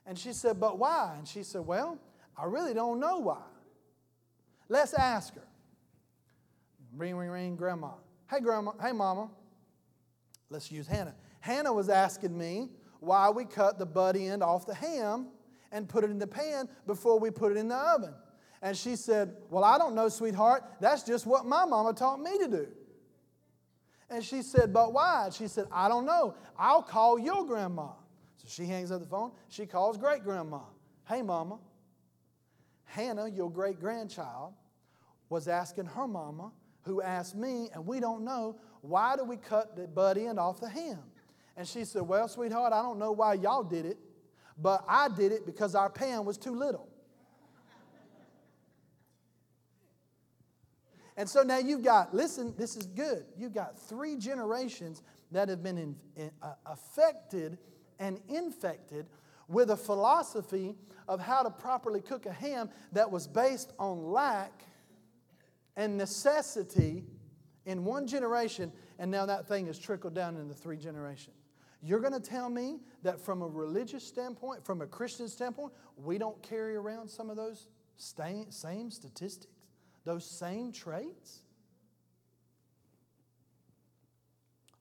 And 0.08 0.18
she 0.18 0.32
said, 0.32 0.58
But 0.58 0.78
why? 0.78 1.14
And 1.18 1.28
she 1.28 1.42
said, 1.42 1.60
Well, 1.60 1.98
I 2.36 2.46
really 2.46 2.72
don't 2.72 2.98
know 2.98 3.18
why. 3.18 3.42
Let's 4.70 4.94
ask 4.94 5.34
her. 5.34 5.46
Ring, 6.96 7.14
ring, 7.14 7.28
ring, 7.28 7.56
grandma. 7.56 7.90
Hey, 8.28 8.40
grandma. 8.40 8.72
Hey, 8.82 8.92
mama. 8.92 9.28
Let's 10.48 10.72
use 10.72 10.86
Hannah. 10.86 11.14
Hannah 11.40 11.72
was 11.72 11.90
asking 11.90 12.36
me 12.36 12.70
why 13.00 13.28
we 13.28 13.44
cut 13.44 13.78
the 13.78 13.84
butt 13.84 14.16
end 14.16 14.42
off 14.42 14.66
the 14.66 14.74
ham 14.74 15.28
and 15.72 15.86
put 15.86 16.04
it 16.04 16.10
in 16.10 16.18
the 16.18 16.26
pan 16.26 16.70
before 16.86 17.18
we 17.18 17.30
put 17.30 17.52
it 17.52 17.58
in 17.58 17.68
the 17.68 17.76
oven. 17.76 18.14
And 18.62 18.74
she 18.74 18.96
said, 18.96 19.36
Well, 19.50 19.62
I 19.62 19.76
don't 19.76 19.94
know, 19.94 20.08
sweetheart. 20.08 20.64
That's 20.80 21.02
just 21.02 21.26
what 21.26 21.44
my 21.44 21.66
mama 21.66 21.92
taught 21.92 22.18
me 22.18 22.38
to 22.38 22.48
do. 22.48 22.68
And 24.08 24.24
she 24.24 24.40
said, 24.40 24.72
But 24.72 24.94
why? 24.94 25.28
She 25.32 25.48
said, 25.48 25.66
I 25.70 25.88
don't 25.88 26.06
know. 26.06 26.34
I'll 26.58 26.82
call 26.82 27.18
your 27.18 27.44
grandma. 27.44 27.88
She 28.48 28.64
hangs 28.64 28.90
up 28.90 29.00
the 29.00 29.06
phone. 29.06 29.32
She 29.48 29.66
calls 29.66 29.98
great 29.98 30.24
grandma. 30.24 30.60
Hey, 31.06 31.20
mama. 31.20 31.58
Hannah, 32.84 33.28
your 33.28 33.50
great 33.50 33.78
grandchild, 33.78 34.54
was 35.28 35.48
asking 35.48 35.84
her 35.84 36.08
mama, 36.08 36.50
who 36.82 37.02
asked 37.02 37.36
me, 37.36 37.68
and 37.74 37.86
we 37.86 38.00
don't 38.00 38.24
know, 38.24 38.58
why 38.80 39.16
do 39.16 39.24
we 39.24 39.36
cut 39.36 39.76
the 39.76 39.86
butt 39.86 40.16
end 40.16 40.38
off 40.38 40.60
the 40.60 40.68
ham? 40.68 41.02
And 41.58 41.68
she 41.68 41.84
said, 41.84 42.02
Well, 42.02 42.26
sweetheart, 42.26 42.72
I 42.72 42.80
don't 42.80 42.98
know 42.98 43.12
why 43.12 43.34
y'all 43.34 43.62
did 43.62 43.84
it, 43.84 43.98
but 44.56 44.82
I 44.88 45.08
did 45.08 45.32
it 45.32 45.44
because 45.44 45.74
our 45.74 45.90
pan 45.90 46.24
was 46.24 46.38
too 46.38 46.54
little. 46.54 46.88
And 51.18 51.28
so 51.28 51.42
now 51.42 51.58
you've 51.58 51.82
got, 51.82 52.14
listen, 52.14 52.54
this 52.56 52.76
is 52.76 52.86
good. 52.86 53.26
You've 53.36 53.52
got 53.52 53.78
three 53.78 54.16
generations 54.16 55.02
that 55.32 55.50
have 55.50 55.62
been 55.62 55.76
in, 55.76 55.96
in, 56.16 56.30
uh, 56.40 56.54
affected 56.64 57.58
and 57.98 58.20
infected 58.28 59.06
with 59.48 59.70
a 59.70 59.76
philosophy 59.76 60.74
of 61.08 61.20
how 61.20 61.42
to 61.42 61.50
properly 61.50 62.00
cook 62.00 62.26
a 62.26 62.32
ham 62.32 62.68
that 62.92 63.10
was 63.10 63.26
based 63.26 63.72
on 63.78 64.12
lack 64.12 64.62
and 65.76 65.96
necessity 65.96 67.04
in 67.64 67.84
one 67.84 68.06
generation, 68.06 68.72
and 68.98 69.10
now 69.10 69.26
that 69.26 69.46
thing 69.46 69.66
has 69.66 69.78
trickled 69.78 70.14
down 70.14 70.36
into 70.36 70.54
three 70.54 70.76
generations. 70.76 71.36
You're 71.80 72.00
going 72.00 72.12
to 72.12 72.20
tell 72.20 72.50
me 72.50 72.80
that 73.02 73.20
from 73.20 73.42
a 73.42 73.46
religious 73.46 74.02
standpoint, 74.04 74.64
from 74.64 74.82
a 74.82 74.86
Christian 74.86 75.28
standpoint, 75.28 75.72
we 75.96 76.18
don't 76.18 76.42
carry 76.42 76.74
around 76.74 77.08
some 77.08 77.30
of 77.30 77.36
those 77.36 77.68
same 77.96 78.90
statistics? 78.90 79.46
those 80.08 80.24
same 80.24 80.72
traits? 80.72 81.40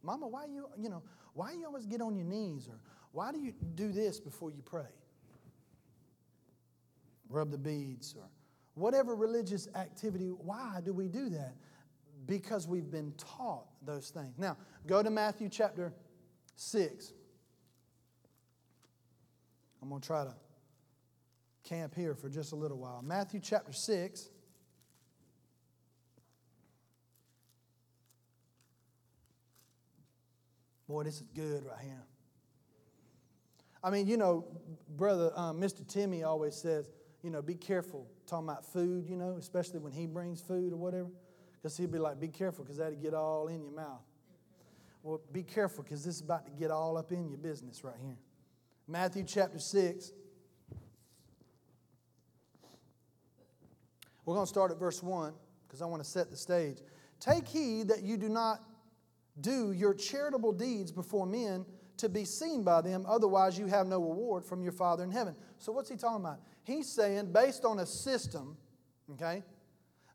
Mama, 0.01 0.25
why 0.27 0.45
you, 0.45 0.69
you 0.77 0.89
know, 0.89 1.03
why 1.33 1.51
you 1.51 1.65
always 1.65 1.85
get 1.85 2.01
on 2.01 2.15
your 2.15 2.25
knees 2.25 2.69
or 2.69 2.79
why 3.11 3.31
do 3.31 3.39
you 3.39 3.53
do 3.75 3.91
this 3.91 4.19
before 4.19 4.51
you 4.51 4.61
pray? 4.63 4.89
Rub 7.29 7.51
the 7.51 7.57
beads 7.57 8.15
or 8.17 8.29
whatever 8.77 9.15
religious 9.15 9.67
activity, 9.75 10.27
why 10.27 10.79
do 10.83 10.93
we 10.93 11.07
do 11.07 11.29
that? 11.29 11.55
Because 12.25 12.67
we've 12.67 12.91
been 12.91 13.13
taught 13.17 13.65
those 13.85 14.09
things. 14.09 14.37
Now, 14.37 14.57
go 14.85 15.01
to 15.01 15.09
Matthew 15.09 15.49
chapter 15.49 15.93
6. 16.55 17.13
I'm 19.81 19.89
going 19.89 20.01
to 20.01 20.07
try 20.07 20.23
to 20.25 20.35
camp 21.63 21.95
here 21.95 22.15
for 22.15 22.29
just 22.29 22.51
a 22.51 22.55
little 22.55 22.77
while. 22.77 23.01
Matthew 23.03 23.39
chapter 23.41 23.73
6. 23.73 24.29
Boy, 30.87 31.03
this 31.03 31.15
is 31.15 31.23
good 31.33 31.65
right 31.65 31.81
here. 31.81 32.03
I 33.87 33.89
mean, 33.89 34.05
you 34.05 34.17
know, 34.17 34.43
brother, 34.97 35.31
um, 35.37 35.61
Mr. 35.61 35.87
Timmy 35.87 36.23
always 36.23 36.57
says, 36.57 36.89
you 37.23 37.29
know, 37.29 37.41
be 37.41 37.55
careful 37.55 38.05
talking 38.25 38.45
about 38.45 38.65
food, 38.65 39.07
you 39.07 39.15
know, 39.15 39.37
especially 39.39 39.79
when 39.79 39.93
he 39.93 40.05
brings 40.05 40.41
food 40.41 40.73
or 40.73 40.75
whatever, 40.75 41.07
because 41.53 41.77
he'll 41.77 41.87
be 41.87 41.97
like, 41.97 42.19
be 42.19 42.27
careful 42.27 42.65
because 42.65 42.79
that'll 42.79 42.99
get 42.99 43.13
all 43.13 43.47
in 43.47 43.63
your 43.63 43.71
mouth. 43.71 44.01
Well, 45.03 45.21
be 45.31 45.41
careful 45.41 45.85
because 45.85 46.03
this 46.03 46.15
is 46.15 46.21
about 46.21 46.45
to 46.47 46.51
get 46.51 46.69
all 46.69 46.97
up 46.97 47.13
in 47.13 47.29
your 47.29 47.37
business 47.37 47.81
right 47.81 47.95
here. 48.01 48.17
Matthew 48.89 49.23
chapter 49.23 49.57
6. 49.57 50.11
We're 54.25 54.35
going 54.35 54.45
to 54.45 54.49
start 54.49 54.71
at 54.71 54.77
verse 54.77 55.01
1 55.01 55.33
because 55.65 55.81
I 55.81 55.85
want 55.85 56.03
to 56.03 56.09
set 56.09 56.29
the 56.29 56.35
stage. 56.35 56.79
Take 57.21 57.47
heed 57.47 57.87
that 57.87 58.03
you 58.03 58.17
do 58.17 58.27
not 58.27 58.59
do 59.39 59.71
your 59.71 59.93
charitable 59.93 60.51
deeds 60.51 60.91
before 60.91 61.25
men 61.25 61.65
to 61.97 62.09
be 62.09 62.25
seen 62.25 62.63
by 62.63 62.81
them, 62.81 63.05
otherwise, 63.07 63.57
you 63.57 63.67
have 63.67 63.87
no 63.87 63.99
reward 63.99 64.45
from 64.45 64.61
your 64.61 64.71
Father 64.71 65.03
in 65.03 65.11
heaven. 65.11 65.35
So, 65.57 65.71
what's 65.71 65.89
he 65.89 65.95
talking 65.95 66.23
about? 66.23 66.39
He's 66.63 66.87
saying, 66.87 67.31
based 67.31 67.65
on 67.65 67.79
a 67.79 67.85
system, 67.85 68.57
okay, 69.13 69.43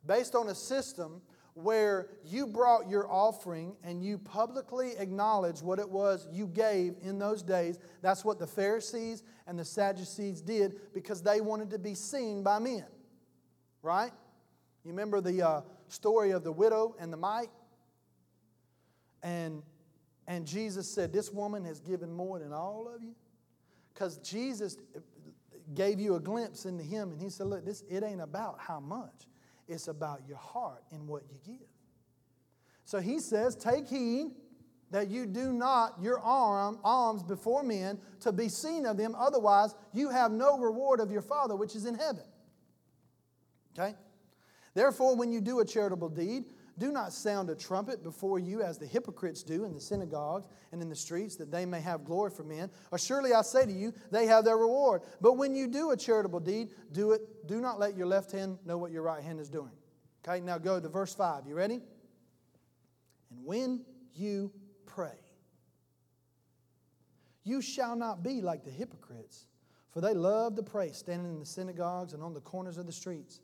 based 0.06 0.34
on 0.34 0.48
a 0.48 0.54
system 0.54 1.22
where 1.54 2.08
you 2.24 2.46
brought 2.46 2.88
your 2.88 3.10
offering 3.10 3.76
and 3.84 4.02
you 4.02 4.16
publicly 4.16 4.92
acknowledged 4.98 5.62
what 5.62 5.78
it 5.78 5.88
was 5.88 6.26
you 6.32 6.46
gave 6.46 6.94
in 7.02 7.18
those 7.18 7.42
days. 7.42 7.78
That's 8.00 8.24
what 8.24 8.38
the 8.38 8.46
Pharisees 8.46 9.22
and 9.46 9.58
the 9.58 9.64
Sadducees 9.64 10.40
did 10.40 10.80
because 10.94 11.22
they 11.22 11.40
wanted 11.40 11.70
to 11.70 11.78
be 11.78 11.94
seen 11.94 12.42
by 12.42 12.58
men, 12.58 12.86
right? 13.82 14.12
You 14.84 14.90
remember 14.90 15.20
the 15.20 15.46
uh, 15.46 15.60
story 15.88 16.30
of 16.30 16.42
the 16.42 16.52
widow 16.52 16.96
and 16.98 17.12
the 17.12 17.18
mite? 17.18 17.50
And, 19.22 19.62
and 20.26 20.46
Jesus 20.46 20.92
said, 20.92 21.12
This 21.12 21.30
woman 21.30 21.64
has 21.64 21.80
given 21.80 22.12
more 22.12 22.38
than 22.38 22.52
all 22.52 22.90
of 22.94 23.02
you. 23.02 23.14
Because 23.92 24.18
Jesus 24.18 24.76
gave 25.74 26.00
you 26.00 26.14
a 26.14 26.20
glimpse 26.20 26.64
into 26.64 26.84
him, 26.84 27.12
and 27.12 27.20
he 27.20 27.28
said, 27.28 27.46
Look, 27.46 27.64
this, 27.64 27.82
it 27.90 28.02
ain't 28.02 28.20
about 28.20 28.58
how 28.58 28.80
much, 28.80 29.26
it's 29.68 29.88
about 29.88 30.20
your 30.26 30.38
heart 30.38 30.82
and 30.92 31.06
what 31.06 31.22
you 31.30 31.38
give. 31.44 31.66
So 32.84 33.00
he 33.00 33.18
says, 33.18 33.56
Take 33.56 33.88
heed 33.88 34.32
that 34.90 35.08
you 35.08 35.26
do 35.26 35.52
not 35.52 35.94
your 36.00 36.20
arm, 36.20 36.78
alms 36.84 37.22
before 37.22 37.62
men 37.62 37.98
to 38.20 38.30
be 38.30 38.48
seen 38.48 38.86
of 38.86 38.96
them, 38.98 39.14
otherwise, 39.18 39.74
you 39.92 40.10
have 40.10 40.30
no 40.30 40.58
reward 40.58 41.00
of 41.00 41.10
your 41.10 41.22
Father 41.22 41.56
which 41.56 41.74
is 41.74 41.86
in 41.86 41.94
heaven. 41.94 42.24
Okay? 43.76 43.94
Therefore, 44.74 45.16
when 45.16 45.32
you 45.32 45.40
do 45.40 45.60
a 45.60 45.64
charitable 45.64 46.10
deed, 46.10 46.44
do 46.78 46.90
not 46.90 47.12
sound 47.12 47.50
a 47.50 47.54
trumpet 47.54 48.02
before 48.02 48.38
you 48.38 48.62
as 48.62 48.78
the 48.78 48.86
hypocrites 48.86 49.42
do 49.42 49.64
in 49.64 49.74
the 49.74 49.80
synagogues 49.80 50.46
and 50.72 50.80
in 50.80 50.88
the 50.88 50.96
streets, 50.96 51.36
that 51.36 51.50
they 51.50 51.66
may 51.66 51.80
have 51.80 52.04
glory 52.04 52.30
for 52.30 52.44
men. 52.44 52.70
Or 52.90 52.98
surely 52.98 53.34
I 53.34 53.42
say 53.42 53.66
to 53.66 53.72
you, 53.72 53.92
they 54.10 54.26
have 54.26 54.44
their 54.44 54.56
reward. 54.56 55.02
But 55.20 55.34
when 55.34 55.54
you 55.54 55.68
do 55.68 55.90
a 55.90 55.96
charitable 55.96 56.40
deed, 56.40 56.70
do 56.92 57.12
it. 57.12 57.46
Do 57.46 57.60
not 57.60 57.78
let 57.78 57.96
your 57.96 58.06
left 58.06 58.32
hand 58.32 58.58
know 58.64 58.78
what 58.78 58.90
your 58.90 59.02
right 59.02 59.22
hand 59.22 59.38
is 59.38 59.50
doing. 59.50 59.72
Okay, 60.26 60.40
now 60.40 60.58
go 60.58 60.80
to 60.80 60.88
verse 60.88 61.14
5. 61.14 61.46
You 61.46 61.54
ready? 61.54 61.80
And 63.30 63.44
when 63.44 63.84
you 64.14 64.52
pray, 64.86 65.18
you 67.44 67.60
shall 67.60 67.96
not 67.96 68.22
be 68.22 68.40
like 68.40 68.64
the 68.64 68.70
hypocrites, 68.70 69.46
for 69.90 70.00
they 70.00 70.14
love 70.14 70.54
to 70.56 70.62
pray, 70.62 70.92
standing 70.92 71.32
in 71.32 71.40
the 71.40 71.46
synagogues 71.46 72.12
and 72.14 72.22
on 72.22 72.32
the 72.32 72.40
corners 72.40 72.78
of 72.78 72.86
the 72.86 72.92
streets 72.92 73.40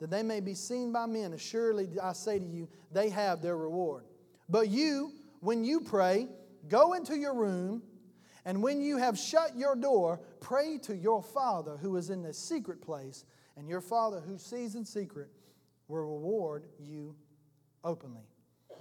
that 0.00 0.10
they 0.10 0.22
may 0.22 0.40
be 0.40 0.54
seen 0.54 0.92
by 0.92 1.06
men. 1.06 1.32
Assuredly, 1.32 1.88
I 2.02 2.12
say 2.12 2.38
to 2.38 2.44
you, 2.44 2.68
they 2.92 3.08
have 3.10 3.42
their 3.42 3.56
reward. 3.56 4.04
But 4.48 4.68
you, 4.68 5.12
when 5.40 5.64
you 5.64 5.80
pray, 5.80 6.28
go 6.68 6.92
into 6.92 7.16
your 7.16 7.34
room, 7.34 7.82
and 8.44 8.62
when 8.62 8.80
you 8.80 8.96
have 8.98 9.18
shut 9.18 9.56
your 9.56 9.74
door, 9.74 10.20
pray 10.40 10.78
to 10.78 10.94
your 10.94 11.22
Father 11.22 11.76
who 11.76 11.96
is 11.96 12.10
in 12.10 12.22
the 12.22 12.32
secret 12.32 12.80
place, 12.80 13.24
and 13.56 13.68
your 13.68 13.80
Father 13.80 14.20
who 14.20 14.38
sees 14.38 14.74
in 14.74 14.84
secret 14.84 15.30
will 15.88 16.02
reward 16.02 16.64
you 16.78 17.16
openly. 17.82 18.28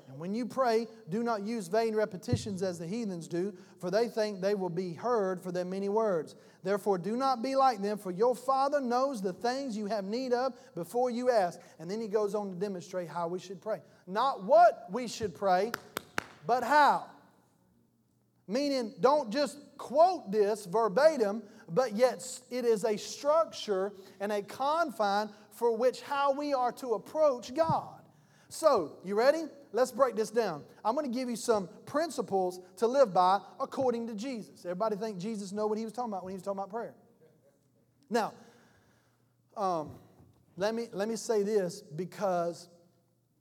And 0.08 0.20
when 0.20 0.34
you 0.34 0.46
pray, 0.46 0.88
do 1.10 1.24
not 1.24 1.44
use 1.44 1.68
vain 1.68 1.96
repetitions 1.96 2.62
as 2.62 2.80
the 2.80 2.88
heathens 2.88 3.28
do, 3.28 3.54
for 3.80 3.90
they 3.90 4.08
think 4.08 4.40
they 4.40 4.56
will 4.56 4.70
be 4.70 4.94
heard 4.94 5.42
for 5.42 5.52
their 5.52 5.66
many 5.66 5.90
words. 5.90 6.36
Therefore, 6.64 6.98
do 6.98 7.16
not 7.18 7.42
be 7.42 7.56
like 7.56 7.82
them, 7.82 7.98
for 7.98 8.12
your 8.12 8.36
Father 8.36 8.80
knows 8.80 9.22
the 9.22 9.34
things 9.34 9.76
you 9.76 9.88
have 9.88 10.06
need 10.06 10.34
of 10.34 10.54
before 10.76 11.10
you 11.10 11.32
ask. 11.32 11.60
And 11.80 11.90
then 11.90 12.00
he 12.00 12.08
goes 12.08 12.36
on 12.36 12.50
to 12.50 12.56
demonstrate 12.56 13.10
how 13.10 13.28
we 13.28 13.40
should 13.40 13.62
pray. 13.62 13.82
Not 14.08 14.44
what 14.44 14.88
we 14.92 15.08
should 15.08 15.36
pray, 15.36 15.72
but 16.46 16.64
how. 16.64 17.06
Meaning, 18.48 18.94
don't 19.00 19.32
just 19.32 19.58
quote 19.78 20.32
this 20.32 20.66
verbatim, 20.66 21.42
but 21.70 21.94
yet 21.94 22.24
it 22.52 22.64
is 22.64 22.84
a 22.84 22.96
structure 22.96 23.92
and 24.20 24.32
a 24.32 24.44
confine 24.44 25.30
for 25.52 25.76
which 25.76 26.02
how 26.02 26.32
we 26.32 26.54
are 26.54 26.72
to 26.74 26.94
approach 26.94 27.54
God. 27.56 28.02
So, 28.50 28.98
you 29.04 29.16
ready? 29.16 29.44
Let's 29.76 29.92
break 29.92 30.16
this 30.16 30.30
down. 30.30 30.64
I'm 30.86 30.96
going 30.96 31.06
to 31.06 31.14
give 31.14 31.30
you 31.30 31.36
some 31.36 31.68
principles 31.86 32.62
to 32.78 32.88
live 32.88 33.14
by 33.14 33.42
according 33.60 34.08
to 34.08 34.16
Jesus. 34.16 34.64
Everybody 34.64 34.96
think 34.96 35.18
Jesus 35.18 35.52
know 35.52 35.68
what 35.68 35.78
he 35.78 35.84
was 35.84 35.92
talking 35.92 36.14
about 36.14 36.24
when 36.24 36.32
he 36.32 36.36
was 36.36 36.44
talking 36.44 36.60
about 36.60 36.70
prayer? 36.70 36.96
Now, 38.10 38.34
um, 39.58 39.92
let 40.56 40.74
me 40.74 40.88
let 40.94 41.10
me 41.10 41.18
say 41.18 41.44
this 41.44 41.82
because 41.82 42.70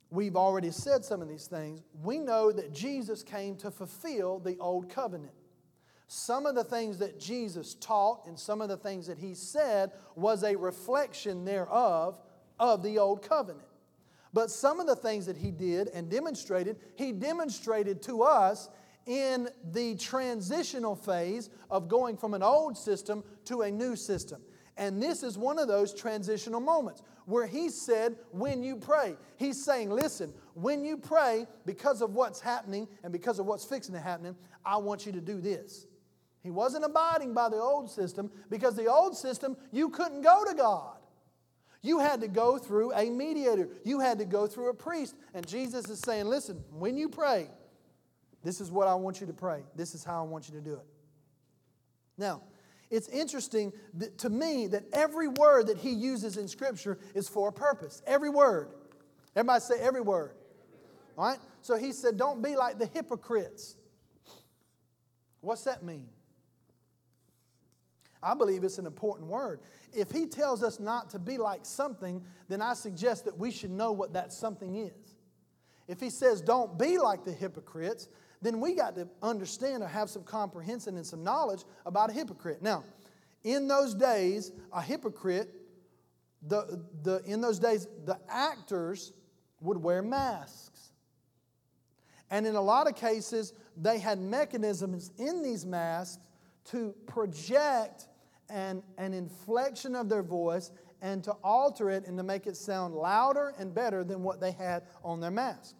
we've 0.09 0.35
already 0.35 0.71
said 0.71 1.05
some 1.05 1.21
of 1.21 1.29
these 1.29 1.47
things. 1.47 1.81
We 2.03 2.19
know 2.19 2.51
that 2.51 2.73
Jesus 2.73 3.23
came 3.23 3.55
to 3.57 3.71
fulfill 3.71 4.39
the 4.39 4.57
old 4.59 4.89
covenant. 4.89 5.31
Some 6.07 6.45
of 6.45 6.53
the 6.53 6.65
things 6.65 6.97
that 6.97 7.17
Jesus 7.17 7.75
taught 7.75 8.27
and 8.27 8.37
some 8.37 8.59
of 8.59 8.67
the 8.67 8.77
things 8.77 9.07
that 9.07 9.17
he 9.17 9.35
said 9.35 9.91
was 10.17 10.43
a 10.43 10.57
reflection 10.57 11.45
thereof 11.45 12.19
of 12.59 12.83
the 12.83 12.99
old 12.99 13.21
covenant. 13.21 13.65
But 14.35 14.51
some 14.51 14.81
of 14.81 14.85
the 14.85 14.97
things 14.97 15.25
that 15.27 15.37
he 15.37 15.49
did 15.49 15.87
and 15.87 16.09
demonstrated, 16.09 16.75
he 16.95 17.13
demonstrated 17.13 18.01
to 18.01 18.21
us 18.21 18.69
in 19.05 19.47
the 19.71 19.95
transitional 19.95 20.93
phase 20.93 21.49
of 21.71 21.87
going 21.87 22.17
from 22.17 22.33
an 22.33 22.43
old 22.43 22.77
system 22.77 23.23
to 23.45 23.61
a 23.61 23.71
new 23.71 23.95
system. 23.95 24.41
And 24.75 25.01
this 25.01 25.23
is 25.23 25.37
one 25.37 25.57
of 25.57 25.69
those 25.69 25.93
transitional 25.93 26.59
moments 26.59 27.01
where 27.25 27.47
he 27.47 27.69
said, 27.69 28.17
When 28.31 28.61
you 28.61 28.75
pray, 28.75 29.15
he's 29.37 29.63
saying, 29.63 29.89
Listen, 29.89 30.33
when 30.53 30.83
you 30.83 30.97
pray, 30.97 31.47
because 31.65 32.01
of 32.01 32.13
what's 32.13 32.41
happening 32.41 32.89
and 33.03 33.13
because 33.13 33.39
of 33.39 33.45
what's 33.45 33.63
fixing 33.63 33.95
to 33.95 34.01
happen, 34.01 34.35
I 34.65 34.75
want 34.75 35.05
you 35.05 35.13
to 35.13 35.21
do 35.21 35.39
this. 35.39 35.87
He 36.43 36.51
wasn't 36.51 36.83
abiding 36.83 37.33
by 37.33 37.47
the 37.47 37.55
old 37.55 37.89
system 37.89 38.29
because 38.49 38.75
the 38.75 38.87
old 38.87 39.15
system, 39.15 39.55
you 39.71 39.91
couldn't 39.91 40.23
go 40.23 40.43
to 40.43 40.53
God. 40.53 40.97
You 41.85 41.99
had 41.99 42.21
to 42.21 42.27
go 42.27 42.57
through 42.57 42.93
a 42.93 43.11
mediator, 43.11 43.69
you 43.83 43.99
had 43.99 44.17
to 44.17 44.25
go 44.25 44.47
through 44.47 44.69
a 44.69 44.73
priest. 44.73 45.15
And 45.35 45.47
Jesus 45.47 45.87
is 45.87 45.99
saying, 45.99 46.25
Listen, 46.25 46.63
when 46.71 46.97
you 46.97 47.07
pray, 47.07 47.47
this 48.43 48.59
is 48.59 48.71
what 48.71 48.87
I 48.87 48.95
want 48.95 49.21
you 49.21 49.27
to 49.27 49.33
pray. 49.33 49.61
This 49.75 49.93
is 49.93 50.03
how 50.03 50.23
I 50.23 50.27
want 50.27 50.49
you 50.49 50.55
to 50.55 50.61
do 50.61 50.73
it. 50.73 50.85
Now, 52.17 52.41
it's 52.89 53.07
interesting 53.09 53.71
to 54.17 54.29
me 54.29 54.65
that 54.67 54.85
every 54.93 55.27
word 55.27 55.67
that 55.67 55.77
he 55.77 55.91
uses 55.91 56.37
in 56.37 56.47
Scripture 56.47 56.97
is 57.13 57.29
for 57.29 57.49
a 57.49 57.53
purpose. 57.53 58.01
Every 58.07 58.29
word. 58.29 58.69
Everybody 59.35 59.61
say 59.61 59.75
every 59.79 60.01
word. 60.01 60.31
All 61.17 61.29
right? 61.29 61.39
So 61.61 61.77
he 61.77 61.91
said, 61.91 62.17
Don't 62.17 62.41
be 62.41 62.55
like 62.55 62.79
the 62.79 62.87
hypocrites. 62.87 63.75
What's 65.41 65.65
that 65.65 65.83
mean? 65.83 66.07
I 68.25 68.33
believe 68.33 68.63
it's 68.63 68.79
an 68.79 68.87
important 68.87 69.29
word. 69.29 69.59
If 69.93 70.09
he 70.09 70.25
tells 70.25 70.63
us 70.63 70.79
not 70.79 71.11
to 71.11 71.19
be 71.19 71.37
like 71.37 71.63
something, 71.63 72.23
then 72.49 72.59
I 72.59 72.73
suggest 72.73 73.25
that 73.25 73.37
we 73.37 73.51
should 73.51 73.69
know 73.69 73.91
what 73.91 74.13
that 74.13 74.33
something 74.33 74.75
is. 74.75 75.15
If 75.87 75.99
he 75.99 76.09
says 76.09 76.41
don't 76.41 76.77
be 76.79 76.97
like 76.97 77.23
the 77.23 77.31
hypocrites, 77.31 78.09
then 78.41 78.59
we 78.59 78.73
got 78.73 78.95
to 78.95 79.07
understand 79.21 79.83
or 79.83 79.87
have 79.87 80.09
some 80.09 80.23
comprehension 80.23 80.97
and 80.97 81.05
some 81.05 81.23
knowledge 81.23 81.63
about 81.85 82.09
a 82.09 82.13
hypocrite. 82.13 82.63
Now, 82.63 82.83
in 83.43 83.67
those 83.67 83.93
days, 83.93 84.51
a 84.73 84.81
hypocrite, 84.81 85.53
the, 86.47 86.83
the, 87.03 87.21
in 87.25 87.41
those 87.41 87.59
days, 87.59 87.87
the 88.05 88.19
actors 88.27 89.13
would 89.61 89.77
wear 89.77 90.01
masks. 90.01 90.93
And 92.31 92.47
in 92.47 92.55
a 92.55 92.61
lot 92.61 92.87
of 92.87 92.95
cases, 92.95 93.53
they 93.77 93.99
had 93.99 94.19
mechanisms 94.19 95.11
in 95.19 95.43
these 95.43 95.63
masks 95.63 96.23
to 96.65 96.95
project 97.05 98.07
an, 98.49 98.83
an 98.97 99.13
inflection 99.13 99.95
of 99.95 100.09
their 100.09 100.23
voice 100.23 100.71
and 101.01 101.23
to 101.23 101.31
alter 101.43 101.89
it 101.89 102.07
and 102.07 102.17
to 102.17 102.23
make 102.23 102.47
it 102.47 102.55
sound 102.57 102.95
louder 102.95 103.53
and 103.59 103.73
better 103.73 104.03
than 104.03 104.23
what 104.23 104.39
they 104.39 104.51
had 104.51 104.83
on 105.03 105.19
their 105.19 105.31
mask. 105.31 105.75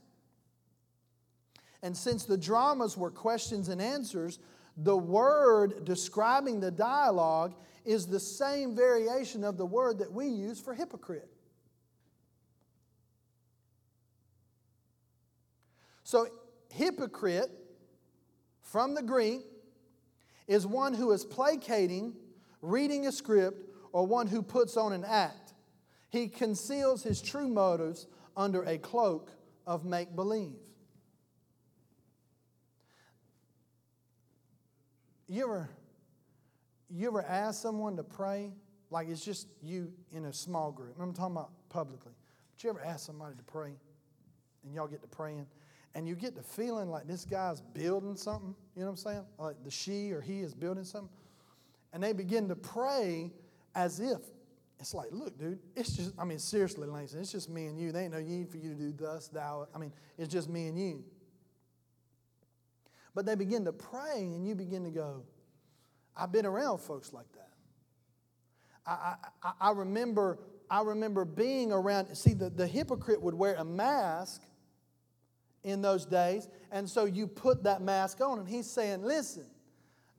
And 1.81 1.95
since 1.95 2.25
the 2.25 2.37
dramas 2.37 2.97
were 2.97 3.11
questions 3.11 3.69
and 3.69 3.81
answers, 3.81 4.39
the 4.77 4.97
word 4.97 5.85
describing 5.85 6.59
the 6.59 6.71
dialogue 6.71 7.53
is 7.85 8.07
the 8.07 8.19
same 8.19 8.75
variation 8.75 9.43
of 9.43 9.57
the 9.57 9.65
word 9.65 9.99
that 9.99 10.11
we 10.11 10.27
use 10.27 10.59
for 10.59 10.73
hypocrite. 10.73 11.29
So, 16.03 16.27
hypocrite 16.71 17.49
from 18.61 18.93
the 18.93 19.01
Greek 19.01 19.41
is 20.47 20.67
one 20.67 20.93
who 20.93 21.11
is 21.11 21.25
placating, 21.25 22.13
reading 22.65 23.07
a 23.07 23.11
script, 23.11 23.69
or 23.91 24.05
one 24.05 24.27
who 24.27 24.41
puts 24.41 24.75
on 24.75 24.91
an 24.91 25.05
act. 25.05 25.53
He 26.09 26.27
conceals 26.27 27.03
his 27.03 27.21
true 27.21 27.47
motives 27.47 28.07
under 28.35 28.63
a 28.63 28.77
cloak 28.77 29.31
of 29.65 29.85
make 29.85 30.15
believe. 30.15 30.55
You 35.27 35.43
ever, 35.45 35.69
you 36.89 37.07
ever 37.07 37.23
ask 37.23 37.61
someone 37.61 37.95
to 37.97 38.03
pray? 38.03 38.51
Like 38.91 39.07
it's 39.09 39.23
just 39.23 39.47
you 39.63 39.91
in 40.11 40.25
a 40.25 40.33
small 40.33 40.71
group. 40.71 40.95
I'm 40.99 41.13
talking 41.13 41.35
about 41.35 41.51
publicly. 41.69 42.11
But 42.55 42.63
you 42.63 42.69
ever 42.69 42.83
ask 42.83 43.05
somebody 43.05 43.35
to 43.35 43.43
pray? 43.43 43.71
And 44.63 44.73
y'all 44.73 44.87
get 44.87 45.01
to 45.01 45.07
praying. 45.07 45.47
And 45.95 46.07
you 46.07 46.15
get 46.15 46.35
the 46.35 46.43
feeling 46.43 46.89
like 46.89 47.07
this 47.07 47.25
guy's 47.25 47.61
building 47.61 48.15
something. 48.15 48.53
You 48.75 48.81
know 48.81 48.87
what 48.87 48.91
I'm 48.91 48.97
saying? 48.97 49.25
Like 49.39 49.63
the 49.63 49.71
she 49.71 50.11
or 50.11 50.21
he 50.21 50.41
is 50.41 50.53
building 50.53 50.83
something. 50.83 51.09
And 51.95 52.03
they 52.03 52.11
begin 52.11 52.49
to 52.49 52.57
pray 52.57 53.31
as 53.73 54.01
if 54.01 54.19
it's 54.81 54.93
like, 54.93 55.07
look, 55.11 55.39
dude, 55.39 55.59
it's 55.77 55.95
just, 55.95 56.11
I 56.19 56.25
mean, 56.25 56.39
seriously, 56.39 56.89
Langston, 56.89 57.21
it's 57.21 57.31
just 57.31 57.49
me 57.49 57.67
and 57.67 57.79
you. 57.79 57.93
There 57.93 58.03
ain't 58.03 58.11
no 58.11 58.19
need 58.19 58.49
for 58.49 58.57
you 58.57 58.71
to 58.71 58.75
do 58.75 58.91
thus, 58.91 59.29
thou. 59.29 59.69
I 59.73 59.77
mean, 59.77 59.93
it's 60.17 60.27
just 60.31 60.49
me 60.49 60.67
and 60.67 60.77
you. 60.77 61.05
But 63.13 63.25
they 63.25 63.35
begin 63.35 63.63
to 63.63 63.71
pray, 63.71 64.17
and 64.17 64.45
you 64.45 64.55
begin 64.55 64.83
to 64.83 64.89
go, 64.89 65.23
I've 66.17 66.33
been 66.33 66.45
around 66.45 66.79
folks 66.79 67.13
like 67.13 67.31
that. 67.31 67.53
I, 68.85 69.15
I, 69.41 69.51
I, 69.61 69.71
remember, 69.71 70.39
I 70.69 70.81
remember 70.81 71.23
being 71.23 71.71
around, 71.71 72.13
see, 72.13 72.33
the, 72.33 72.49
the 72.49 72.67
hypocrite 72.67 73.21
would 73.21 73.35
wear 73.35 73.55
a 73.55 73.63
mask 73.63 74.41
in 75.63 75.81
those 75.81 76.05
days, 76.05 76.49
and 76.73 76.89
so 76.89 77.05
you 77.05 77.25
put 77.25 77.63
that 77.63 77.81
mask 77.81 78.19
on, 78.19 78.39
and 78.39 78.49
he's 78.49 78.69
saying, 78.69 79.01
listen, 79.01 79.45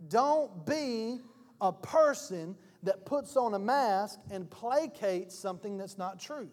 don't 0.08 0.64
be 0.64 1.20
a 1.60 1.72
person 1.72 2.56
that 2.82 3.04
puts 3.06 3.36
on 3.36 3.54
a 3.54 3.58
mask 3.58 4.18
and 4.30 4.48
placates 4.48 5.32
something 5.32 5.76
that's 5.76 5.98
not 5.98 6.20
truth. 6.20 6.52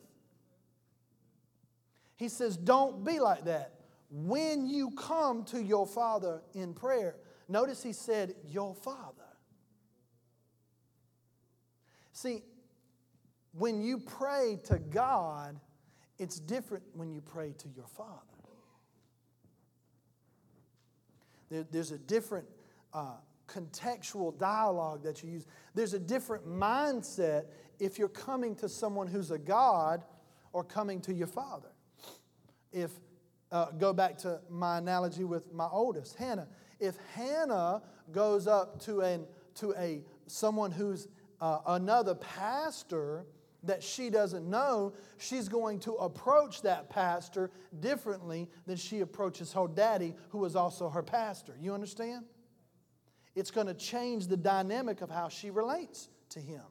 He 2.16 2.30
says, 2.30 2.58
don't 2.58 3.04
be 3.04 3.20
like 3.20 3.45
that 3.45 3.74
when 4.14 4.68
you 4.68 4.91
come 4.91 5.43
to 5.45 5.62
your 5.62 5.88
Father 5.88 6.41
in 6.54 6.74
prayer. 6.74 7.16
Notice 7.49 7.82
he 7.82 7.93
said, 7.93 8.36
Your 8.47 8.76
Father. 8.76 9.24
See, 12.14 12.43
when 13.54 13.82
you 13.82 13.97
pray 13.97 14.60
to 14.66 14.78
God, 14.78 15.60
it's 16.20 16.39
different 16.39 16.84
when 16.93 17.12
you 17.12 17.22
pray 17.22 17.54
to 17.58 17.68
your 17.76 17.88
Father. 17.88 18.12
There, 21.49 21.66
there's 21.72 21.91
a 21.91 21.97
different 21.97 22.47
uh, 22.93 23.16
contextual 23.48 24.38
dialogue 24.38 25.04
that 25.04 25.24
you 25.24 25.30
use, 25.30 25.46
there's 25.76 25.94
a 25.94 26.00
different 26.00 26.48
mindset 26.48 27.46
if 27.80 28.00
you're 28.00 28.08
coming 28.08 28.56
to 28.56 28.70
someone 28.70 29.08
who's 29.08 29.32
a 29.32 29.38
God 29.38 30.04
or 30.54 30.64
coming 30.64 31.02
to 31.02 31.14
your 31.14 31.28
Father. 31.28 31.70
If 32.72 32.91
uh, 33.52 33.72
go 33.72 33.94
back 33.94 34.18
to 34.18 34.39
my 34.50 34.80
analogy 34.80 35.24
with 35.24 35.54
my 35.54 35.68
oldest, 35.72 36.16
Hannah. 36.16 36.48
If 36.80 36.96
Hannah 37.14 37.84
goes 38.12 38.48
up 38.48 38.82
to, 38.86 39.02
an, 39.02 39.26
to 39.56 39.74
a, 39.78 40.04
someone 40.26 40.72
who's 40.72 41.08
uh, 41.39 41.60
another 41.68 42.16
pastor 42.16 43.26
that 43.62 43.84
she 43.84 44.10
doesn't 44.10 44.50
know, 44.50 44.94
she's 45.18 45.48
going 45.48 45.80
to 45.82 45.94
approach 45.94 46.64
that 46.64 46.89
pastor 46.89 47.52
differently 47.80 48.50
than 48.66 48.76
she 48.76 49.02
approaches 49.02 49.54
her 49.54 49.68
daddy, 49.68 50.16
who 50.30 50.44
is 50.46 50.56
also 50.56 50.89
her 50.89 51.04
pastor. 51.04 51.56
You 51.62 51.74
understand? 51.74 52.26
It's 53.36 53.52
going 53.52 53.68
to 53.68 53.74
change 53.74 54.28
the 54.28 54.38
dynamic 54.38 55.02
of 55.02 55.10
how 55.10 55.30
she 55.30 55.50
relates 55.50 56.10
to 56.30 56.40
him. 56.40 56.62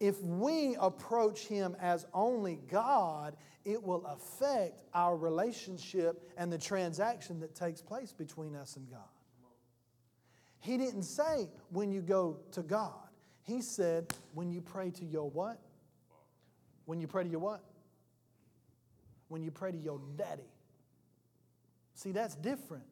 If 0.00 0.20
we 0.22 0.76
approach 0.78 1.46
him 1.46 1.76
as 1.80 2.06
only 2.14 2.60
God, 2.70 3.36
it 3.64 3.82
will 3.82 4.06
affect 4.06 4.82
our 4.94 5.16
relationship 5.16 6.30
and 6.36 6.52
the 6.52 6.58
transaction 6.58 7.40
that 7.40 7.54
takes 7.54 7.82
place 7.82 8.12
between 8.12 8.54
us 8.54 8.76
and 8.76 8.88
God. 8.88 9.00
He 10.60 10.76
didn't 10.76 11.02
say 11.02 11.48
when 11.70 11.92
you 11.92 12.00
go 12.00 12.38
to 12.52 12.62
God. 12.62 12.92
He 13.42 13.62
said 13.62 14.12
when 14.34 14.50
you 14.50 14.60
pray 14.60 14.90
to 14.92 15.04
your 15.04 15.30
what? 15.30 15.60
When 16.84 17.00
you 17.00 17.06
pray 17.06 17.24
to 17.24 17.28
your 17.28 17.40
what? 17.40 17.62
When 19.28 19.42
you 19.42 19.50
pray 19.50 19.72
to 19.72 19.78
your 19.78 20.00
daddy. 20.16 20.50
See, 21.94 22.12
that's 22.12 22.34
different. 22.36 22.84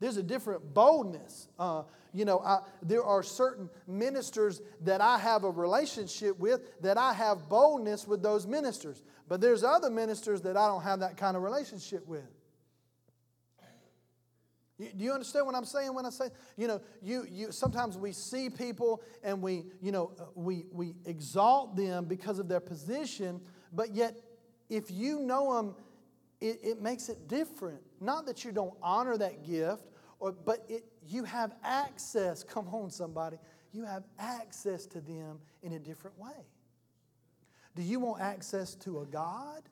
There's 0.00 0.16
a 0.16 0.22
different 0.22 0.74
boldness. 0.74 1.48
Uh, 1.58 1.82
you 2.12 2.24
know, 2.24 2.40
I, 2.40 2.60
there 2.82 3.04
are 3.04 3.22
certain 3.22 3.68
ministers 3.86 4.62
that 4.82 5.00
I 5.00 5.18
have 5.18 5.44
a 5.44 5.50
relationship 5.50 6.38
with 6.38 6.80
that 6.80 6.96
I 6.96 7.12
have 7.12 7.48
boldness 7.48 8.08
with 8.08 8.22
those 8.22 8.46
ministers. 8.46 9.02
But 9.28 9.40
there's 9.40 9.62
other 9.62 9.90
ministers 9.90 10.40
that 10.42 10.56
I 10.56 10.66
don't 10.66 10.82
have 10.82 11.00
that 11.00 11.16
kind 11.16 11.36
of 11.36 11.42
relationship 11.42 12.06
with. 12.08 12.24
do 14.78 15.04
you 15.04 15.12
understand 15.12 15.46
what 15.46 15.54
I'm 15.54 15.66
saying 15.66 15.94
when 15.94 16.06
I 16.06 16.10
say, 16.10 16.30
you 16.56 16.66
know, 16.66 16.80
you, 17.02 17.26
you 17.30 17.52
sometimes 17.52 17.98
we 17.98 18.12
see 18.12 18.48
people 18.48 19.02
and 19.22 19.42
we, 19.42 19.66
you 19.82 19.92
know, 19.92 20.12
uh, 20.18 20.24
we, 20.34 20.64
we 20.72 20.94
exalt 21.04 21.76
them 21.76 22.06
because 22.06 22.38
of 22.38 22.48
their 22.48 22.60
position, 22.60 23.40
but 23.72 23.94
yet 23.94 24.16
if 24.70 24.90
you 24.90 25.20
know 25.20 25.56
them, 25.56 25.74
it, 26.40 26.58
it 26.62 26.80
makes 26.80 27.08
it 27.08 27.28
different. 27.28 27.80
Not 28.00 28.24
that 28.26 28.44
you 28.44 28.52
don't 28.52 28.74
honor 28.82 29.18
that 29.18 29.44
gift, 29.44 29.84
or, 30.20 30.32
but 30.32 30.64
it, 30.68 30.84
you 31.06 31.24
have 31.24 31.54
access. 31.64 32.44
Come 32.44 32.68
on, 32.68 32.90
somebody. 32.90 33.38
You 33.72 33.84
have 33.84 34.04
access 34.18 34.86
to 34.86 35.00
them 35.00 35.38
in 35.62 35.72
a 35.72 35.78
different 35.78 36.18
way. 36.18 36.46
Do 37.74 37.82
you 37.82 37.98
want 37.98 38.20
access 38.20 38.74
to 38.76 39.00
a 39.00 39.06
God 39.06 39.62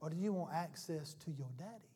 or 0.00 0.10
do 0.10 0.16
you 0.16 0.32
want 0.32 0.52
access 0.52 1.14
to 1.24 1.30
your 1.30 1.48
daddy? 1.56 1.88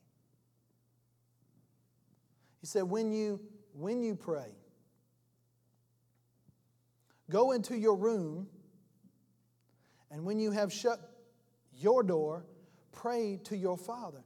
He 2.60 2.66
said, 2.66 2.84
when 2.84 3.12
you, 3.12 3.40
when 3.72 4.02
you 4.02 4.14
pray, 4.14 4.54
go 7.30 7.52
into 7.52 7.76
your 7.76 7.96
room, 7.96 8.48
and 10.10 10.24
when 10.24 10.38
you 10.38 10.50
have 10.50 10.72
shut 10.72 10.98
your 11.76 12.02
door, 12.02 12.44
pray 12.92 13.38
to 13.44 13.56
your 13.56 13.76
Father. 13.76 14.22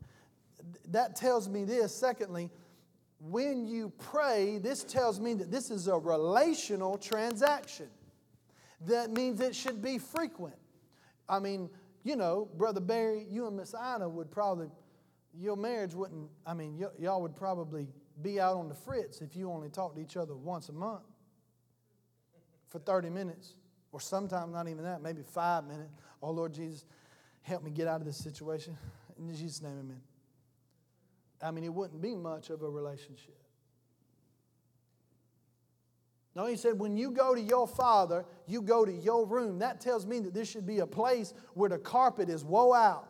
That 0.89 1.17
tells 1.17 1.49
me 1.49 1.65
this. 1.65 1.95
Secondly, 1.95 2.51
when 3.29 3.67
you 3.67 3.93
pray, 3.99 4.59
this 4.59 4.83
tells 4.83 5.21
me 5.21 5.35
that 5.35 5.51
this 5.51 5.71
is 5.71 5.87
a 5.87 5.97
relational 5.97 6.99
transaction. 6.99 7.87
That 8.87 9.11
means 9.13 9.41
it 9.41 9.55
should 9.55 9.81
be 9.81 9.99
frequent. 9.99 10.57
I 11.29 11.39
mean, 11.39 11.71
you 12.03 12.17
know, 12.17 12.49
Brother 12.57 12.81
Barry, 12.81 13.25
you 13.31 13.47
and 13.47 13.57
Miss 13.57 13.75
Ina 13.75 14.09
would 14.09 14.31
probably, 14.31 14.69
your 15.33 15.57
marriage 15.57 15.95
wouldn't, 15.95 16.29
I 16.45 16.55
mean, 16.55 16.77
y- 16.79 16.89
y'all 16.99 17.23
would 17.23 17.37
probably 17.37 17.87
be 18.21 18.41
out 18.41 18.57
on 18.57 18.69
the 18.69 18.75
fritz 18.75 19.21
if 19.21 19.37
you 19.37 19.51
only 19.51 19.69
talked 19.69 19.97
to 19.97 20.03
each 20.03 20.17
other 20.17 20.35
once 20.35 20.69
a 20.69 20.73
month 20.73 21.05
for 22.69 22.81
30 22.81 23.09
minutes, 23.11 23.55
or 23.93 24.01
sometimes 24.01 24.53
not 24.53 24.67
even 24.67 24.83
that, 24.83 25.01
maybe 25.01 25.23
five 25.23 25.65
minutes. 25.65 25.93
Oh, 26.21 26.31
Lord 26.33 26.53
Jesus, 26.53 26.87
help 27.43 27.63
me 27.63 27.71
get 27.71 27.87
out 27.87 28.01
of 28.01 28.07
this 28.07 28.17
situation. 28.17 28.77
In 29.17 29.33
Jesus' 29.35 29.63
name, 29.63 29.79
amen. 29.79 30.01
I 31.43 31.51
mean, 31.51 31.65
it 31.65 31.73
wouldn't 31.73 32.01
be 32.01 32.15
much 32.15 32.51
of 32.51 32.63
a 32.63 32.69
relationship. 32.69 33.37
No, 36.35 36.47
he 36.47 36.57
said, 36.57 36.79
when 36.79 36.97
you 36.97 37.11
go 37.11 37.35
to 37.35 37.41
your 37.41 37.69
father, 37.69 38.25
you 38.47 38.63
go 38.63 38.87
to 38.87 38.93
your 38.93 39.27
room. 39.27 39.59
That 39.59 39.81
tells 39.81 40.07
me 40.07 40.21
that 40.21 40.33
this 40.33 40.49
should 40.49 40.67
be 40.67 40.79
a 40.79 40.87
place 40.87 41.35
where 41.55 41.69
the 41.69 41.79
carpet 41.79 42.31
is 42.31 42.43
woe 42.43 42.73
out. 42.73 43.09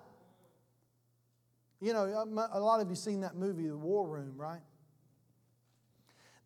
You 1.81 1.93
know, 1.93 2.05
uh, 2.05 2.49
a 2.53 2.61
lot 2.61 2.81
of 2.81 2.89
you 2.89 2.97
seen 2.97 3.21
that 3.21 3.37
movie, 3.37 3.69
The 3.69 3.77
War 3.77 4.09
Room, 4.09 4.35
right? 4.37 4.61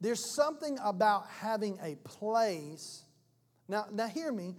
There's 0.01 0.35
something 0.35 0.79
about 0.83 1.27
having 1.29 1.79
a 1.83 1.97
place. 1.97 3.05
Now, 3.69 3.87
now 3.91 4.07
hear 4.07 4.31
me. 4.31 4.57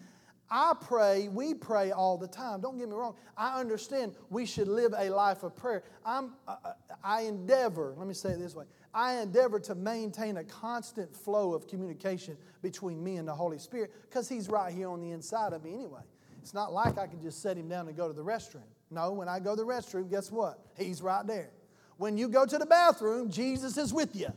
I 0.50 0.74
pray, 0.80 1.28
we 1.28 1.54
pray 1.54 1.92
all 1.92 2.18
the 2.18 2.28
time. 2.28 2.62
Don't 2.62 2.78
get 2.78 2.88
me 2.88 2.96
wrong. 2.96 3.16
I 3.36 3.60
understand 3.60 4.16
we 4.30 4.46
should 4.46 4.68
live 4.68 4.94
a 4.98 5.10
life 5.10 5.44
of 5.44 5.56
prayer. 5.56 5.84
I'm, 6.06 6.34
uh, 6.48 6.56
uh, 6.64 6.74
I 7.04 7.24
endeavor, 7.24 7.94
let 7.98 8.08
me 8.08 8.14
say 8.14 8.32
it 8.32 8.40
this 8.40 8.56
way 8.56 8.66
I 8.94 9.16
endeavor 9.16 9.60
to 9.62 9.76
maintain 9.76 10.38
a 10.38 10.44
constant 10.44 11.16
flow 11.16 11.54
of 11.54 11.68
communication 11.68 12.38
between 12.62 13.04
me 13.04 13.18
and 13.18 13.28
the 13.28 13.34
Holy 13.34 13.60
Spirit 13.60 13.92
because 14.04 14.30
He's 14.30 14.48
right 14.48 14.74
here 14.74 14.90
on 14.90 15.02
the 15.02 15.12
inside 15.12 15.54
of 15.54 15.64
me 15.64 15.74
anyway. 15.74 16.02
It's 16.42 16.54
not 16.54 16.72
like 16.72 16.98
I 16.98 17.08
can 17.08 17.22
just 17.22 17.42
set 17.42 17.58
Him 17.58 17.68
down 17.68 17.88
and 17.90 17.98
go 17.98 18.08
to 18.08 18.14
the 18.14 18.24
restroom. 18.24 18.64
No, 18.90 19.12
when 19.12 19.28
I 19.28 19.40
go 19.40 19.56
to 19.56 19.62
the 19.62 19.68
restroom, 19.68 20.10
guess 20.10 20.32
what? 20.32 20.60
He's 20.78 21.02
right 21.02 21.28
there. 21.28 21.50
When 21.98 22.18
you 22.18 22.30
go 22.30 22.46
to 22.46 22.58
the 22.58 22.66
bathroom, 22.66 23.30
Jesus 23.30 23.78
is 23.78 23.94
with 23.94 24.16
you. 24.16 24.32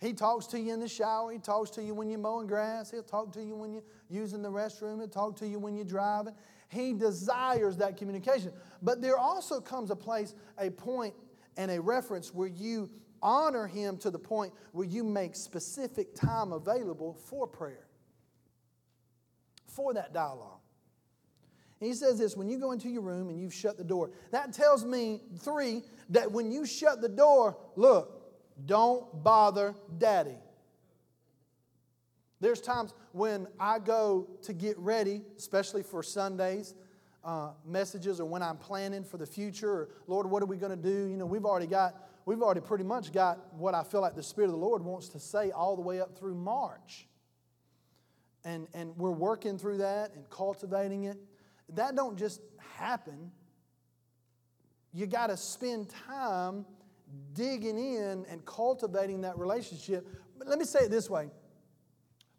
He 0.00 0.12
talks 0.12 0.46
to 0.48 0.60
you 0.60 0.74
in 0.74 0.80
the 0.80 0.88
shower. 0.88 1.32
He 1.32 1.38
talks 1.38 1.70
to 1.70 1.82
you 1.82 1.94
when 1.94 2.10
you're 2.10 2.18
mowing 2.18 2.46
grass. 2.46 2.90
He'll 2.90 3.02
talk 3.02 3.32
to 3.34 3.42
you 3.42 3.56
when 3.56 3.72
you're 3.72 3.84
using 4.10 4.42
the 4.42 4.50
restroom. 4.50 4.98
He'll 4.98 5.08
talk 5.08 5.36
to 5.36 5.46
you 5.46 5.58
when 5.58 5.76
you're 5.76 5.84
driving. 5.84 6.34
He 6.68 6.92
desires 6.92 7.76
that 7.78 7.96
communication. 7.96 8.52
But 8.82 9.00
there 9.00 9.16
also 9.16 9.60
comes 9.60 9.90
a 9.90 9.96
place, 9.96 10.34
a 10.58 10.70
point, 10.70 11.14
and 11.56 11.70
a 11.70 11.80
reference 11.80 12.34
where 12.34 12.48
you 12.48 12.90
honor 13.22 13.66
Him 13.66 13.96
to 13.98 14.10
the 14.10 14.18
point 14.18 14.52
where 14.72 14.86
you 14.86 15.04
make 15.04 15.36
specific 15.36 16.14
time 16.14 16.52
available 16.52 17.14
for 17.14 17.46
prayer, 17.46 17.86
for 19.66 19.94
that 19.94 20.12
dialogue. 20.12 20.58
He 21.80 21.92
says 21.92 22.18
this 22.18 22.36
when 22.36 22.48
you 22.48 22.58
go 22.58 22.72
into 22.72 22.88
your 22.88 23.02
room 23.02 23.28
and 23.28 23.40
you've 23.40 23.54
shut 23.54 23.76
the 23.76 23.84
door, 23.84 24.10
that 24.30 24.52
tells 24.52 24.84
me, 24.84 25.22
three, 25.38 25.82
that 26.10 26.30
when 26.30 26.50
you 26.50 26.66
shut 26.66 27.00
the 27.00 27.08
door, 27.08 27.56
look, 27.76 28.23
don't 28.66 29.22
bother 29.22 29.74
daddy. 29.98 30.38
There's 32.40 32.60
times 32.60 32.92
when 33.12 33.46
I 33.58 33.78
go 33.78 34.28
to 34.42 34.52
get 34.52 34.78
ready, 34.78 35.22
especially 35.38 35.82
for 35.82 36.02
Sundays, 36.02 36.74
uh, 37.24 37.52
messages, 37.64 38.20
or 38.20 38.26
when 38.26 38.42
I'm 38.42 38.58
planning 38.58 39.02
for 39.02 39.16
the 39.16 39.26
future, 39.26 39.70
or 39.70 39.88
Lord, 40.06 40.28
what 40.28 40.42
are 40.42 40.46
we 40.46 40.58
going 40.58 40.70
to 40.70 40.76
do? 40.76 41.06
You 41.06 41.16
know, 41.16 41.26
we've 41.26 41.46
already 41.46 41.66
got, 41.66 41.94
we've 42.26 42.42
already 42.42 42.60
pretty 42.60 42.84
much 42.84 43.12
got 43.12 43.54
what 43.54 43.74
I 43.74 43.82
feel 43.82 44.02
like 44.02 44.14
the 44.14 44.22
Spirit 44.22 44.48
of 44.48 44.52
the 44.52 44.58
Lord 44.58 44.82
wants 44.84 45.08
to 45.10 45.18
say 45.18 45.50
all 45.50 45.74
the 45.74 45.82
way 45.82 46.00
up 46.00 46.18
through 46.18 46.34
March. 46.34 47.08
And, 48.44 48.68
and 48.74 48.94
we're 48.98 49.10
working 49.10 49.56
through 49.56 49.78
that 49.78 50.12
and 50.14 50.28
cultivating 50.28 51.04
it. 51.04 51.16
That 51.70 51.96
don't 51.96 52.18
just 52.18 52.42
happen. 52.76 53.30
You 54.92 55.06
got 55.06 55.28
to 55.28 55.36
spend 55.38 55.94
time 56.06 56.66
digging 57.32 57.78
in 57.78 58.24
and 58.28 58.44
cultivating 58.44 59.20
that 59.22 59.38
relationship. 59.38 60.06
But 60.38 60.48
let 60.48 60.58
me 60.58 60.64
say 60.64 60.80
it 60.80 60.90
this 60.90 61.10
way 61.10 61.30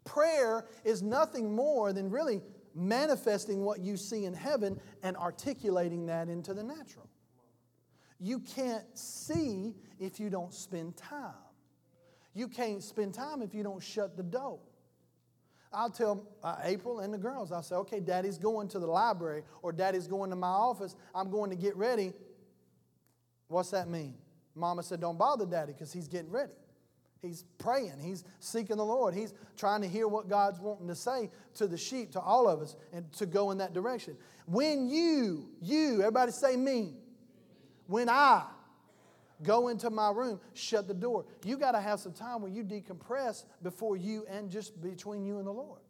prayer 0.04 0.64
is 0.84 1.02
nothing 1.02 1.54
more 1.54 1.92
than 1.92 2.10
really 2.10 2.40
manifesting 2.74 3.64
what 3.64 3.80
you 3.80 3.96
see 3.96 4.24
in 4.24 4.34
heaven 4.34 4.78
and 5.02 5.16
articulating 5.16 6.06
that 6.06 6.28
into 6.28 6.54
the 6.54 6.62
natural. 6.62 7.08
You 8.18 8.38
can't 8.40 8.84
see 8.96 9.74
if 9.98 10.20
you 10.20 10.30
don't 10.30 10.54
spend 10.54 10.96
time. 10.96 11.34
You 12.34 12.48
can't 12.48 12.82
spend 12.82 13.14
time 13.14 13.42
if 13.42 13.54
you 13.54 13.62
don't 13.62 13.82
shut 13.82 14.16
the 14.16 14.22
door. 14.22 14.60
I'll 15.72 15.90
tell 15.90 16.26
uh, 16.42 16.56
April 16.62 17.00
and 17.00 17.12
the 17.12 17.18
girls, 17.18 17.52
I'll 17.52 17.62
say, 17.62 17.74
okay, 17.76 18.00
daddy's 18.00 18.38
going 18.38 18.68
to 18.68 18.78
the 18.78 18.86
library 18.86 19.42
or 19.62 19.72
daddy's 19.72 20.06
going 20.06 20.30
to 20.30 20.36
my 20.36 20.46
office. 20.46 20.96
I'm 21.14 21.30
going 21.30 21.50
to 21.50 21.56
get 21.56 21.76
ready. 21.76 22.12
What's 23.48 23.70
that 23.70 23.88
mean? 23.88 24.14
Mama 24.56 24.82
said, 24.82 25.00
Don't 25.00 25.18
bother 25.18 25.46
daddy 25.46 25.72
because 25.72 25.92
he's 25.92 26.08
getting 26.08 26.30
ready. 26.30 26.52
He's 27.22 27.44
praying. 27.58 27.98
He's 28.00 28.24
seeking 28.40 28.76
the 28.76 28.84
Lord. 28.84 29.14
He's 29.14 29.34
trying 29.56 29.82
to 29.82 29.88
hear 29.88 30.06
what 30.08 30.28
God's 30.28 30.60
wanting 30.60 30.88
to 30.88 30.94
say 30.94 31.30
to 31.54 31.66
the 31.66 31.78
sheep, 31.78 32.12
to 32.12 32.20
all 32.20 32.48
of 32.48 32.60
us, 32.60 32.76
and 32.92 33.10
to 33.14 33.26
go 33.26 33.50
in 33.50 33.58
that 33.58 33.72
direction. 33.72 34.16
When 34.46 34.88
you, 34.88 35.48
you, 35.60 36.00
everybody 36.00 36.32
say 36.32 36.56
me, 36.56 36.94
when 37.86 38.08
I 38.08 38.44
go 39.42 39.68
into 39.68 39.90
my 39.90 40.10
room, 40.10 40.40
shut 40.54 40.88
the 40.88 40.94
door, 40.94 41.24
you 41.44 41.56
got 41.56 41.72
to 41.72 41.80
have 41.80 42.00
some 42.00 42.12
time 42.12 42.42
where 42.42 42.50
you 42.50 42.62
decompress 42.64 43.44
before 43.62 43.96
you 43.96 44.24
and 44.28 44.50
just 44.50 44.80
between 44.80 45.24
you 45.24 45.38
and 45.38 45.46
the 45.46 45.52
Lord. 45.52 45.80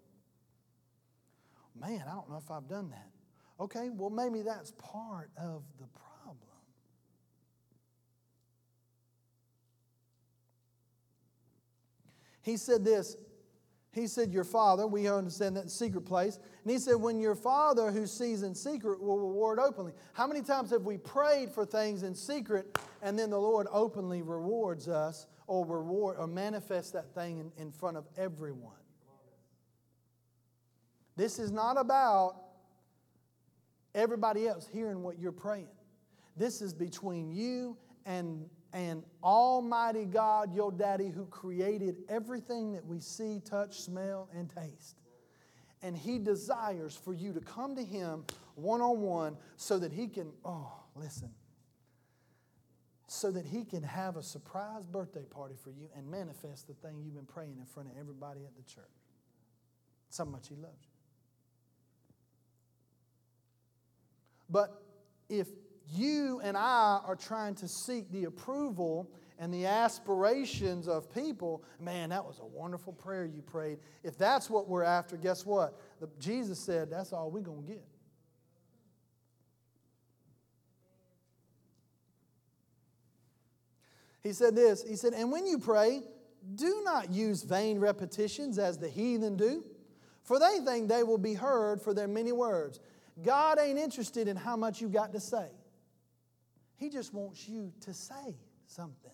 Man, 1.79 2.03
I 2.09 2.15
don't 2.15 2.31
know 2.31 2.39
if 2.39 2.51
I've 2.51 2.69
done 2.69 2.91
that. 2.91 3.11
Okay, 3.59 3.89
well, 3.91 4.11
maybe 4.11 4.43
that's 4.43 4.73
part 4.73 5.31
of 5.37 5.63
the 5.79 5.87
He 12.47 12.57
said 12.57 12.85
this. 12.85 13.17
He 13.91 14.07
said, 14.07 14.33
Your 14.33 14.45
father, 14.45 14.87
we 14.87 15.09
understand 15.09 15.57
that 15.57 15.69
secret 15.69 16.03
place. 16.03 16.39
And 16.63 16.71
he 16.71 16.79
said, 16.79 16.95
When 16.95 17.19
your 17.19 17.35
father 17.35 17.91
who 17.91 18.07
sees 18.07 18.45
in 18.45 18.55
secret 18.55 19.03
will 19.03 19.19
reward 19.19 19.59
openly. 19.59 19.93
How 20.13 20.29
many 20.29 20.43
times 20.43 20.71
have 20.71 20.83
we 20.83 20.97
prayed 20.97 21.51
for 21.51 21.67
things 21.67 22.05
in 22.05 22.15
secret 22.15 22.79
and 23.03 23.19
then 23.19 23.31
the 23.31 23.39
Lord 23.39 23.67
openly 23.73 24.23
rewards 24.23 24.87
us 24.87 25.27
or 25.49 25.67
reward 25.67 26.19
or 26.21 26.29
manifests 26.29 26.93
that 26.93 27.13
thing 27.17 27.39
in, 27.39 27.51
in 27.61 27.73
front 27.73 27.97
of 27.97 28.07
everyone? 28.17 28.75
This 31.17 31.41
is 31.41 31.51
not 31.51 31.77
about 31.77 32.37
everybody 33.93 34.47
else 34.47 34.69
hearing 34.73 35.03
what 35.03 35.19
you're 35.19 35.33
praying. 35.33 35.67
This 36.37 36.63
is 36.63 36.73
between 36.73 37.33
you 37.33 37.77
and 38.05 38.49
and 38.77 39.03
Almighty 39.25 40.05
God, 40.05 40.55
your 40.55 40.71
daddy, 40.71 41.09
who 41.09 41.25
created 41.27 41.97
everything 42.11 42.75
that 42.75 42.85
we 42.85 43.01
see, 43.01 43.41
touch, 43.43 43.81
smell, 43.81 44.29
and 44.35 44.51
taste. 44.51 45.01
And 45.83 45.97
He 45.97 46.19
desires 46.19 46.95
for 46.95 47.15
you 47.15 47.33
to 47.33 47.41
come 47.41 47.75
to 47.77 47.83
Him 47.85 48.25
one 48.55 48.83
on 48.83 49.01
one 49.01 49.39
so 49.57 49.79
that 49.79 49.93
He 49.93 50.09
can, 50.09 50.31
oh, 50.45 50.73
listen. 50.95 51.31
so 53.09 53.31
that 53.31 53.47
he 53.47 53.65
can 53.65 53.83
have 53.83 54.17
a 54.17 54.23
surprise 54.23 54.87
birthday 54.87 55.25
party 55.25 55.55
for 55.63 55.71
you 55.71 55.89
and 55.97 56.11
manifest 56.11 56.67
the 56.67 56.75
thing 56.75 57.01
you've 57.05 57.15
been 57.15 57.25
praying 57.25 57.57
in 57.59 57.65
front 57.65 57.89
of 57.91 57.97
everybody 57.99 58.41
at 58.45 58.57
the 58.57 58.63
church. 58.63 58.85
How 60.19 60.25
much 60.25 60.49
he 60.49 60.57
loves 60.57 60.83
you. 60.83 60.91
But 64.49 64.83
if 65.29 65.49
you 65.95 66.41
and 66.43 66.57
I 66.57 67.01
are 67.05 67.17
trying 67.17 67.55
to 67.57 67.69
seek 67.69 68.11
the 68.11 68.25
approval 68.25 69.11
and 69.39 69.53
the 69.53 69.67
aspirations 69.67 70.89
of 70.89 71.13
people, 71.13 71.63
man, 71.79 72.11
that 72.11 72.25
was 72.25 72.39
a 72.41 72.47
wonderful 72.47 72.93
prayer 72.93 73.27
you 73.27 73.43
prayed. 73.43 73.79
If 74.03 74.17
that's 74.17 74.49
what 74.49 74.69
we're 74.69 74.83
after, 74.83 75.17
guess 75.17 75.45
what? 75.45 75.79
The, 76.01 76.09
Jesus 76.19 76.59
said 76.59 76.91
that's 76.91 77.13
all 77.13 77.31
we're 77.31 77.41
going 77.41 77.63
to 77.67 77.73
get. 77.73 77.85
He 84.23 84.33
said 84.33 84.57
this 84.57 84.83
He 84.83 84.97
said, 84.97 85.13
And 85.13 85.31
when 85.31 85.47
you 85.47 85.59
pray, 85.59 86.03
do 86.55 86.83
not 86.85 87.13
use 87.13 87.43
vain 87.43 87.79
repetitions 87.79 88.59
as 88.59 88.79
the 88.79 88.89
heathen 88.89 89.37
do, 89.37 89.65
for 90.23 90.39
they 90.39 90.59
think 90.65 90.89
they 90.89 91.03
will 91.03 91.19
be 91.19 91.35
heard 91.35 91.81
for 91.81 91.95
their 91.95 92.09
many 92.09 92.33
words. 92.33 92.81
God 93.23 93.59
ain't 93.59 93.79
interested 93.79 94.29
in 94.29 94.37
how 94.37 94.57
much 94.57 94.81
you 94.81 94.89
got 94.89 95.13
to 95.13 95.21
say, 95.21 95.47
He 96.77 96.91
just 96.91 97.15
wants 97.15 97.49
you 97.49 97.73
to 97.81 97.95
say 97.95 98.37
something. 98.67 99.13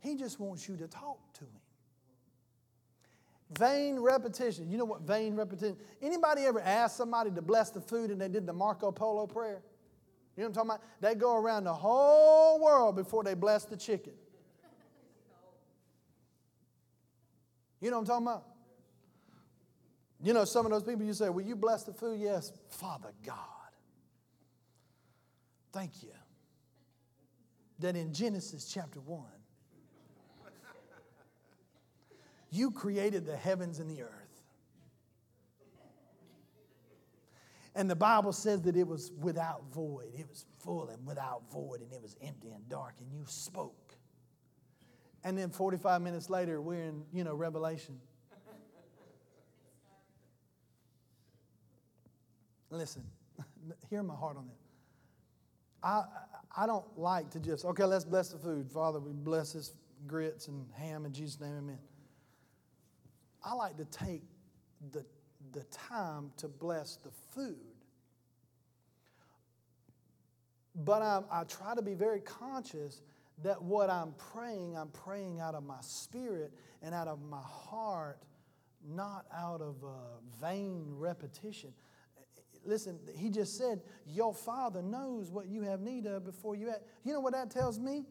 He 0.00 0.16
just 0.16 0.40
wants 0.40 0.68
you 0.68 0.76
to 0.76 0.86
talk 0.88 1.18
to 1.34 1.44
Him. 1.44 1.60
Vain 3.58 3.98
repetition. 4.00 4.70
You 4.70 4.78
know 4.78 4.84
what 4.84 5.02
vain 5.02 5.36
repetition? 5.36 5.76
Anybody 6.00 6.42
ever 6.42 6.60
ask 6.60 6.96
somebody 6.96 7.30
to 7.32 7.42
bless 7.42 7.70
the 7.70 7.80
food 7.80 8.10
and 8.10 8.20
they 8.20 8.28
did 8.28 8.46
the 8.46 8.52
Marco 8.52 8.90
Polo 8.90 9.26
prayer? 9.26 9.62
You 10.36 10.42
know 10.42 10.48
what 10.48 10.58
I'm 10.58 10.68
talking 10.68 10.70
about? 10.70 10.82
They 11.00 11.14
go 11.14 11.36
around 11.36 11.64
the 11.64 11.74
whole 11.74 12.60
world 12.60 12.96
before 12.96 13.22
they 13.22 13.34
bless 13.34 13.64
the 13.64 13.76
chicken. 13.76 14.14
You 17.80 17.90
know 17.90 17.98
what 17.98 18.02
I'm 18.02 18.06
talking 18.06 18.26
about? 18.26 18.44
You 20.22 20.32
know, 20.32 20.44
some 20.44 20.64
of 20.64 20.72
those 20.72 20.84
people 20.84 21.04
you 21.04 21.12
say, 21.12 21.28
Will 21.28 21.44
you 21.44 21.56
bless 21.56 21.82
the 21.82 21.92
food? 21.92 22.20
Yes, 22.20 22.52
Father 22.70 23.10
God. 23.26 23.36
Thank 25.72 26.02
you. 26.02 26.10
That 27.82 27.96
in 27.96 28.14
Genesis 28.14 28.70
chapter 28.72 29.00
1, 29.00 29.24
you 32.50 32.70
created 32.70 33.26
the 33.26 33.36
heavens 33.36 33.80
and 33.80 33.90
the 33.90 34.02
earth. 34.02 34.22
And 37.74 37.90
the 37.90 37.96
Bible 37.96 38.32
says 38.32 38.62
that 38.62 38.76
it 38.76 38.86
was 38.86 39.10
without 39.20 39.64
void. 39.72 40.12
It 40.16 40.28
was 40.28 40.44
full 40.60 40.90
and 40.90 41.04
without 41.04 41.50
void, 41.50 41.80
and 41.80 41.92
it 41.92 42.00
was 42.00 42.14
empty 42.22 42.50
and 42.50 42.68
dark, 42.68 42.94
and 43.00 43.10
you 43.10 43.24
spoke. 43.26 43.96
And 45.24 45.36
then 45.36 45.50
45 45.50 46.02
minutes 46.02 46.30
later, 46.30 46.60
we're 46.60 46.84
in, 46.84 47.02
you 47.12 47.24
know, 47.24 47.34
Revelation. 47.34 47.98
Listen, 52.70 53.02
hear 53.90 54.04
my 54.04 54.14
heart 54.14 54.36
on 54.36 54.46
that. 54.46 54.61
I, 55.82 56.04
I 56.56 56.66
don't 56.66 56.86
like 56.98 57.30
to 57.30 57.40
just, 57.40 57.64
okay, 57.64 57.84
let's 57.84 58.04
bless 58.04 58.28
the 58.28 58.38
food. 58.38 58.70
Father, 58.70 59.00
we 59.00 59.12
bless 59.12 59.52
this 59.52 59.72
grits 60.06 60.48
and 60.48 60.66
ham 60.74 61.06
in 61.06 61.12
Jesus' 61.12 61.40
name, 61.40 61.56
amen. 61.58 61.78
I 63.44 63.54
like 63.54 63.76
to 63.78 63.84
take 63.86 64.22
the 64.92 65.04
the 65.52 65.64
time 65.64 66.32
to 66.38 66.48
bless 66.48 66.96
the 66.96 67.10
food. 67.34 67.56
But 70.74 71.02
I, 71.02 71.20
I 71.30 71.44
try 71.44 71.74
to 71.74 71.82
be 71.82 71.94
very 71.94 72.20
conscious 72.20 73.02
that 73.42 73.60
what 73.60 73.90
I'm 73.90 74.14
praying, 74.32 74.76
I'm 74.76 74.88
praying 74.88 75.40
out 75.40 75.54
of 75.54 75.64
my 75.64 75.80
spirit 75.80 76.52
and 76.80 76.94
out 76.94 77.08
of 77.08 77.20
my 77.22 77.42
heart, 77.42 78.18
not 78.88 79.26
out 79.36 79.60
of 79.60 79.76
a 79.82 80.44
vain 80.44 80.86
repetition. 80.96 81.72
Listen, 82.64 82.98
he 83.16 83.28
just 83.28 83.56
said, 83.56 83.80
Your 84.06 84.32
Father 84.32 84.82
knows 84.82 85.30
what 85.30 85.48
you 85.48 85.62
have 85.62 85.80
need 85.80 86.06
of 86.06 86.24
before 86.24 86.54
you 86.54 86.70
ask. 86.70 86.80
You 87.04 87.12
know 87.12 87.20
what 87.20 87.32
that 87.32 87.50
tells 87.50 87.78
me? 87.78 88.04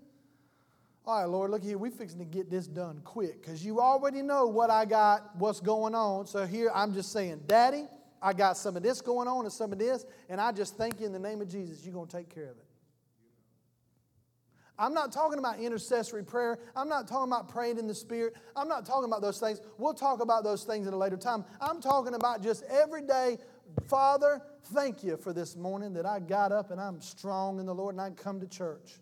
All 1.06 1.20
right, 1.20 1.30
Lord, 1.30 1.50
look 1.52 1.64
here. 1.64 1.78
We're 1.78 1.92
fixing 1.92 2.20
to 2.20 2.26
get 2.26 2.52
this 2.52 2.68
done 2.68 3.02
quick 3.04 3.42
because 3.42 3.66
you 3.66 3.80
already 3.80 4.22
know 4.22 4.46
what 4.46 4.70
I 4.70 4.86
got, 4.86 5.36
what's 5.38 5.60
going 5.60 5.96
on. 5.96 6.28
So 6.28 6.46
here 6.46 6.70
I'm 6.74 6.94
just 6.94 7.12
saying, 7.12 7.42
Daddy, 7.48 7.88
I 8.22 8.34
got 8.34 8.56
some 8.56 8.78
of 8.78 8.84
this 8.84 9.02
going 9.02 9.28
on 9.28 9.46
and 9.46 9.52
some 9.52 9.72
of 9.72 9.80
this, 9.80 10.06
and 10.30 10.40
I 10.40 10.52
just 10.52 10.78
thank 10.78 11.00
you 11.00 11.08
in 11.08 11.12
the 11.12 11.20
name 11.20 11.42
of 11.42 11.48
Jesus, 11.50 11.84
you're 11.84 11.94
going 11.94 12.08
to 12.08 12.18
take 12.18 12.34
care 12.34 12.44
of 12.46 12.58
it. 12.58 12.66
I'm 14.82 14.96
not 14.96 15.12
talking 15.12 15.38
about 15.38 15.60
intercessory 15.60 16.24
prayer. 16.24 16.58
I'm 16.76 16.90
not 16.90 17.08
talking 17.08 17.32
about 17.32 17.48
praying 17.48 17.78
in 17.78 17.88
the 17.88 17.94
Spirit. 17.94 18.34
I'm 18.56 18.68
not 18.68 18.84
talking 18.84 19.06
about 19.06 19.22
those 19.22 19.40
things. 19.40 19.62
We'll 19.78 19.94
talk 19.94 20.22
about 20.22 20.44
those 20.44 20.64
things 20.64 20.88
at 20.88 20.94
a 20.94 20.98
later 20.98 21.18
time. 21.18 21.46
I'm 21.62 21.80
talking 21.82 22.16
about 22.16 22.42
just 22.42 22.64
every 22.64 23.04
day, 23.04 23.38
Father, 23.88 24.42
thank 24.74 25.04
you 25.04 25.18
for 25.18 25.34
this 25.34 25.56
morning 25.56 25.94
that 25.94 26.06
I 26.06 26.20
got 26.20 26.52
up 26.52 26.72
and 26.72 26.80
I'm 26.80 27.02
strong 27.02 27.60
in 27.60 27.66
the 27.66 27.76
Lord 27.76 27.96
and 27.96 28.02
I 28.02 28.10
come 28.12 28.40
to 28.40 28.48
church. 28.48 29.00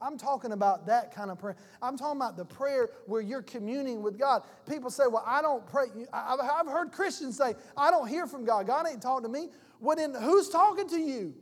I'm 0.00 0.18
talking 0.18 0.52
about 0.52 0.86
that 0.86 1.14
kind 1.14 1.30
of 1.30 1.38
prayer. 1.38 1.56
I'm 1.80 1.96
talking 1.96 2.16
about 2.16 2.36
the 2.36 2.44
prayer 2.44 2.90
where 3.06 3.20
you're 3.20 3.42
communing 3.42 4.02
with 4.02 4.18
God. 4.18 4.42
People 4.68 4.90
say, 4.90 5.04
Well, 5.06 5.22
I 5.24 5.40
don't 5.40 5.64
pray. 5.66 5.86
I've 6.12 6.66
heard 6.66 6.90
Christians 6.90 7.36
say, 7.36 7.54
I 7.76 7.90
don't 7.90 8.08
hear 8.08 8.26
from 8.26 8.44
God. 8.44 8.66
God 8.66 8.86
ain't 8.88 9.00
talking 9.00 9.22
to 9.22 9.28
me. 9.28 9.50
Well, 9.80 9.96
then 9.96 10.14
who's 10.14 10.48
talking 10.48 10.88
to 10.88 10.98
you? 10.98 11.34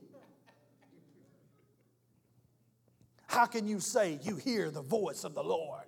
How 3.26 3.46
can 3.46 3.66
you 3.66 3.80
say 3.80 4.18
you 4.22 4.36
hear 4.36 4.70
the 4.70 4.82
voice 4.82 5.24
of 5.24 5.34
the 5.34 5.42
Lord? 5.42 5.84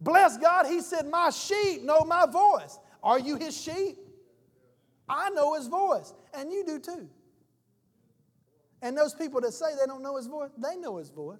Bless 0.00 0.38
God, 0.38 0.66
He 0.66 0.80
said, 0.80 1.06
My 1.06 1.30
sheep 1.30 1.82
know 1.82 2.00
my 2.00 2.26
voice. 2.26 2.78
Are 3.02 3.18
you 3.18 3.36
His 3.36 3.60
sheep? 3.60 3.96
I 5.08 5.30
know 5.30 5.54
His 5.54 5.66
voice, 5.68 6.14
and 6.34 6.52
you 6.52 6.64
do 6.64 6.78
too. 6.78 7.08
And 8.82 8.96
those 8.96 9.14
people 9.14 9.40
that 9.40 9.52
say 9.52 9.66
they 9.78 9.86
don't 9.86 10.02
know 10.02 10.16
His 10.16 10.26
voice, 10.26 10.50
they 10.58 10.76
know 10.76 10.98
His 10.98 11.10
voice. 11.10 11.38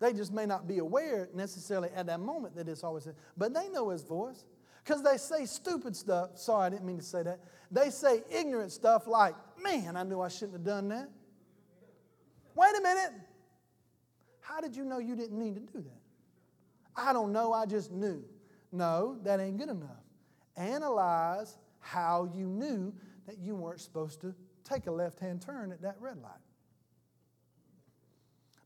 They 0.00 0.12
just 0.12 0.32
may 0.32 0.46
not 0.46 0.68
be 0.68 0.78
aware 0.78 1.28
necessarily 1.34 1.88
at 1.94 2.06
that 2.06 2.20
moment 2.20 2.54
that 2.56 2.68
it's 2.68 2.84
always, 2.84 3.08
but 3.36 3.52
they 3.52 3.68
know 3.68 3.90
his 3.90 4.02
voice. 4.02 4.44
Because 4.84 5.02
they 5.02 5.18
say 5.18 5.44
stupid 5.44 5.94
stuff. 5.94 6.38
Sorry, 6.38 6.66
I 6.66 6.70
didn't 6.70 6.86
mean 6.86 6.98
to 6.98 7.04
say 7.04 7.22
that. 7.22 7.40
They 7.70 7.90
say 7.90 8.22
ignorant 8.30 8.72
stuff 8.72 9.06
like, 9.06 9.34
man, 9.62 9.96
I 9.96 10.02
knew 10.02 10.20
I 10.20 10.28
shouldn't 10.28 10.52
have 10.52 10.64
done 10.64 10.88
that. 10.88 11.10
Wait 12.54 12.70
a 12.78 12.80
minute. 12.80 13.12
How 14.40 14.60
did 14.60 14.74
you 14.74 14.84
know 14.84 14.98
you 14.98 15.14
didn't 15.14 15.38
need 15.38 15.56
to 15.56 15.60
do 15.60 15.82
that? 15.82 16.00
I 16.96 17.12
don't 17.12 17.32
know, 17.32 17.52
I 17.52 17.66
just 17.66 17.92
knew. 17.92 18.24
No, 18.72 19.18
that 19.24 19.40
ain't 19.40 19.58
good 19.58 19.68
enough. 19.68 19.90
Analyze 20.58 21.56
how 21.78 22.28
you 22.34 22.46
knew 22.46 22.92
that 23.26 23.38
you 23.38 23.54
weren't 23.54 23.80
supposed 23.80 24.20
to 24.20 24.34
take 24.64 24.86
a 24.88 24.90
left 24.90 25.20
hand 25.20 25.40
turn 25.40 25.72
at 25.72 25.80
that 25.82 25.96
red 26.00 26.18
light. 26.20 26.32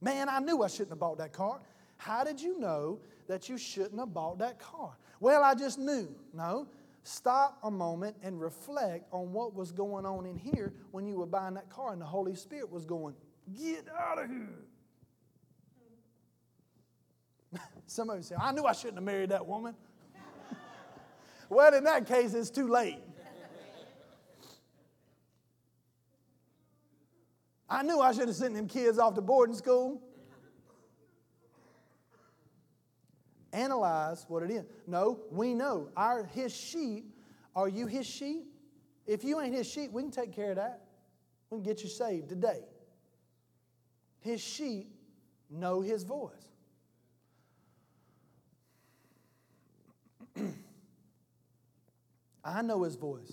Man, 0.00 0.28
I 0.28 0.40
knew 0.40 0.62
I 0.62 0.68
shouldn't 0.68 0.90
have 0.90 0.98
bought 0.98 1.18
that 1.18 1.32
car. 1.32 1.60
How 1.96 2.24
did 2.24 2.40
you 2.40 2.58
know 2.58 2.98
that 3.28 3.48
you 3.48 3.56
shouldn't 3.56 4.00
have 4.00 4.12
bought 4.12 4.38
that 4.38 4.58
car? 4.58 4.96
Well, 5.20 5.44
I 5.44 5.54
just 5.54 5.78
knew. 5.78 6.12
No. 6.32 6.66
Stop 7.04 7.58
a 7.62 7.70
moment 7.70 8.16
and 8.22 8.40
reflect 8.40 9.06
on 9.12 9.32
what 9.32 9.54
was 9.54 9.70
going 9.70 10.06
on 10.06 10.24
in 10.26 10.36
here 10.36 10.72
when 10.92 11.06
you 11.06 11.18
were 11.18 11.26
buying 11.26 11.54
that 11.54 11.68
car 11.68 11.92
and 11.92 12.00
the 12.00 12.06
Holy 12.06 12.34
Spirit 12.34 12.70
was 12.70 12.84
going, 12.84 13.14
Get 13.56 13.86
out 13.96 14.22
of 14.22 14.30
here. 14.30 14.64
Somebody 17.86 18.22
say, 18.22 18.36
I 18.40 18.52
knew 18.52 18.64
I 18.64 18.72
shouldn't 18.72 18.96
have 18.96 19.04
married 19.04 19.30
that 19.30 19.46
woman. 19.46 19.74
Well, 21.52 21.74
in 21.74 21.84
that 21.84 22.06
case, 22.06 22.34
it's 22.34 22.50
too 22.50 22.66
late. 22.66 22.98
I 27.68 27.82
knew 27.82 28.00
I 28.00 28.12
should 28.12 28.28
have 28.28 28.36
sent 28.36 28.54
them 28.54 28.68
kids 28.68 28.98
off 28.98 29.14
to 29.14 29.22
boarding 29.22 29.54
school. 29.54 30.02
Analyze 33.52 34.24
what 34.28 34.42
it 34.42 34.50
is. 34.50 34.64
No, 34.86 35.20
we 35.30 35.54
know. 35.54 35.88
Our 35.96 36.24
his 36.24 36.54
sheep, 36.54 37.14
are 37.54 37.68
you 37.68 37.86
his 37.86 38.06
sheep? 38.06 38.44
If 39.06 39.24
you 39.24 39.40
ain't 39.40 39.54
his 39.54 39.66
sheep, 39.66 39.90
we 39.92 40.02
can 40.02 40.10
take 40.10 40.32
care 40.32 40.50
of 40.50 40.56
that. 40.56 40.80
We 41.50 41.58
can 41.58 41.62
get 41.62 41.82
you 41.82 41.88
saved 41.88 42.28
today. 42.28 42.60
His 44.20 44.40
sheep 44.40 44.94
know 45.50 45.80
his 45.80 46.02
voice. 46.02 46.51
I 52.44 52.62
know 52.62 52.82
his 52.82 52.96
voice. 52.96 53.32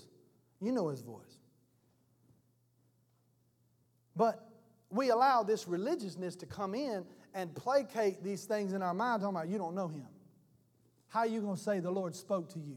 You 0.60 0.72
know 0.72 0.88
his 0.88 1.00
voice. 1.00 1.40
But 4.16 4.46
we 4.90 5.10
allow 5.10 5.42
this 5.42 5.66
religiousness 5.66 6.36
to 6.36 6.46
come 6.46 6.74
in 6.74 7.04
and 7.34 7.54
placate 7.54 8.22
these 8.22 8.44
things 8.44 8.72
in 8.72 8.82
our 8.82 8.94
mind, 8.94 9.22
talking 9.22 9.36
about 9.36 9.48
you 9.48 9.58
don't 9.58 9.74
know 9.74 9.88
him. 9.88 10.06
How 11.08 11.20
are 11.20 11.26
you 11.26 11.40
going 11.40 11.56
to 11.56 11.62
say 11.62 11.80
the 11.80 11.90
Lord 11.90 12.14
spoke 12.14 12.48
to 12.50 12.58
you? 12.58 12.76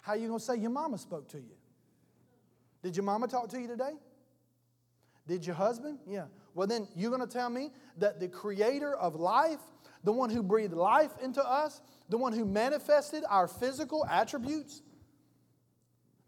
How 0.00 0.12
are 0.12 0.16
you 0.16 0.28
going 0.28 0.38
to 0.38 0.44
say 0.44 0.56
your 0.56 0.70
mama 0.70 0.98
spoke 0.98 1.28
to 1.30 1.38
you? 1.38 1.54
Did 2.82 2.96
your 2.96 3.04
mama 3.04 3.28
talk 3.28 3.48
to 3.50 3.60
you 3.60 3.66
today? 3.66 3.92
Did 5.26 5.44
your 5.44 5.56
husband? 5.56 5.98
Yeah. 6.06 6.26
Well, 6.54 6.66
then 6.66 6.88
you're 6.96 7.10
going 7.10 7.26
to 7.26 7.32
tell 7.32 7.50
me 7.50 7.70
that 7.98 8.18
the 8.18 8.28
creator 8.28 8.94
of 8.94 9.14
life, 9.14 9.60
the 10.04 10.12
one 10.12 10.30
who 10.30 10.42
breathed 10.42 10.72
life 10.72 11.10
into 11.22 11.46
us, 11.46 11.82
the 12.08 12.16
one 12.16 12.32
who 12.32 12.44
manifested 12.44 13.24
our 13.28 13.46
physical 13.46 14.06
attributes, 14.06 14.82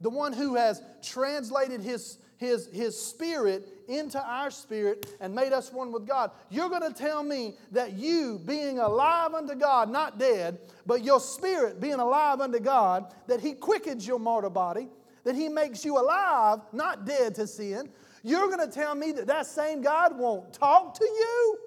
the 0.01 0.11
one 0.11 0.33
who 0.33 0.55
has 0.55 0.83
translated 1.03 1.81
his, 1.81 2.19
his, 2.39 2.69
his 2.73 2.99
spirit 2.99 3.69
into 3.89 4.23
our 4.25 4.51
spirit 4.51 5.15
and 5.21 5.35
made 5.35 5.53
us 5.53 5.73
one 5.73 5.93
with 5.93 6.07
God. 6.07 6.31
You're 6.49 6.69
going 6.69 6.91
to 6.91 6.93
tell 6.93 7.23
me 7.23 7.57
that 7.73 7.95
you, 7.95 8.41
being 8.45 8.79
alive 8.79 9.35
unto 9.35 9.55
God, 9.55 9.91
not 9.91 10.19
dead, 10.19 10.59
but 10.87 11.05
your 11.05 11.21
spirit 11.21 11.81
being 11.81 12.01
alive 12.01 12.41
unto 12.41 12.61
God, 12.61 13.13
that 13.27 13.41
he 13.41 13.53
quickens 13.53 14.07
your 14.07 14.19
mortal 14.19 14.51
body, 14.51 14.89
that 15.25 15.35
he 15.35 15.49
makes 15.49 15.85
you 15.85 15.99
alive, 15.99 16.61
not 16.73 17.05
dead 17.05 17.35
to 17.35 17.47
sin. 17.47 17.91
You're 18.23 18.49
going 18.49 18.67
to 18.67 18.73
tell 18.73 18.95
me 18.95 19.13
that 19.13 19.27
that 19.27 19.47
same 19.47 19.83
God 19.83 20.19
won't 20.19 20.53
talk 20.53 20.95
to 20.95 21.05
you? 21.05 21.59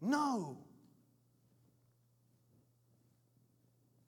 No. 0.00 0.58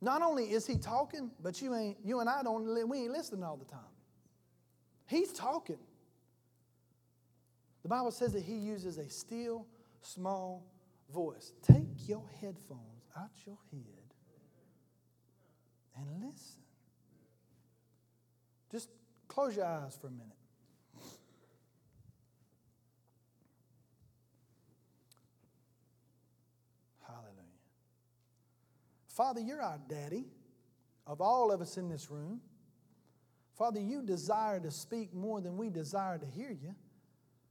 Not 0.01 0.23
only 0.23 0.45
is 0.45 0.67
he 0.67 0.77
talking, 0.77 1.31
but 1.43 1.61
you 1.61 1.75
ain't 1.75 1.99
you 2.05 2.21
and 2.21 2.29
I 2.29 2.43
don't 2.43 2.89
we 2.89 2.99
ain't 3.01 3.13
listening 3.13 3.45
all 3.45 3.57
the 3.57 3.67
time. 3.67 3.81
He's 5.07 5.33
talking. 5.33 5.79
The 7.83 7.89
Bible 7.89 8.11
says 8.11 8.33
that 8.33 8.43
he 8.43 8.55
uses 8.55 8.99
a 8.99 9.09
still 9.09 9.67
small 10.03 10.65
voice. 11.13 11.53
Take 11.63 12.09
your 12.09 12.23
headphones 12.41 13.05
out 13.19 13.31
your 13.47 13.59
head 13.73 13.81
and 15.97 16.07
listen. 16.25 16.61
Just 18.71 18.89
close 19.29 19.57
your 19.57 19.67
eyes 19.67 19.99
for 20.01 20.07
a 20.07 20.11
minute. 20.11 20.39
Father, 29.21 29.43
you're 29.43 29.61
our 29.61 29.79
daddy 29.87 30.25
of 31.07 31.21
all 31.21 31.53
of 31.53 31.61
us 31.61 31.77
in 31.77 31.91
this 31.91 32.11
room. 32.11 32.41
Father, 33.59 33.79
you 33.79 34.01
desire 34.01 34.59
to 34.61 34.71
speak 34.71 35.12
more 35.12 35.43
than 35.43 35.59
we 35.59 35.68
desire 35.68 36.16
to 36.16 36.25
hear 36.25 36.49
you. 36.51 36.75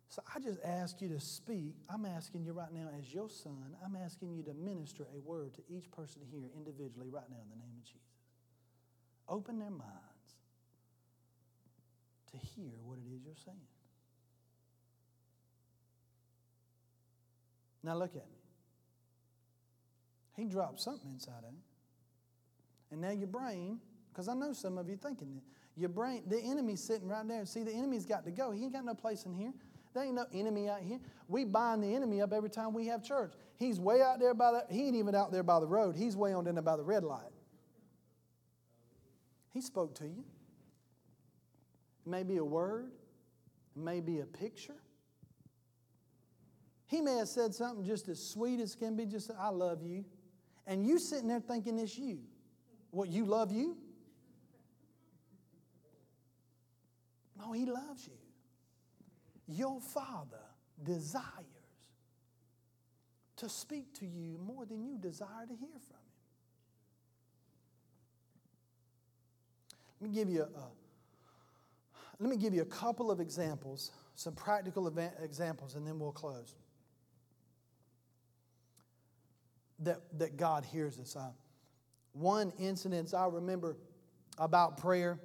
So 0.07 0.23
I 0.35 0.39
just 0.39 0.57
ask 0.63 0.99
you 0.99 1.09
to 1.09 1.19
speak. 1.19 1.75
I'm 1.87 2.07
asking 2.07 2.43
you 2.43 2.53
right 2.53 2.73
now, 2.73 2.89
as 2.97 3.13
your 3.13 3.29
son, 3.29 3.75
I'm 3.85 3.95
asking 3.95 4.33
you 4.33 4.41
to 4.45 4.53
minister 4.55 5.05
a 5.15 5.19
word 5.19 5.53
to 5.53 5.61
each 5.69 5.91
person 5.91 6.23
here 6.31 6.49
individually 6.57 7.07
right 7.07 7.29
now 7.29 7.37
in 7.43 7.49
the 7.51 7.63
name 7.63 7.75
of 7.77 7.83
Jesus. 7.83 8.01
Open 9.27 9.59
their 9.59 9.69
minds 9.69 9.93
to 12.31 12.37
hear 12.37 12.71
what 12.83 12.97
it 12.97 13.15
is 13.15 13.21
you're 13.23 13.35
saying. 13.45 13.57
Now 17.83 17.93
look 17.93 18.15
at 18.15 18.27
me. 18.31 18.38
He 20.39 20.45
dropped 20.45 20.79
something 20.79 21.11
inside 21.11 21.39
of 21.39 21.49
him. 21.49 21.57
And 22.91 23.01
now 23.01 23.11
your 23.11 23.27
brain, 23.27 23.79
because 24.11 24.29
I 24.29 24.33
know 24.33 24.53
some 24.53 24.77
of 24.77 24.87
you 24.87 24.95
thinking 24.95 25.33
it, 25.35 25.43
your 25.75 25.89
brain, 25.89 26.23
the 26.27 26.39
enemy's 26.39 26.81
sitting 26.81 27.09
right 27.09 27.27
there. 27.27 27.45
See, 27.45 27.63
the 27.63 27.73
enemy's 27.73 28.05
got 28.05 28.23
to 28.23 28.31
go. 28.31 28.51
He 28.51 28.63
ain't 28.63 28.73
got 28.73 28.85
no 28.85 28.95
place 28.95 29.25
in 29.25 29.33
here. 29.33 29.53
There 29.93 30.03
ain't 30.03 30.15
no 30.15 30.25
enemy 30.33 30.69
out 30.69 30.81
here. 30.81 30.99
We 31.27 31.43
bind 31.43 31.83
the 31.83 31.93
enemy 31.93 32.21
up 32.21 32.31
every 32.31 32.49
time 32.49 32.73
we 32.73 32.85
have 32.87 33.03
church. 33.03 33.33
He's 33.57 33.79
way 33.79 34.01
out 34.01 34.19
there 34.19 34.33
by 34.33 34.51
the, 34.51 34.63
he 34.73 34.87
ain't 34.87 34.95
even 34.95 35.13
out 35.13 35.31
there 35.31 35.43
by 35.43 35.59
the 35.59 35.67
road. 35.67 35.95
He's 35.95 36.15
way 36.15 36.33
on 36.33 36.45
down 36.45 36.55
there 36.55 36.61
by 36.61 36.77
the 36.77 36.83
red 36.83 37.03
light. 37.03 37.31
He 39.53 39.61
spoke 39.61 39.95
to 39.95 40.05
you. 40.05 40.23
It 42.05 42.09
may 42.09 42.23
be 42.23 42.37
a 42.37 42.45
word, 42.45 42.91
it 43.75 43.81
may 43.81 43.99
be 43.99 44.19
a 44.19 44.25
picture. 44.25 44.81
He 46.87 47.01
may 47.01 47.17
have 47.17 47.27
said 47.27 47.53
something 47.53 47.85
just 47.85 48.07
as 48.07 48.25
sweet 48.25 48.59
as 48.59 48.73
can 48.73 48.95
be, 48.95 49.05
just, 49.05 49.31
I 49.37 49.49
love 49.49 49.83
you 49.83 50.05
and 50.69 50.85
you 50.85 50.99
sitting 50.99 51.27
there 51.27 51.39
thinking 51.39 51.79
it's 51.79 51.97
you. 51.97 52.19
What, 52.91 53.09
you 53.09 53.25
love 53.25 53.51
you? 53.51 53.75
No, 57.37 57.51
He 57.51 57.65
loves 57.65 58.07
you. 58.07 58.13
Your 59.47 59.81
Father 59.81 60.37
desires 60.83 61.25
to 63.37 63.49
speak 63.49 63.95
to 63.95 64.05
you 64.05 64.37
more 64.37 64.65
than 64.65 64.83
you 64.83 64.99
desire 64.99 65.47
to 65.47 65.55
hear 65.55 65.79
from 65.87 65.95
Him. 65.95 66.09
Let 69.99 70.09
me 70.11 70.15
give 70.15 70.29
you 70.29 70.43
a, 70.43 70.67
let 72.19 72.29
me 72.29 72.37
give 72.37 72.53
you 72.53 72.61
a 72.61 72.65
couple 72.65 73.09
of 73.09 73.19
examples, 73.19 73.89
some 74.13 74.35
practical 74.35 74.87
examples, 75.23 75.73
and 75.73 75.87
then 75.87 75.97
we'll 75.97 76.11
close. 76.11 76.53
That, 79.81 80.01
that 80.17 80.37
God 80.37 80.65
hears 80.65 80.99
us. 80.99 81.15
Uh, 81.15 81.29
one 82.13 82.51
incident 82.59 83.13
I 83.13 83.27
remember 83.27 83.77
about 84.37 84.77
prayer 84.77 85.19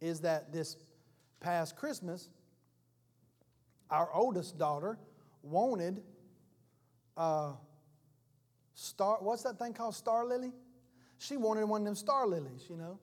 is 0.00 0.20
that 0.20 0.52
this 0.52 0.76
past 1.40 1.76
Christmas, 1.76 2.28
our 3.90 4.12
oldest 4.12 4.58
daughter 4.58 4.98
wanted 5.42 6.02
uh, 7.16 7.52
star. 8.74 9.18
What's 9.20 9.42
that 9.42 9.58
thing 9.58 9.72
called? 9.72 9.94
Star 9.94 10.24
lily. 10.24 10.52
She 11.18 11.36
wanted 11.36 11.64
one 11.64 11.80
of 11.82 11.84
them 11.84 11.96
star 11.96 12.26
lilies, 12.26 12.66
you 12.68 12.76
know. 12.76 12.98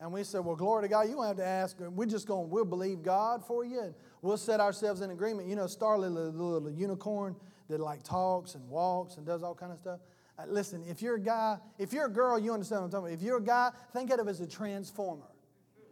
And 0.00 0.12
we 0.12 0.24
said, 0.24 0.44
"Well, 0.44 0.56
glory 0.56 0.84
to 0.84 0.88
God. 0.88 1.08
You 1.08 1.16
don't 1.16 1.26
have 1.26 1.36
to 1.36 1.46
ask. 1.46 1.78
We're 1.78 2.06
just 2.06 2.26
going. 2.26 2.50
We'll 2.50 2.64
believe 2.64 3.02
God 3.02 3.44
for 3.44 3.64
you, 3.64 3.80
and 3.80 3.94
we'll 4.22 4.36
set 4.36 4.60
ourselves 4.60 5.00
in 5.00 5.10
agreement. 5.10 5.48
You 5.48 5.56
know, 5.56 5.66
star 5.66 5.98
lily, 5.98 6.30
the 6.32 6.42
little 6.42 6.70
unicorn 6.70 7.36
that 7.68 7.80
like 7.80 8.02
talks 8.02 8.54
and 8.54 8.68
walks 8.68 9.16
and 9.16 9.26
does 9.26 9.42
all 9.42 9.54
kind 9.54 9.72
of 9.72 9.78
stuff. 9.78 10.00
Uh, 10.38 10.44
listen, 10.48 10.84
if 10.88 11.02
you're 11.02 11.16
a 11.16 11.20
guy, 11.20 11.58
if 11.78 11.92
you're 11.92 12.06
a 12.06 12.10
girl, 12.10 12.38
you 12.38 12.52
understand 12.52 12.82
what 12.82 12.86
I'm 12.86 12.90
talking 12.90 13.06
about. 13.06 13.18
If 13.18 13.22
you're 13.22 13.38
a 13.38 13.42
guy, 13.42 13.70
think 13.92 14.10
of 14.10 14.20
it 14.20 14.28
as 14.28 14.40
a 14.40 14.46
transformer. 14.46 15.26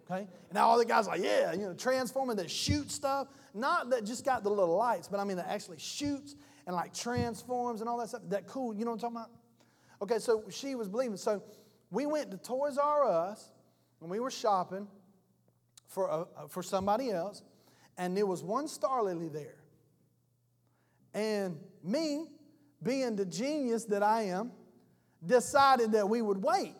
Okay? 0.08 0.20
And 0.20 0.54
now 0.54 0.68
all 0.68 0.78
the 0.78 0.84
guys 0.84 1.08
like, 1.08 1.22
yeah, 1.22 1.52
you 1.52 1.62
know, 1.62 1.74
transformer 1.74 2.34
that 2.36 2.50
shoots 2.50 2.94
stuff. 2.94 3.28
Not 3.54 3.90
that 3.90 4.04
just 4.04 4.24
got 4.24 4.44
the 4.44 4.50
little 4.50 4.76
lights, 4.76 5.08
but 5.08 5.18
I 5.18 5.24
mean 5.24 5.36
that 5.38 5.48
actually 5.48 5.78
shoots 5.78 6.36
and 6.66 6.76
like 6.76 6.94
transforms 6.94 7.80
and 7.80 7.88
all 7.88 7.98
that 7.98 8.08
stuff. 8.08 8.22
That 8.28 8.46
cool, 8.46 8.72
you 8.72 8.84
know 8.84 8.92
what 8.92 9.02
I'm 9.02 9.14
talking 9.14 9.16
about? 9.16 9.30
Okay, 10.02 10.18
so 10.18 10.44
she 10.50 10.74
was 10.74 10.88
believing. 10.88 11.16
So 11.16 11.42
we 11.90 12.06
went 12.06 12.30
to 12.30 12.36
Toys 12.36 12.78
R 12.78 13.04
Us 13.04 13.50
and 14.00 14.10
we 14.10 14.20
were 14.20 14.30
shopping 14.30 14.86
for, 15.88 16.08
a, 16.08 16.48
for 16.48 16.62
somebody 16.62 17.10
else, 17.10 17.42
and 17.96 18.16
there 18.16 18.26
was 18.26 18.42
one 18.42 18.68
star 18.68 19.02
lily 19.02 19.28
there. 19.28 19.56
And 21.16 21.58
me, 21.82 22.26
being 22.82 23.16
the 23.16 23.24
genius 23.24 23.86
that 23.86 24.02
I 24.02 24.24
am, 24.24 24.52
decided 25.24 25.92
that 25.92 26.06
we 26.06 26.20
would 26.20 26.36
wait 26.36 26.74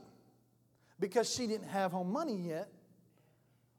because 1.01 1.35
she 1.35 1.47
didn't 1.47 1.69
have 1.69 1.91
home 1.91 2.13
money 2.13 2.37
yet. 2.37 2.69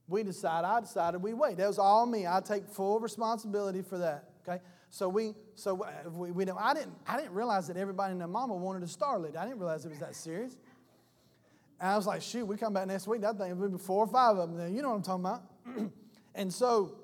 We 0.08 0.24
decided, 0.24 0.66
I 0.66 0.82
decided 0.82 1.22
we 1.22 1.36
wait. 1.36 1.58
That 1.58 1.68
was 1.68 1.78
all 1.78 2.08
me. 2.08 2.26
I 2.26 2.42
take 2.42 2.68
full 2.68 3.00
responsibility 3.00 3.84
for 3.84 4.00
that. 4.00 4.32
Okay? 4.42 4.60
So 4.90 5.08
we, 5.08 5.36
so 5.54 5.84
uh, 5.84 6.10
we, 6.10 6.32
we 6.32 6.44
know, 6.44 6.58
I 6.60 6.74
didn't, 6.74 6.96
I 7.06 7.18
didn't 7.18 7.34
realize 7.34 7.68
that 7.68 7.78
everybody 7.78 8.14
in 8.14 8.20
the 8.20 8.28
mama 8.28 8.56
wanted 8.56 8.82
a 8.82 8.88
starlet. 8.88 9.38
I 9.38 9.46
didn't 9.46 9.60
realize 9.60 9.86
it 9.86 9.90
was 9.90 10.00
that 10.00 10.16
serious. 10.16 10.58
And 11.80 11.92
I 11.92 11.96
was 11.96 12.08
like, 12.08 12.24
shoot, 12.24 12.46
we 12.46 12.58
come 12.58 12.74
back 12.74 12.88
next 12.88 13.06
week. 13.06 13.22
That 13.22 13.38
thing 13.38 13.60
will 13.60 13.70
be 13.70 13.78
four 13.78 14.06
or 14.06 14.08
five 14.08 14.38
of 14.38 14.58
them. 14.58 14.74
You 14.74 14.82
know 14.82 14.90
what 14.90 14.96
I'm 14.96 15.04
talking 15.04 15.26
about? 15.26 15.92
and 16.36 16.52
so 16.52 16.96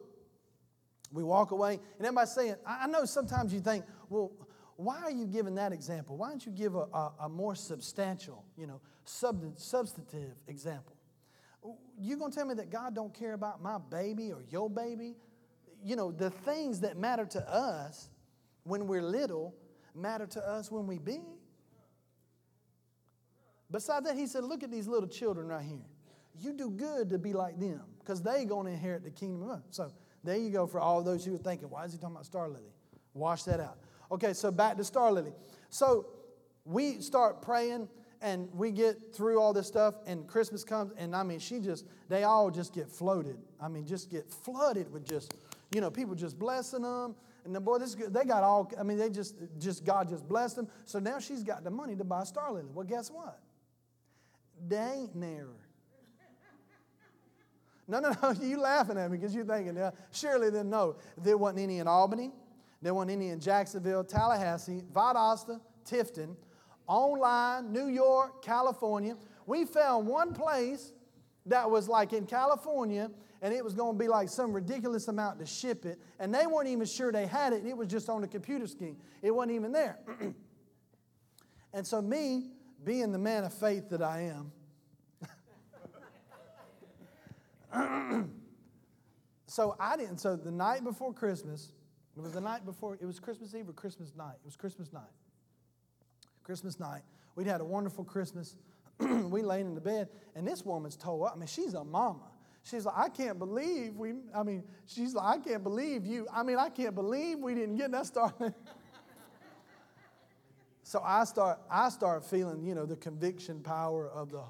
we 1.14 1.24
walk 1.24 1.52
away, 1.52 1.80
and 1.98 2.06
everybody's 2.06 2.34
saying, 2.34 2.56
I 2.66 2.88
know 2.88 3.06
sometimes 3.06 3.54
you 3.54 3.60
think, 3.60 3.86
well, 4.10 4.32
why 4.76 4.98
are 5.04 5.12
you 5.12 5.28
giving 5.28 5.56
that 5.56 5.72
example? 5.72 6.18
Why 6.18 6.30
don't 6.30 6.46
you 6.46 6.52
give 6.52 6.76
a, 6.76 6.88
a, 6.94 7.14
a 7.22 7.30
more 7.30 7.56
substantial, 7.56 8.44
you 8.58 8.66
know, 8.66 8.82
sub, 9.06 9.44
substantive 9.56 10.34
example? 10.48 10.96
You 11.98 12.18
gonna 12.18 12.34
tell 12.34 12.46
me 12.46 12.56
that 12.56 12.72
God 12.72 12.96
don't 12.96 13.14
care 13.14 13.34
about 13.34 13.62
my 13.62 13.78
baby 13.78 14.32
or 14.32 14.44
your 14.50 14.70
baby? 14.70 15.16
You 15.84 15.96
know, 15.96 16.12
the 16.12 16.32
things 16.32 16.80
that 16.82 16.98
matter 16.98 17.26
to 17.28 17.50
us 17.50 18.10
when 18.64 18.88
we're 18.88 19.02
little 19.02 19.54
matter 19.96 20.26
to 20.26 20.50
us 20.50 20.72
when 20.72 20.88
we 20.88 20.98
big. 20.98 21.22
Besides 23.70 24.06
that, 24.08 24.18
he 24.18 24.28
said, 24.28 24.44
look 24.44 24.64
at 24.64 24.72
these 24.72 24.88
little 24.88 25.08
children 25.08 25.48
right 25.48 25.64
here. 25.64 25.86
You 26.40 26.54
do 26.54 26.70
good 26.70 27.10
to 27.12 27.18
be 27.18 27.34
like 27.34 27.60
them 27.60 27.82
because 28.00 28.22
they 28.22 28.46
going 28.46 28.66
to 28.66 28.72
inherit 28.72 29.04
the 29.04 29.12
kingdom 29.12 29.44
of 29.44 29.50
God. 29.50 29.64
So 29.70 29.92
there 30.24 30.38
you 30.38 30.50
go 30.50 30.66
for 30.66 30.80
all 30.80 31.04
those 31.04 31.26
who 31.26 31.34
were 31.34 31.38
thinking, 31.38 31.70
why 31.70 31.86
is 31.86 31.92
he 31.92 31.98
talking 31.98 32.16
about 32.16 32.26
Star 32.26 32.48
Lily? 32.48 32.74
Wash 33.14 33.44
that 33.44 33.60
out. 33.60 33.78
Okay, 34.12 34.34
so 34.34 34.52
back 34.52 34.78
to 34.78 34.84
Star 34.84 35.12
Lily. 35.12 35.34
So 35.70 36.08
we 36.66 37.02
start 37.02 37.42
praying 37.42 37.90
and 38.22 38.48
we 38.54 38.72
get 38.72 39.14
through 39.14 39.40
all 39.40 39.54
this 39.54 39.68
stuff 39.68 39.96
and 40.08 40.28
Christmas 40.28 40.64
comes 40.64 40.94
and 40.98 41.16
I 41.16 41.24
mean 41.24 41.40
she 41.40 41.60
just 41.60 41.86
they 42.10 42.24
all 42.24 42.50
just 42.50 42.74
get 42.74 42.90
floated. 42.90 43.38
I 43.62 43.68
mean 43.68 43.86
just 43.86 44.10
get 44.10 44.30
flooded 44.30 44.92
with 44.92 45.06
just 45.06 45.34
you 45.74 45.82
know 45.82 45.92
people 45.92 46.16
just 46.16 46.40
blessing 46.40 46.84
them 46.84 47.16
and 47.44 47.54
the 47.54 47.60
boy 47.60 47.80
this 47.80 47.96
they 47.96 48.24
got 48.24 48.44
all 48.44 48.72
I 48.80 48.84
mean 48.84 48.98
they 48.98 49.10
just 49.10 49.36
just 49.60 49.84
God 49.84 50.08
just 50.10 50.28
blessed 50.28 50.56
them. 50.56 50.68
So 50.86 51.00
now 51.00 51.20
she's 51.20 51.44
got 51.44 51.64
the 51.64 51.72
money 51.72 51.96
to 51.98 52.04
buy 52.04 52.24
Star 52.24 52.52
Lily. 52.52 52.70
Well 52.74 52.86
guess 52.86 53.12
what? 53.12 53.40
They 54.68 54.78
ain't 54.78 55.16
near 55.16 55.48
No, 57.88 58.00
no, 58.00 58.14
no. 58.22 58.32
You 58.42 58.60
laughing 58.60 58.98
at 58.98 59.12
me 59.12 59.18
because 59.18 59.36
you're 59.36 59.46
thinking, 59.46 59.76
yeah, 59.76 59.92
surely 60.12 60.50
then 60.50 60.70
no. 60.70 60.96
There 61.18 61.38
wasn't 61.38 61.60
any 61.62 61.80
in 61.80 61.88
Albany. 61.88 62.32
There 62.82 62.94
wasn't 62.94 63.12
any 63.12 63.30
in 63.30 63.40
Jacksonville, 63.40 64.04
Tallahassee, 64.04 64.84
Valdosta, 64.94 65.60
Tifton, 65.90 66.36
online, 66.88 67.72
New 67.72 67.88
York, 67.88 68.44
California. 68.44 69.16
We 69.46 69.66
found 69.66 70.08
one 70.08 70.34
place 70.34 70.92
that 71.46 71.70
was 71.70 71.88
like 71.88 72.14
in 72.14 72.26
California, 72.26 73.10
and 73.42 73.54
it 73.54 73.64
was 73.64 73.74
going 73.74 73.98
to 73.98 74.00
be 74.00 74.08
like 74.08 74.30
some 74.30 74.54
ridiculous 74.54 75.08
amount 75.08 75.40
to 75.40 75.46
ship 75.46 75.86
it, 75.86 76.00
and 76.20 76.34
they 76.34 76.46
weren't 76.46 76.68
even 76.68 76.86
sure 76.86 77.12
they 77.12 77.26
had 77.26 77.54
it. 77.54 77.66
It 77.66 77.76
was 77.76 77.88
just 77.88 78.10
on 78.10 78.22
the 78.22 78.28
computer 78.28 78.68
screen. 78.68 78.98
It 79.22 79.32
wasn't 79.32 79.56
even 79.56 79.72
there. 79.72 80.00
and 81.74 81.86
so 81.86 82.02
me, 82.02 82.52
being 82.84 83.12
the 83.12 83.20
man 83.20 83.44
of 83.44 83.54
faith 83.54 83.90
that 83.90 84.02
I 84.02 84.22
am, 84.22 84.52
so 89.48 89.76
I 89.80 89.98
didn't. 89.98 90.20
So 90.20 90.36
the 90.36 90.52
night 90.52 90.84
before 90.84 91.14
Christmas, 91.14 91.74
it 92.16 92.22
was 92.22 92.34
the 92.34 92.42
night 92.42 92.66
before, 92.66 92.98
it 93.02 93.06
was 93.06 93.20
Christmas 93.20 93.56
Eve 93.56 93.70
or 93.70 93.74
Christmas 93.74 94.14
night. 94.16 94.36
It 94.36 94.46
was 94.46 94.56
Christmas 94.56 94.94
night. 94.94 95.12
Christmas 96.44 96.80
night. 96.80 97.02
We'd 97.36 97.48
had 97.48 97.62
a 97.62 97.66
wonderful 97.66 98.04
Christmas. 98.04 98.56
we 99.00 99.42
laid 99.42 99.66
in 99.66 99.74
the 99.74 99.82
bed, 99.82 100.10
and 100.36 100.48
this 100.48 100.64
woman's 100.64 100.96
told. 100.96 101.28
I 101.34 101.36
mean, 101.36 101.48
she's 101.48 101.74
a 101.74 101.84
mama. 101.84 102.30
She's 102.64 102.86
like, 102.86 102.96
I 102.98 103.10
can't 103.10 103.40
believe 103.40 103.96
we, 103.96 104.14
I 104.34 104.44
mean, 104.44 104.64
she's 104.86 105.14
like, 105.14 105.40
I 105.40 105.42
can't 105.42 105.64
believe 105.64 106.06
you. 106.06 106.28
I 106.34 106.44
mean, 106.44 106.58
I 106.58 106.70
can't 106.70 106.96
believe 106.96 107.40
we 107.40 107.56
didn't 107.56 107.76
get 107.76 107.92
that 107.92 108.06
started. 108.06 108.54
so 110.84 111.02
I 111.04 111.26
start, 111.26 111.60
I 111.70 111.90
start 111.90 112.24
feeling, 112.24 112.64
you 112.64 112.74
know, 112.74 112.86
the 112.86 112.96
conviction 112.96 113.60
power 113.60 114.10
of 114.10 114.32
the 114.32 114.44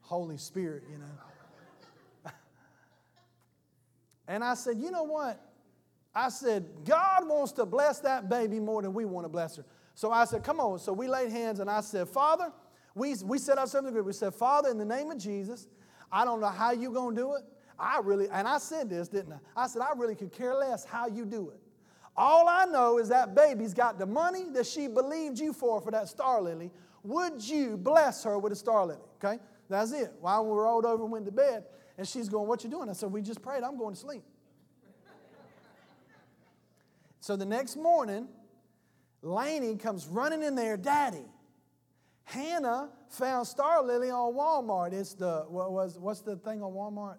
Holy 0.00 0.36
Spirit, 0.36 0.84
you 0.92 0.98
know. 0.98 1.06
And 4.28 4.42
I 4.42 4.54
said, 4.54 4.78
you 4.78 4.90
know 4.90 5.04
what? 5.04 5.40
I 6.14 6.30
said, 6.30 6.66
God 6.84 7.28
wants 7.28 7.52
to 7.52 7.66
bless 7.66 8.00
that 8.00 8.28
baby 8.28 8.58
more 8.58 8.82
than 8.82 8.94
we 8.94 9.04
want 9.04 9.24
to 9.24 9.28
bless 9.28 9.56
her. 9.56 9.64
So 9.94 10.10
I 10.10 10.24
said, 10.24 10.42
come 10.42 10.60
on. 10.60 10.78
So 10.78 10.92
we 10.92 11.08
laid 11.08 11.30
hands 11.30 11.60
and 11.60 11.70
I 11.70 11.80
said, 11.80 12.08
Father, 12.08 12.52
we, 12.94 13.14
we 13.24 13.38
set 13.38 13.58
ourselves 13.58 13.74
in 13.76 13.84
the 13.84 13.92
group. 13.92 14.06
We 14.06 14.12
said, 14.12 14.34
Father, 14.34 14.70
in 14.70 14.78
the 14.78 14.84
name 14.84 15.10
of 15.10 15.18
Jesus, 15.18 15.68
I 16.10 16.24
don't 16.24 16.40
know 16.40 16.48
how 16.48 16.72
you're 16.72 16.92
going 16.92 17.14
to 17.14 17.20
do 17.20 17.34
it. 17.34 17.42
I 17.78 18.00
really, 18.02 18.28
and 18.30 18.48
I 18.48 18.58
said 18.58 18.88
this, 18.88 19.08
didn't 19.08 19.34
I? 19.34 19.64
I 19.64 19.66
said, 19.66 19.82
I 19.82 19.90
really 19.94 20.14
could 20.14 20.32
care 20.32 20.54
less 20.54 20.84
how 20.84 21.06
you 21.06 21.26
do 21.26 21.50
it. 21.50 21.60
All 22.16 22.48
I 22.48 22.64
know 22.64 22.98
is 22.98 23.10
that 23.10 23.34
baby's 23.34 23.74
got 23.74 23.98
the 23.98 24.06
money 24.06 24.46
that 24.54 24.66
she 24.66 24.88
believed 24.88 25.38
you 25.38 25.52
for 25.52 25.82
for 25.82 25.90
that 25.90 26.08
star 26.08 26.40
lily. 26.40 26.70
Would 27.02 27.46
you 27.46 27.76
bless 27.76 28.24
her 28.24 28.38
with 28.38 28.52
a 28.52 28.56
star 28.56 28.86
lily? 28.86 29.00
Okay? 29.22 29.38
That's 29.68 29.92
it. 29.92 30.12
While 30.20 30.46
we 30.46 30.56
rolled 30.56 30.86
over 30.86 31.02
and 31.02 31.12
went 31.12 31.26
to 31.26 31.32
bed, 31.32 31.64
and 31.98 32.06
she's 32.06 32.28
going, 32.28 32.46
What 32.46 32.64
you 32.64 32.70
doing? 32.70 32.88
I 32.88 32.92
said, 32.92 33.10
We 33.12 33.22
just 33.22 33.42
prayed. 33.42 33.62
I'm 33.62 33.78
going 33.78 33.94
to 33.94 34.00
sleep. 34.00 34.22
So 37.20 37.34
the 37.34 37.44
next 37.44 37.76
morning, 37.76 38.28
Laney 39.20 39.74
comes 39.76 40.06
running 40.06 40.42
in 40.42 40.54
there, 40.54 40.76
Daddy. 40.76 41.24
Hannah 42.22 42.90
found 43.08 43.46
Star 43.46 43.82
Lily 43.82 44.10
on 44.10 44.34
Walmart. 44.34 44.92
It's 44.92 45.14
the 45.14 45.44
what 45.48 45.72
was 45.72 45.98
what's 45.98 46.20
the 46.20 46.36
thing 46.36 46.62
on 46.62 46.72
Walmart? 46.72 47.16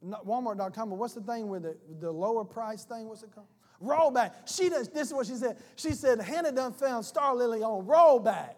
Not 0.00 0.26
Walmart.com, 0.26 0.90
but 0.90 0.96
what's 0.96 1.14
the 1.14 1.20
thing 1.20 1.48
with 1.48 1.64
the, 1.64 1.76
the 2.00 2.10
lower 2.10 2.44
price 2.44 2.84
thing? 2.84 3.08
What's 3.08 3.22
it 3.22 3.30
called? 3.34 3.48
Rollback. 3.82 4.32
She 4.46 4.68
does, 4.68 4.88
this 4.88 5.08
is 5.08 5.14
what 5.14 5.26
she 5.26 5.34
said. 5.34 5.56
She 5.76 5.92
said, 5.92 6.20
Hannah 6.20 6.52
done 6.52 6.72
found 6.72 7.04
Star 7.04 7.34
Lily 7.34 7.62
on 7.62 7.86
rollback. 7.86 8.54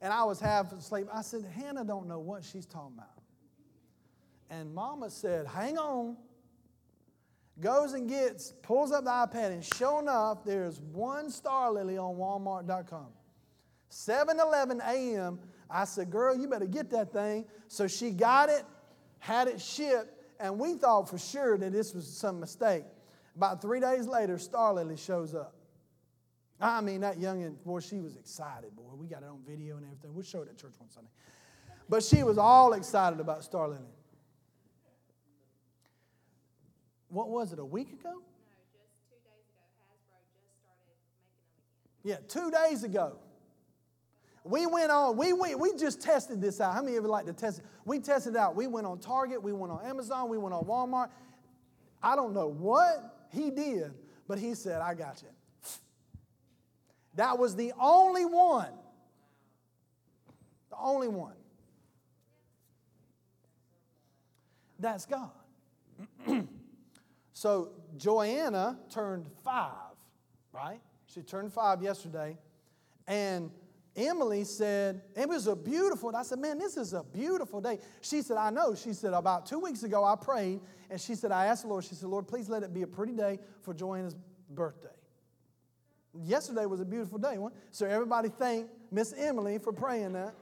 And 0.00 0.12
I 0.12 0.24
was 0.24 0.40
half 0.40 0.72
asleep. 0.72 1.06
I 1.12 1.22
said, 1.22 1.44
Hannah 1.54 1.84
don't 1.84 2.08
know 2.08 2.18
what 2.18 2.44
she's 2.44 2.66
talking 2.66 2.94
about. 2.96 3.21
And 4.52 4.72
mama 4.72 5.10
said, 5.10 5.46
hang 5.46 5.78
on 5.78 6.16
goes 7.60 7.92
and 7.92 8.08
gets, 8.08 8.52
pulls 8.62 8.92
up 8.92 9.04
the 9.04 9.10
iPad, 9.10 9.52
and 9.52 9.64
sure 9.64 10.00
enough, 10.00 10.44
there's 10.44 10.80
one 10.80 11.30
star 11.30 11.70
lily 11.72 11.98
on 11.98 12.16
Walmart.com. 12.16 13.06
7 13.88 14.40
11 14.40 14.80
a.m. 14.80 15.38
I 15.70 15.84
said, 15.84 16.10
Girl, 16.10 16.36
you 16.36 16.48
better 16.48 16.66
get 16.66 16.90
that 16.90 17.12
thing. 17.12 17.44
So 17.68 17.86
she 17.86 18.10
got 18.10 18.48
it, 18.48 18.64
had 19.18 19.48
it 19.48 19.60
shipped, 19.60 20.18
and 20.40 20.58
we 20.58 20.74
thought 20.74 21.08
for 21.08 21.18
sure 21.18 21.58
that 21.58 21.72
this 21.72 21.94
was 21.94 22.06
some 22.06 22.40
mistake. 22.40 22.84
About 23.36 23.62
three 23.62 23.80
days 23.80 24.06
later, 24.06 24.38
Star 24.38 24.74
Lily 24.74 24.96
shows 24.96 25.34
up. 25.34 25.54
I 26.60 26.80
mean, 26.80 27.00
that 27.00 27.18
youngin', 27.18 27.56
boy, 27.64 27.80
she 27.80 28.00
was 28.00 28.16
excited, 28.16 28.74
boy. 28.76 28.94
We 28.94 29.08
got 29.08 29.22
it 29.22 29.28
on 29.28 29.40
video 29.46 29.76
and 29.76 29.84
everything. 29.84 30.14
We'll 30.14 30.24
show 30.24 30.42
it 30.42 30.48
at 30.48 30.56
church 30.56 30.74
one 30.78 30.90
Sunday. 30.90 31.10
But 31.88 32.02
she 32.02 32.22
was 32.22 32.38
all 32.38 32.72
excited 32.74 33.20
about 33.20 33.44
Star 33.44 33.68
Lily. 33.68 33.80
What 37.12 37.28
was 37.28 37.52
it, 37.52 37.58
a 37.58 37.64
week 37.64 37.92
ago? 37.92 38.10
No, 38.10 38.18
just 38.72 38.96
two 39.06 39.20
days 39.20 39.44
ago. 39.52 39.60
Hasbro 39.84 40.24
just 40.32 40.48
started 40.56 40.80
making 40.96 41.20
them 41.20 42.16
again. 42.16 42.18
Yeah, 42.18 42.26
two 42.26 42.50
days 42.50 42.84
ago. 42.84 43.18
We 44.44 44.66
went 44.66 44.90
on, 44.90 45.16
we, 45.16 45.32
went, 45.34 45.60
we 45.60 45.76
just 45.76 46.00
tested 46.00 46.40
this 46.40 46.60
out. 46.60 46.74
How 46.74 46.82
many 46.82 46.96
of 46.96 47.04
you 47.04 47.10
like 47.10 47.26
to 47.26 47.32
test 47.32 47.58
it? 47.58 47.66
We 47.84 48.00
tested 48.00 48.34
it 48.34 48.38
out. 48.38 48.56
We 48.56 48.66
went 48.66 48.86
on 48.86 48.98
Target, 48.98 49.42
we 49.42 49.52
went 49.52 49.72
on 49.72 49.84
Amazon, 49.84 50.30
we 50.30 50.38
went 50.38 50.54
on 50.54 50.64
Walmart. 50.64 51.10
I 52.02 52.16
don't 52.16 52.32
know 52.32 52.48
what 52.48 53.28
he 53.30 53.50
did, 53.50 53.92
but 54.26 54.38
he 54.38 54.54
said, 54.54 54.80
I 54.80 54.94
got 54.94 55.22
you. 55.22 55.28
That 57.14 57.38
was 57.38 57.54
the 57.54 57.72
only 57.78 58.24
one. 58.24 58.72
The 60.70 60.76
only 60.80 61.08
one. 61.08 61.34
That's 64.78 65.04
God. 65.04 65.30
So 67.42 67.70
Joanna 67.96 68.78
turned 68.88 69.26
five, 69.42 69.96
right? 70.52 70.78
She 71.06 71.22
turned 71.22 71.52
five 71.52 71.82
yesterday. 71.82 72.38
And 73.08 73.50
Emily 73.96 74.44
said, 74.44 75.02
it 75.16 75.28
was 75.28 75.48
a 75.48 75.56
beautiful, 75.56 76.14
I 76.14 76.22
said, 76.22 76.38
man, 76.38 76.56
this 76.56 76.76
is 76.76 76.92
a 76.92 77.02
beautiful 77.02 77.60
day. 77.60 77.80
She 78.00 78.22
said, 78.22 78.36
I 78.36 78.50
know. 78.50 78.76
She 78.76 78.92
said, 78.92 79.12
about 79.12 79.44
two 79.46 79.58
weeks 79.58 79.82
ago 79.82 80.04
I 80.04 80.14
prayed, 80.14 80.60
and 80.88 81.00
she 81.00 81.16
said, 81.16 81.32
I 81.32 81.46
asked 81.46 81.62
the 81.62 81.68
Lord, 81.68 81.82
she 81.82 81.96
said, 81.96 82.08
Lord, 82.08 82.28
please 82.28 82.48
let 82.48 82.62
it 82.62 82.72
be 82.72 82.82
a 82.82 82.86
pretty 82.86 83.14
day 83.14 83.40
for 83.62 83.74
Joanna's 83.74 84.14
birthday. 84.48 84.94
Yesterday 86.14 86.66
was 86.66 86.78
a 86.78 86.84
beautiful 86.84 87.18
day. 87.18 87.38
So 87.72 87.86
everybody 87.86 88.28
thank 88.28 88.68
Miss 88.92 89.12
Emily 89.18 89.58
for 89.58 89.72
praying 89.72 90.12
that. 90.12 90.36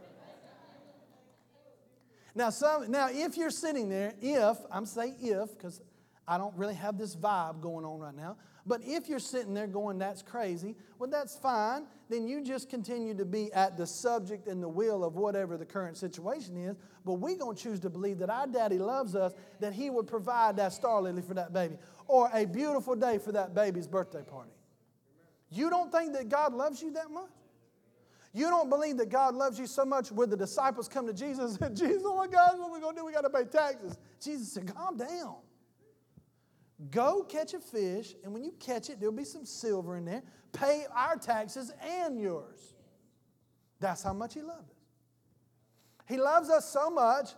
Now, 2.34 2.50
some, 2.50 2.90
now, 2.90 3.08
if 3.10 3.38
you're 3.38 3.50
sitting 3.50 3.88
there, 3.88 4.12
if, 4.20 4.58
I'm 4.70 4.84
saying 4.84 5.16
if, 5.18 5.56
because 5.56 5.80
I 6.28 6.38
don't 6.38 6.54
really 6.56 6.74
have 6.74 6.96
this 6.96 7.16
vibe 7.16 7.60
going 7.60 7.84
on 7.84 7.98
right 7.98 8.14
now. 8.14 8.36
But 8.66 8.82
if 8.84 9.08
you're 9.08 9.18
sitting 9.18 9.54
there 9.54 9.66
going, 9.66 9.98
that's 9.98 10.22
crazy, 10.22 10.76
well, 10.98 11.10
that's 11.10 11.34
fine. 11.34 11.86
Then 12.08 12.28
you 12.28 12.44
just 12.44 12.68
continue 12.68 13.14
to 13.14 13.24
be 13.24 13.52
at 13.52 13.76
the 13.76 13.86
subject 13.86 14.46
and 14.46 14.62
the 14.62 14.68
will 14.68 15.02
of 15.02 15.16
whatever 15.16 15.56
the 15.56 15.64
current 15.64 15.96
situation 15.96 16.56
is. 16.56 16.76
But 17.04 17.14
we're 17.14 17.36
going 17.36 17.56
to 17.56 17.62
choose 17.62 17.80
to 17.80 17.90
believe 17.90 18.18
that 18.18 18.30
our 18.30 18.46
daddy 18.46 18.78
loves 18.78 19.16
us, 19.16 19.32
that 19.60 19.72
he 19.72 19.90
would 19.90 20.06
provide 20.06 20.56
that 20.58 20.72
star 20.72 21.00
lily 21.02 21.22
for 21.22 21.34
that 21.34 21.52
baby, 21.52 21.76
or 22.06 22.30
a 22.32 22.44
beautiful 22.44 22.94
day 22.94 23.18
for 23.18 23.32
that 23.32 23.54
baby's 23.54 23.88
birthday 23.88 24.22
party. 24.22 24.50
You 25.50 25.68
don't 25.68 25.90
think 25.90 26.12
that 26.12 26.28
God 26.28 26.54
loves 26.54 26.80
you 26.80 26.92
that 26.92 27.10
much? 27.10 27.30
You 28.32 28.46
don't 28.46 28.68
believe 28.68 28.98
that 28.98 29.08
God 29.08 29.34
loves 29.34 29.58
you 29.58 29.66
so 29.66 29.84
much 29.84 30.12
where 30.12 30.28
the 30.28 30.36
disciples 30.36 30.86
come 30.88 31.08
to 31.08 31.12
Jesus 31.12 31.56
and 31.56 31.76
Jesus, 31.76 32.02
oh 32.04 32.14
my 32.14 32.28
God, 32.28 32.56
what 32.58 32.68
are 32.68 32.72
we 32.72 32.78
going 32.78 32.94
to 32.94 33.00
do? 33.00 33.06
We 33.06 33.12
got 33.12 33.22
to 33.22 33.30
pay 33.30 33.44
taxes. 33.44 33.98
Jesus 34.22 34.52
said, 34.52 34.72
calm 34.72 34.96
down. 34.96 35.36
Go 36.90 37.22
catch 37.22 37.52
a 37.52 37.60
fish, 37.60 38.14
and 38.24 38.32
when 38.32 38.42
you 38.42 38.52
catch 38.58 38.88
it, 38.88 39.00
there'll 39.00 39.14
be 39.14 39.24
some 39.24 39.44
silver 39.44 39.96
in 39.96 40.06
there. 40.06 40.22
Pay 40.52 40.86
our 40.94 41.16
taxes 41.16 41.70
and 41.82 42.18
yours. 42.18 42.74
That's 43.80 44.02
how 44.02 44.14
much 44.14 44.34
He 44.34 44.40
loves 44.40 44.70
us. 44.70 44.76
He 46.08 46.16
loves 46.16 46.48
us 46.48 46.68
so 46.68 46.90
much 46.90 47.30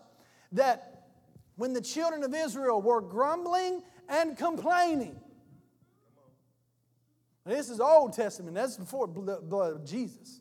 that 0.53 1.09
when 1.57 1.72
the 1.72 1.80
children 1.80 2.22
of 2.22 2.34
Israel 2.34 2.80
were 2.80 3.01
grumbling 3.01 3.82
and 4.09 4.36
complaining, 4.36 5.16
this 7.45 7.68
is 7.68 7.80
Old 7.80 8.12
Testament, 8.12 8.55
that's 8.55 8.76
before 8.76 9.09
the 9.09 9.40
blood 9.43 9.72
of 9.72 9.84
Jesus. 9.84 10.40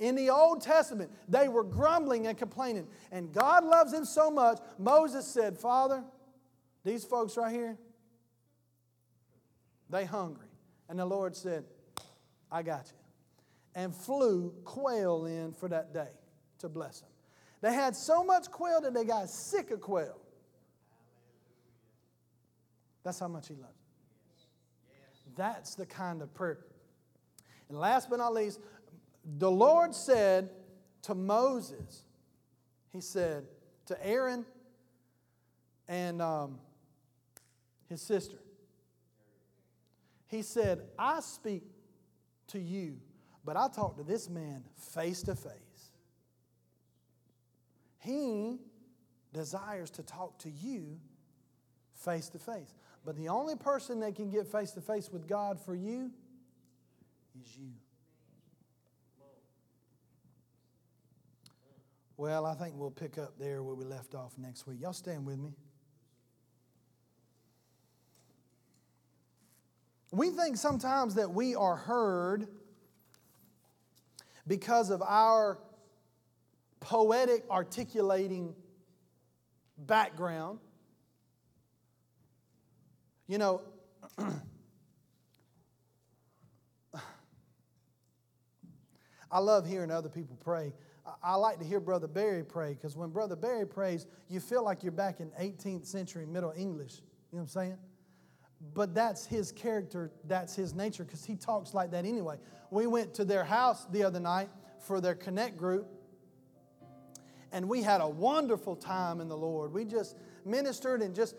In 0.00 0.16
the 0.16 0.30
Old 0.30 0.60
Testament, 0.60 1.12
they 1.28 1.48
were 1.48 1.62
grumbling 1.62 2.26
and 2.26 2.36
complaining, 2.36 2.88
and 3.12 3.32
God 3.32 3.64
loves 3.64 3.92
them 3.92 4.04
so 4.04 4.30
much. 4.30 4.58
Moses 4.76 5.26
said, 5.26 5.56
Father, 5.56 6.02
these 6.84 7.04
folks 7.04 7.36
right 7.36 7.54
here, 7.54 7.78
they 9.94 10.04
hungry. 10.04 10.48
And 10.88 10.98
the 10.98 11.06
Lord 11.06 11.36
said, 11.36 11.64
I 12.50 12.62
got 12.62 12.86
you. 12.86 12.98
And 13.74 13.94
flew 13.94 14.52
quail 14.64 15.26
in 15.26 15.52
for 15.52 15.68
that 15.68 15.94
day 15.94 16.10
to 16.58 16.68
bless 16.68 17.00
them. 17.00 17.10
They 17.60 17.72
had 17.72 17.96
so 17.96 18.22
much 18.24 18.50
quail 18.50 18.80
that 18.82 18.92
they 18.92 19.04
got 19.04 19.30
sick 19.30 19.70
of 19.70 19.80
quail. 19.80 20.20
That's 23.04 23.18
how 23.18 23.28
much 23.28 23.48
He 23.48 23.54
loves. 23.54 23.72
That's 25.36 25.74
the 25.74 25.86
kind 25.86 26.22
of 26.22 26.32
prayer. 26.34 26.64
And 27.68 27.78
last 27.78 28.10
but 28.10 28.16
not 28.16 28.34
least, 28.34 28.60
the 29.38 29.50
Lord 29.50 29.94
said 29.94 30.50
to 31.02 31.14
Moses, 31.14 32.04
He 32.92 33.00
said 33.00 33.44
to 33.86 34.06
Aaron, 34.06 34.44
and 35.88 36.20
um, 36.22 36.58
his 37.88 38.00
sister. 38.00 38.36
He 40.34 40.42
said, 40.42 40.80
I 40.98 41.20
speak 41.20 41.62
to 42.48 42.58
you, 42.58 42.96
but 43.44 43.56
I 43.56 43.68
talk 43.68 43.96
to 43.98 44.02
this 44.02 44.28
man 44.28 44.64
face 44.92 45.22
to 45.22 45.36
face. 45.36 45.52
He 48.00 48.58
desires 49.32 49.90
to 49.90 50.02
talk 50.02 50.40
to 50.40 50.50
you 50.50 50.98
face 51.94 52.28
to 52.30 52.40
face. 52.40 52.74
But 53.04 53.14
the 53.14 53.28
only 53.28 53.54
person 53.54 54.00
that 54.00 54.16
can 54.16 54.28
get 54.28 54.48
face 54.48 54.72
to 54.72 54.80
face 54.80 55.08
with 55.08 55.28
God 55.28 55.60
for 55.64 55.76
you 55.76 56.10
is 57.40 57.56
you. 57.56 57.70
Well, 62.16 62.44
I 62.44 62.54
think 62.54 62.74
we'll 62.76 62.90
pick 62.90 63.18
up 63.18 63.38
there 63.38 63.62
where 63.62 63.76
we 63.76 63.84
left 63.84 64.16
off 64.16 64.36
next 64.36 64.66
week. 64.66 64.80
Y'all 64.80 64.92
stand 64.92 65.24
with 65.24 65.38
me. 65.38 65.52
We 70.10 70.30
think 70.30 70.56
sometimes 70.56 71.14
that 71.16 71.30
we 71.32 71.54
are 71.54 71.76
heard 71.76 72.46
because 74.46 74.90
of 74.90 75.02
our 75.02 75.58
poetic 76.80 77.44
articulating 77.50 78.54
background. 79.78 80.58
You 83.26 83.38
know, 83.38 83.62
I 89.30 89.38
love 89.38 89.66
hearing 89.66 89.90
other 89.90 90.08
people 90.08 90.36
pray. 90.44 90.72
I 91.22 91.34
like 91.34 91.58
to 91.58 91.64
hear 91.64 91.80
Brother 91.80 92.06
Barry 92.06 92.44
pray 92.44 92.74
because 92.74 92.96
when 92.96 93.10
Brother 93.10 93.36
Barry 93.36 93.66
prays, 93.66 94.06
you 94.28 94.40
feel 94.40 94.64
like 94.64 94.82
you're 94.82 94.92
back 94.92 95.20
in 95.20 95.30
18th 95.40 95.86
century 95.86 96.24
Middle 96.24 96.52
English. 96.56 97.00
You 97.32 97.38
know 97.38 97.38
what 97.38 97.40
I'm 97.42 97.48
saying? 97.48 97.78
But 98.72 98.94
that's 98.94 99.26
his 99.26 99.52
character, 99.52 100.10
that's 100.26 100.56
his 100.56 100.74
nature 100.74 101.04
because 101.04 101.24
he 101.24 101.36
talks 101.36 101.74
like 101.74 101.90
that 101.90 102.04
anyway. 102.04 102.38
We 102.70 102.86
went 102.86 103.14
to 103.14 103.24
their 103.24 103.44
house 103.44 103.86
the 103.92 104.02
other 104.04 104.20
night 104.20 104.48
for 104.80 105.00
their 105.00 105.14
Connect 105.14 105.56
group, 105.56 105.86
and 107.52 107.68
we 107.68 107.82
had 107.82 108.00
a 108.00 108.08
wonderful 108.08 108.74
time 108.74 109.20
in 109.20 109.28
the 109.28 109.36
Lord. 109.36 109.72
We 109.72 109.84
just 109.84 110.16
ministered 110.44 111.02
and 111.02 111.14
just 111.14 111.36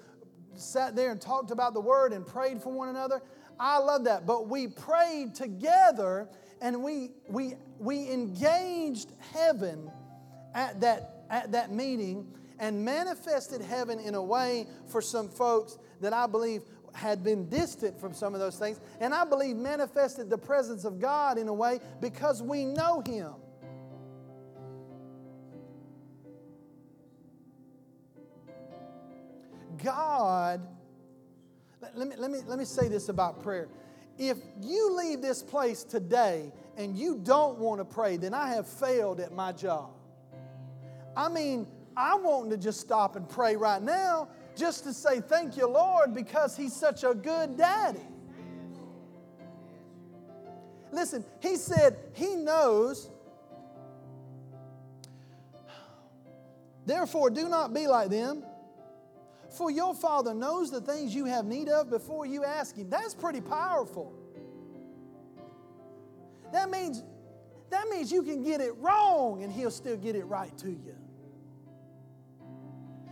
sat 0.55 0.95
there 0.95 1.11
and 1.11 1.19
talked 1.19 1.51
about 1.51 1.73
the 1.73 1.81
word 1.81 2.13
and 2.13 2.25
prayed 2.25 2.61
for 2.61 2.71
one 2.71 2.89
another. 2.89 3.21
I 3.59 3.79
love 3.79 4.05
that. 4.05 4.25
But 4.25 4.47
we 4.47 4.67
prayed 4.67 5.35
together 5.35 6.29
and 6.61 6.83
we, 6.83 7.11
we, 7.27 7.55
we 7.79 8.09
engaged 8.09 9.11
heaven 9.33 9.91
at 10.53 10.79
that, 10.81 11.25
at 11.29 11.51
that 11.51 11.71
meeting 11.71 12.27
and 12.59 12.83
manifested 12.83 13.61
heaven 13.61 13.99
in 13.99 14.15
a 14.15 14.23
way 14.23 14.67
for 14.87 15.01
some 15.01 15.27
folks 15.27 15.77
that 16.01 16.13
I 16.13 16.27
believe 16.27 16.61
had 16.95 17.23
been 17.23 17.49
distant 17.49 17.99
from 17.99 18.13
some 18.13 18.33
of 18.33 18.39
those 18.39 18.57
things. 18.57 18.79
And 19.01 19.13
I 19.13 19.25
believe 19.25 19.57
manifested 19.57 20.29
the 20.29 20.37
presence 20.37 20.85
of 20.85 20.99
God 20.99 21.37
in 21.37 21.49
a 21.49 21.53
way 21.53 21.79
because 21.99 22.41
we 22.41 22.63
know 22.63 23.03
Him. 23.05 23.33
God, 29.83 30.65
let 31.95 32.07
me, 32.07 32.15
let, 32.17 32.31
me, 32.31 32.39
let 32.47 32.57
me 32.57 32.65
say 32.65 32.87
this 32.87 33.09
about 33.09 33.43
prayer. 33.43 33.67
If 34.17 34.37
you 34.61 34.95
leave 34.95 35.21
this 35.21 35.43
place 35.43 35.83
today 35.83 36.51
and 36.77 36.97
you 36.97 37.19
don't 37.21 37.59
want 37.59 37.81
to 37.81 37.85
pray, 37.85 38.15
then 38.15 38.33
I 38.33 38.49
have 38.53 38.67
failed 38.67 39.19
at 39.19 39.33
my 39.33 39.51
job. 39.51 39.91
I 41.15 41.27
mean, 41.27 41.67
I 41.95 42.15
want 42.15 42.49
to 42.51 42.57
just 42.57 42.79
stop 42.79 43.17
and 43.17 43.27
pray 43.27 43.57
right 43.57 43.81
now 43.81 44.29
just 44.55 44.83
to 44.83 44.93
say 44.93 45.21
thank 45.21 45.57
you, 45.57 45.67
Lord, 45.67 46.13
because 46.13 46.55
He's 46.55 46.75
such 46.75 47.03
a 47.03 47.13
good 47.13 47.57
daddy. 47.57 47.99
Listen, 50.91 51.23
He 51.41 51.55
said 51.57 51.97
He 52.13 52.35
knows. 52.35 53.09
Therefore, 56.85 57.29
do 57.29 57.49
not 57.49 57.73
be 57.73 57.87
like 57.87 58.09
them 58.09 58.43
for 59.55 59.71
your 59.71 59.95
Father 59.95 60.33
knows 60.33 60.69
the 60.69 60.81
things 60.81 61.15
you 61.15 61.25
have 61.25 61.45
need 61.45 61.69
of 61.69 61.89
before 61.89 62.25
you 62.25 62.43
ask 62.43 62.75
Him. 62.75 62.89
That's 62.89 63.13
pretty 63.13 63.41
powerful. 63.41 64.13
That 66.51 66.69
means, 66.69 67.03
that 67.69 67.87
means 67.89 68.11
you 68.11 68.21
can 68.21 68.43
get 68.43 68.59
it 68.59 68.75
wrong 68.77 69.43
and 69.43 69.51
He'll 69.51 69.71
still 69.71 69.97
get 69.97 70.15
it 70.15 70.25
right 70.25 70.55
to 70.59 70.69
you. 70.69 70.95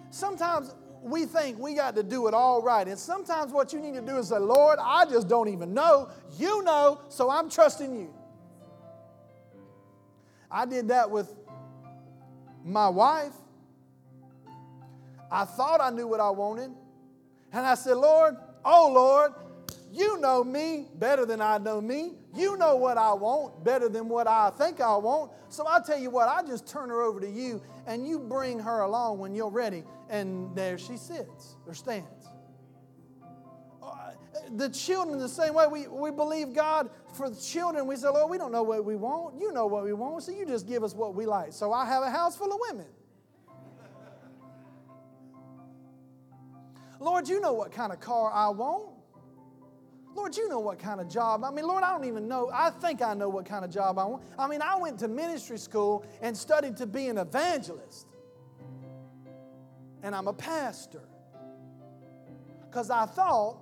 Sometimes 0.10 0.76
we 1.04 1.26
think 1.26 1.60
we 1.60 1.74
got 1.74 1.96
to 1.96 2.04
do 2.04 2.28
it 2.28 2.34
all 2.34 2.62
right. 2.62 2.88
And 2.88 2.98
sometimes 2.98 3.52
what 3.52 3.74
you 3.74 3.80
need 3.80 3.94
to 3.96 4.02
do 4.02 4.18
is 4.18 4.30
say, 4.30 4.40
Lord, 4.40 4.80
I 4.82 5.06
just 5.06 5.28
don't 5.28 5.50
even 5.50 5.74
know. 5.74 6.10
You 6.38 6.64
know, 6.64 7.02
so 7.10 7.30
I'm 7.30 7.50
trusting 7.50 7.96
you. 7.96 8.14
I 10.50 10.66
did 10.66 10.88
that 10.90 11.10
with 11.10 11.34
my 12.64 12.88
wife. 12.88 13.34
I 15.32 15.46
thought 15.46 15.82
I 15.82 15.90
knew 15.90 16.08
what 16.08 16.20
I 16.20 16.30
wanted. 16.30 16.72
And 17.52 17.66
I 17.66 17.76
said, 17.76 17.98
Lord, 17.98 18.36
oh 18.64 18.92
Lord, 18.94 19.34
you 19.92 20.20
know 20.20 20.44
me 20.44 20.88
better 20.96 21.26
than 21.26 21.42
I 21.42 21.58
know 21.58 21.82
me. 21.82 22.14
You 22.36 22.58
know 22.58 22.76
what 22.76 22.98
I 22.98 23.14
want 23.14 23.64
better 23.64 23.90
than 23.90 24.10
what 24.10 24.28
I 24.28 24.52
think 24.58 24.82
I 24.82 24.96
want. 24.96 25.32
So 25.50 25.68
I 25.68 25.80
tell 25.86 26.00
you 26.00 26.10
what, 26.10 26.28
I 26.28 26.42
just 26.42 26.68
turn 26.68 26.90
her 26.90 27.02
over 27.02 27.20
to 27.20 27.30
you 27.30 27.62
and 27.86 28.08
you 28.08 28.18
bring 28.18 28.60
her 28.60 28.82
along 28.82 29.20
when 29.20 29.36
you're 29.36 29.52
ready. 29.52 29.84
And 30.14 30.56
there 30.56 30.78
she 30.78 30.96
sits 30.96 31.56
or 31.66 31.74
stands. 31.74 32.28
Uh, 33.82 34.12
the 34.56 34.70
children, 34.70 35.18
the 35.18 35.28
same 35.28 35.56
way, 35.56 35.66
we, 35.66 35.88
we 35.88 36.12
believe 36.12 36.54
God 36.54 36.92
for 37.16 37.32
the 37.32 37.36
children. 37.36 37.88
We 37.88 37.96
say, 37.96 38.10
Lord, 38.10 38.30
we 38.30 38.38
don't 38.38 38.52
know 38.52 38.62
what 38.62 38.86
we 38.86 38.96
want. 38.96 39.42
You 39.42 39.52
know 39.52 39.66
what 39.66 39.84
we 39.84 39.92
want. 39.94 40.22
So 40.22 40.32
you 40.32 40.46
just 40.46 40.68
give 40.68 40.84
us 40.84 40.94
what 40.94 41.16
we 41.16 41.26
like. 41.26 41.52
So 41.52 41.74
I 41.74 41.88
have 41.88 42.04
a 42.04 42.12
house 42.12 42.38
full 42.38 42.54
of 42.54 42.60
women. 42.70 42.86
Lord, 47.00 47.28
you 47.28 47.42
know 47.42 47.54
what 47.54 47.72
kind 47.72 47.92
of 47.92 48.00
car 48.00 48.32
I 48.32 48.50
want. 48.50 48.90
Lord, 50.14 50.38
you 50.38 50.48
know 50.48 50.60
what 50.60 50.78
kind 50.78 51.02
of 51.02 51.10
job. 51.10 51.44
I 51.44 51.50
mean, 51.50 51.66
Lord, 51.66 51.84
I 51.84 51.90
don't 51.90 52.06
even 52.06 52.28
know. 52.28 52.52
I 52.54 52.70
think 52.70 53.02
I 53.02 53.16
know 53.16 53.30
what 53.30 53.48
kind 53.48 53.66
of 53.66 53.72
job 53.72 53.98
I 53.98 54.06
want. 54.06 54.22
I 54.38 54.48
mean, 54.48 54.62
I 54.62 54.76
went 54.76 55.00
to 55.00 55.08
ministry 55.08 55.58
school 55.58 56.06
and 56.22 56.38
studied 56.38 56.78
to 56.78 56.86
be 56.86 57.08
an 57.08 57.18
evangelist. 57.18 58.06
And 60.04 60.14
I'm 60.14 60.28
a 60.28 60.34
pastor. 60.34 61.02
Because 62.70 62.90
I 62.90 63.06
thought, 63.06 63.58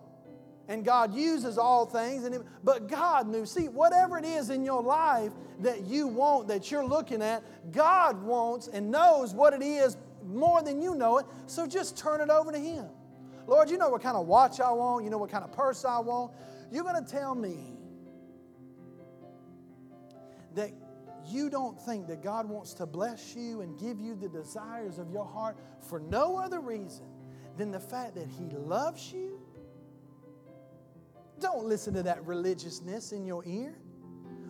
and 0.67 0.85
God 0.85 1.13
uses 1.13 1.57
all 1.57 1.85
things, 1.85 2.23
and 2.23 2.35
it, 2.35 2.41
but 2.63 2.87
God 2.87 3.27
knew. 3.27 3.45
See, 3.45 3.67
whatever 3.67 4.17
it 4.17 4.25
is 4.25 4.49
in 4.49 4.63
your 4.63 4.81
life 4.81 5.31
that 5.59 5.85
you 5.85 6.07
want, 6.07 6.47
that 6.47 6.71
you're 6.71 6.85
looking 6.85 7.21
at, 7.21 7.43
God 7.71 8.21
wants 8.23 8.67
and 8.67 8.89
knows 8.89 9.33
what 9.33 9.53
it 9.53 9.61
is 9.61 9.97
more 10.25 10.61
than 10.61 10.81
you 10.81 10.95
know 10.95 11.17
it. 11.17 11.25
So 11.45 11.67
just 11.67 11.97
turn 11.97 12.21
it 12.21 12.29
over 12.29 12.51
to 12.51 12.59
Him. 12.59 12.85
Lord, 13.47 13.69
you 13.69 13.77
know 13.77 13.89
what 13.89 14.01
kind 14.01 14.15
of 14.15 14.27
watch 14.27 14.59
I 14.59 14.71
want. 14.71 15.03
You 15.03 15.09
know 15.09 15.17
what 15.17 15.29
kind 15.29 15.43
of 15.43 15.51
purse 15.51 15.83
I 15.83 15.99
want. 15.99 16.31
You're 16.71 16.83
going 16.83 17.03
to 17.03 17.11
tell 17.11 17.35
me 17.35 17.77
that 20.55 20.71
you 21.25 21.49
don't 21.49 21.79
think 21.81 22.07
that 22.07 22.23
God 22.23 22.47
wants 22.47 22.73
to 22.75 22.85
bless 22.85 23.35
you 23.35 23.61
and 23.61 23.79
give 23.79 23.99
you 23.99 24.15
the 24.15 24.29
desires 24.29 24.97
of 24.97 25.11
your 25.11 25.25
heart 25.25 25.57
for 25.79 25.99
no 25.99 26.37
other 26.37 26.59
reason 26.59 27.05
than 27.57 27.71
the 27.71 27.79
fact 27.79 28.15
that 28.15 28.27
He 28.27 28.45
loves 28.55 29.11
you? 29.11 29.39
Don't 31.39 31.65
listen 31.65 31.93
to 31.95 32.03
that 32.03 32.25
religiousness 32.25 33.11
in 33.11 33.25
your 33.25 33.43
ear. 33.45 33.75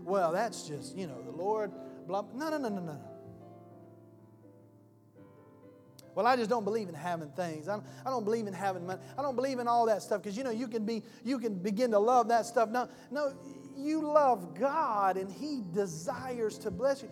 Well, 0.03 0.31
that's 0.31 0.67
just, 0.67 0.97
you 0.97 1.07
know, 1.07 1.21
the 1.21 1.31
Lord, 1.31 1.71
blah. 2.07 2.25
No, 2.33 2.49
no, 2.49 2.57
no, 2.57 2.69
no, 2.69 2.81
no. 2.81 3.01
Well, 6.15 6.27
I 6.27 6.35
just 6.35 6.49
don't 6.49 6.65
believe 6.65 6.89
in 6.89 6.95
having 6.95 7.29
things. 7.31 7.67
I 7.67 7.73
don't, 7.73 7.85
I 8.05 8.09
don't 8.09 8.25
believe 8.25 8.47
in 8.47 8.53
having 8.53 8.85
money. 8.85 9.01
I 9.17 9.21
don't 9.21 9.35
believe 9.35 9.59
in 9.59 9.67
all 9.67 9.85
that 9.85 10.01
stuff 10.01 10.21
because 10.21 10.37
you 10.37 10.43
know 10.43 10.51
you 10.51 10.67
can 10.67 10.85
be 10.85 11.03
you 11.23 11.39
can 11.39 11.55
begin 11.55 11.91
to 11.91 11.99
love 11.99 12.27
that 12.29 12.45
stuff. 12.45 12.69
No, 12.69 12.89
no, 13.11 13.33
you 13.77 14.01
love 14.01 14.53
God 14.59 15.17
and 15.17 15.31
He 15.31 15.61
desires 15.73 16.57
to 16.59 16.71
bless 16.71 17.01
you. 17.01 17.09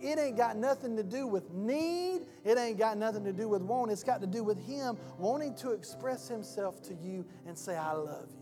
It 0.00 0.18
ain't 0.18 0.36
got 0.36 0.56
nothing 0.56 0.96
to 0.96 1.02
do 1.02 1.26
with 1.26 1.50
need. 1.52 2.22
It 2.44 2.56
ain't 2.56 2.78
got 2.78 2.96
nothing 2.96 3.24
to 3.24 3.32
do 3.32 3.48
with 3.48 3.62
want. 3.62 3.90
It's 3.90 4.04
got 4.04 4.20
to 4.20 4.26
do 4.26 4.44
with 4.44 4.64
Him 4.64 4.96
wanting 5.18 5.54
to 5.56 5.72
express 5.72 6.28
Himself 6.28 6.80
to 6.84 6.94
you 6.94 7.24
and 7.46 7.58
say, 7.58 7.76
I 7.76 7.92
love 7.92 8.28
you. 8.30 8.38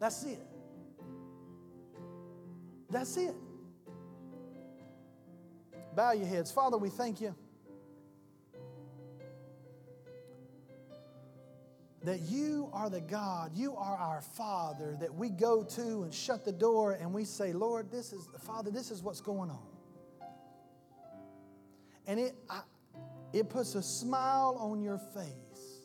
That's 0.00 0.24
it. 0.24 0.40
That's 2.90 3.16
it. 3.16 3.34
Bow 5.94 6.12
your 6.12 6.26
heads. 6.26 6.50
Father, 6.50 6.78
we 6.78 6.88
thank 6.88 7.20
you. 7.20 7.34
that 12.04 12.20
you 12.20 12.68
are 12.72 12.90
the 12.90 13.00
God, 13.00 13.52
you 13.54 13.76
are 13.76 13.96
our 13.96 14.22
Father 14.22 14.96
that 15.00 15.14
we 15.14 15.30
go 15.30 15.62
to 15.62 16.02
and 16.02 16.12
shut 16.12 16.44
the 16.44 16.52
door 16.52 16.92
and 16.92 17.12
we 17.12 17.24
say, 17.24 17.52
Lord, 17.52 17.90
this 17.90 18.12
is, 18.12 18.28
Father, 18.44 18.70
this 18.70 18.90
is 18.90 19.02
what's 19.02 19.20
going 19.20 19.50
on. 19.50 19.66
And 22.06 22.18
it, 22.18 22.34
I, 22.50 22.62
it 23.32 23.48
puts 23.48 23.74
a 23.76 23.82
smile 23.82 24.56
on 24.58 24.82
your 24.82 24.98
face 24.98 25.82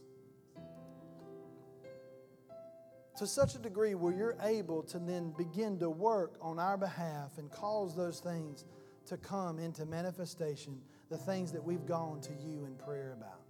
to 3.17 3.25
such 3.25 3.55
a 3.55 3.59
degree 3.59 3.95
where 3.95 4.13
you're 4.13 4.37
able 4.43 4.83
to 4.83 4.99
then 4.99 5.33
begin 5.37 5.79
to 5.79 5.89
work 5.89 6.37
on 6.41 6.59
our 6.59 6.77
behalf 6.77 7.37
and 7.37 7.51
cause 7.51 7.95
those 7.95 8.19
things 8.19 8.65
to 9.07 9.17
come 9.17 9.59
into 9.59 9.85
manifestation, 9.85 10.79
the 11.09 11.17
things 11.17 11.51
that 11.51 11.63
we've 11.63 11.85
gone 11.85 12.21
to 12.21 12.33
you 12.33 12.65
in 12.65 12.75
prayer 12.75 13.15
about. 13.17 13.46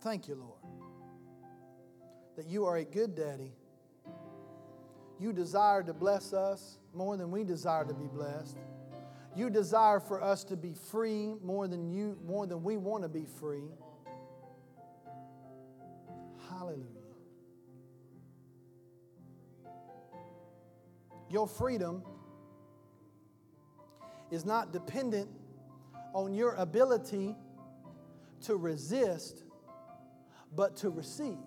Thank 0.00 0.28
you, 0.28 0.36
Lord, 0.36 0.60
that 2.36 2.46
you 2.46 2.64
are 2.64 2.76
a 2.76 2.84
good 2.84 3.14
daddy. 3.16 3.52
You 5.18 5.32
desire 5.32 5.82
to 5.82 5.92
bless 5.92 6.32
us 6.32 6.78
more 6.94 7.16
than 7.16 7.30
we 7.30 7.42
desire 7.42 7.84
to 7.84 7.94
be 7.94 8.06
blessed. 8.06 8.56
You 9.34 9.50
desire 9.50 9.98
for 9.98 10.22
us 10.22 10.44
to 10.44 10.56
be 10.56 10.74
free 10.74 11.34
more 11.42 11.66
than 11.66 11.90
you 11.90 12.16
more 12.24 12.46
than 12.46 12.62
we 12.62 12.76
want 12.76 13.02
to 13.02 13.08
be 13.08 13.24
free. 13.24 13.70
Hallelujah. 16.48 16.84
Your 21.30 21.46
freedom 21.46 22.02
is 24.30 24.44
not 24.44 24.72
dependent 24.72 25.28
on 26.14 26.32
your 26.32 26.54
ability 26.54 27.34
to 28.42 28.56
resist, 28.56 29.44
but 30.54 30.76
to 30.76 30.90
receive. 30.90 31.38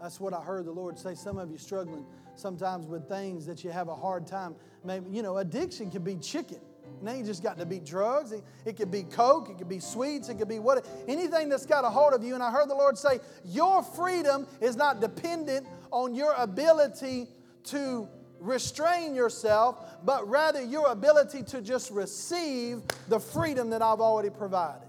That's 0.00 0.20
what 0.20 0.34
I 0.34 0.40
heard 0.40 0.66
the 0.66 0.72
Lord 0.72 0.98
say. 0.98 1.14
Some 1.14 1.38
of 1.38 1.50
you 1.50 1.58
struggling 1.58 2.04
sometimes 2.34 2.86
with 2.86 3.08
things 3.08 3.46
that 3.46 3.64
you 3.64 3.70
have 3.70 3.88
a 3.88 3.94
hard 3.94 4.26
time. 4.26 4.54
Maybe, 4.84 5.10
you 5.10 5.22
know, 5.22 5.38
addiction 5.38 5.90
can 5.90 6.02
be 6.02 6.16
chicken. 6.16 6.60
Now 7.02 7.12
you 7.12 7.24
just 7.24 7.42
got 7.42 7.58
to 7.58 7.66
be 7.66 7.80
drugs. 7.80 8.32
It, 8.32 8.44
it 8.64 8.76
could 8.76 8.90
be 8.90 9.02
coke. 9.02 9.50
It 9.50 9.58
could 9.58 9.68
be 9.68 9.80
sweets. 9.80 10.28
It 10.28 10.36
could 10.38 10.48
be 10.48 10.58
what 10.58 10.86
anything 11.08 11.48
that's 11.48 11.66
got 11.66 11.84
a 11.84 11.90
hold 11.90 12.12
of 12.12 12.22
you. 12.22 12.34
And 12.34 12.42
I 12.42 12.50
heard 12.50 12.68
the 12.68 12.74
Lord 12.74 12.96
say, 12.96 13.20
Your 13.44 13.82
freedom 13.82 14.46
is 14.60 14.76
not 14.76 15.00
dependent 15.00 15.66
on 15.90 16.14
your 16.14 16.34
ability 16.34 17.28
to 17.64 18.08
restrain 18.38 19.14
yourself, 19.14 19.84
but 20.04 20.28
rather 20.28 20.62
your 20.62 20.88
ability 20.88 21.42
to 21.42 21.60
just 21.60 21.90
receive 21.90 22.82
the 23.08 23.18
freedom 23.18 23.70
that 23.70 23.82
I've 23.82 24.00
already 24.00 24.30
provided. 24.30 24.85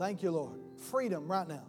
Thank 0.00 0.22
you, 0.22 0.30
Lord. 0.30 0.58
Freedom 0.90 1.30
right 1.30 1.46
now. 1.46 1.66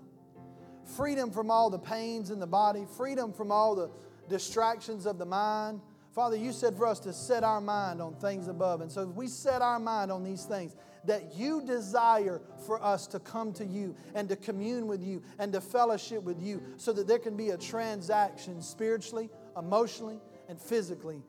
Freedom 0.96 1.32
from 1.32 1.52
all 1.52 1.70
the 1.70 1.78
pains 1.78 2.32
in 2.32 2.40
the 2.40 2.48
body, 2.48 2.86
freedom 2.96 3.34
from 3.34 3.52
all 3.52 3.76
the 3.76 3.92
distractions 4.30 5.06
of 5.06 5.18
the 5.18 5.26
mind. 5.26 5.82
Father, 6.16 6.38
you 6.38 6.54
said 6.54 6.78
for 6.78 6.88
us 6.88 7.02
to 7.02 7.12
set 7.12 7.44
our 7.44 7.60
mind 7.60 8.02
on 8.02 8.16
things 8.16 8.48
above. 8.48 8.80
And 8.80 8.90
so 8.90 9.06
we 9.06 9.28
set 9.28 9.62
our 9.62 9.80
mind 9.80 10.14
on 10.14 10.24
these 10.24 10.46
things, 10.46 10.78
that 11.04 11.36
you 11.36 11.62
desire 11.66 12.42
for 12.66 12.82
us 12.82 13.06
to 13.08 13.20
come 13.20 13.52
to 13.52 13.66
you 13.66 13.94
and 14.16 14.30
to 14.30 14.38
commune 14.38 14.88
with 14.88 15.04
you 15.04 15.22
and 15.38 15.52
to 15.52 15.60
fellowship 15.60 16.24
with 16.24 16.42
you 16.42 16.64
so 16.78 16.94
that 16.94 17.08
there 17.08 17.20
can 17.20 17.36
be 17.36 17.50
a 17.50 17.58
transaction 17.58 18.62
spiritually, 18.62 19.30
emotionally, 19.58 20.22
and 20.48 20.58
physically 20.58 21.22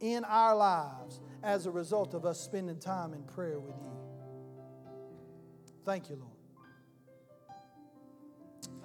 in 0.00 0.24
our 0.24 0.54
lives 0.54 1.20
as 1.42 1.64
a 1.64 1.70
result 1.70 2.12
of 2.12 2.26
us 2.26 2.38
spending 2.38 2.78
time 2.78 3.14
in 3.14 3.22
prayer 3.22 3.58
with 3.58 3.76
you. 3.80 3.92
Thank 5.86 6.10
you, 6.10 6.16
Lord. 6.16 6.39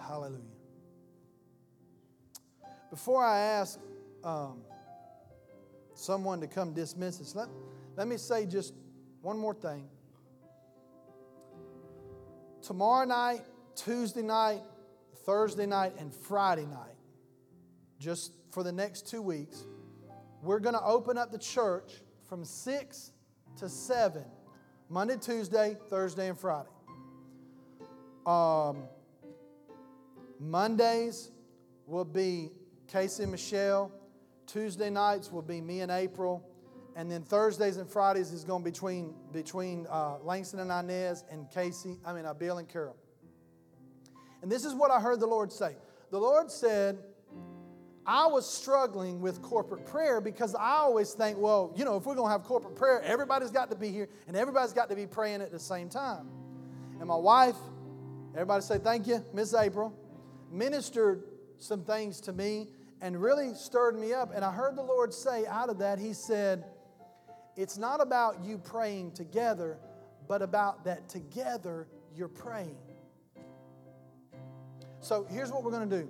Hallelujah. 0.07 0.41
Before 2.91 3.23
I 3.23 3.40
ask 3.40 3.80
um, 4.23 4.61
someone 5.95 6.40
to 6.41 6.48
come 6.48 6.73
dismiss 6.73 7.19
us, 7.19 7.34
let, 7.36 7.48
let 7.95 8.07
me 8.07 8.18
say 8.18 8.45
just 8.45 8.73
one 9.22 9.38
more 9.38 9.56
thing. 9.56 9.88
Tomorrow 12.61 13.06
night, 13.06 13.41
Tuesday 13.76 14.22
night, 14.22 14.61
Thursday 15.26 15.65
night, 15.65 15.94
and 15.98 16.14
Friday 16.14 16.65
night, 16.65 16.95
just 17.99 18.34
for 18.52 18.64
the 18.64 18.72
next 18.72 19.07
two 19.07 19.22
weeks, 19.22 19.65
we're 20.44 20.60
going 20.60 20.76
to 20.76 20.84
open 20.84 21.18
up 21.18 21.32
the 21.32 21.40
church 21.40 22.02
from 22.30 22.45
6 22.45 23.11
to 23.57 23.69
7, 23.69 24.23
Monday, 24.90 25.18
Tuesday, 25.18 25.76
Thursday, 25.90 26.30
and 26.30 26.38
Friday. 26.38 26.69
Um, 28.26 28.88
Mondays 30.39 31.31
will 31.85 32.05
be 32.05 32.51
Casey 32.87 33.23
and 33.23 33.31
Michelle. 33.31 33.91
Tuesday 34.47 34.89
nights 34.89 35.31
will 35.31 35.41
be 35.41 35.61
me 35.61 35.81
and 35.81 35.91
April. 35.91 36.47
And 36.95 37.11
then 37.11 37.23
Thursdays 37.23 37.77
and 37.77 37.89
Fridays 37.89 38.31
is 38.31 38.43
going 38.43 38.61
to 38.61 38.65
be 38.65 38.71
between, 38.71 39.13
between 39.33 39.85
uh, 39.89 40.17
Langston 40.23 40.59
and 40.59 40.71
Inez 40.71 41.25
and 41.29 41.49
Casey, 41.51 41.97
I 42.05 42.13
mean, 42.13 42.25
uh, 42.25 42.33
Bill 42.33 42.57
and 42.57 42.69
Carol. 42.69 42.95
And 44.41 44.51
this 44.51 44.63
is 44.63 44.73
what 44.73 44.91
I 44.91 44.99
heard 44.99 45.19
the 45.19 45.27
Lord 45.27 45.51
say. 45.51 45.75
The 46.11 46.19
Lord 46.19 46.49
said, 46.49 46.99
I 48.05 48.27
was 48.27 48.47
struggling 48.47 49.19
with 49.19 49.41
corporate 49.41 49.85
prayer 49.85 50.21
because 50.21 50.53
I 50.53 50.77
always 50.77 51.13
think, 51.13 51.37
well, 51.39 51.73
you 51.75 51.83
know, 51.83 51.97
if 51.97 52.05
we're 52.05 52.15
going 52.15 52.27
to 52.27 52.31
have 52.31 52.43
corporate 52.43 52.75
prayer, 52.75 53.01
everybody's 53.01 53.49
got 53.49 53.71
to 53.71 53.75
be 53.75 53.91
here 53.91 54.07
and 54.27 54.37
everybody's 54.37 54.73
got 54.73 54.89
to 54.89 54.95
be 54.95 55.07
praying 55.07 55.41
at 55.41 55.51
the 55.51 55.59
same 55.59 55.89
time. 55.89 56.29
And 56.99 57.09
my 57.09 57.15
wife, 57.15 57.55
everybody 58.35 58.61
say 58.61 58.77
thank 58.77 59.07
you, 59.07 59.25
Miss 59.33 59.53
April, 59.55 59.97
ministered 60.56 61.23
some 61.57 61.84
things 61.84 62.22
to 62.22 62.34
me 62.34 62.68
and 63.02 63.22
really 63.22 63.53
stirred 63.53 63.99
me 63.99 64.14
up. 64.14 64.32
And 64.34 64.44
I 64.44 64.52
heard 64.52 64.76
the 64.76 64.84
Lord 64.84 65.14
say 65.14 65.45
out 65.45 65.69
of 65.69 65.80
that, 65.80 65.99
He 65.99 66.14
said, 66.14 66.65
It's 67.56 67.77
not 67.77 68.02
about 68.02 68.44
you 68.44 68.57
praying 68.57 69.11
together, 69.11 69.77
but 70.27 70.41
about 70.41 70.86
that 70.86 71.10
together 71.10 71.88
you're 72.15 72.27
praying. 72.27 72.77
So 75.02 75.27
here's 75.30 75.52
what 75.52 75.64
we're 75.64 75.72
going 75.72 75.90
to 75.90 76.02
do 76.02 76.10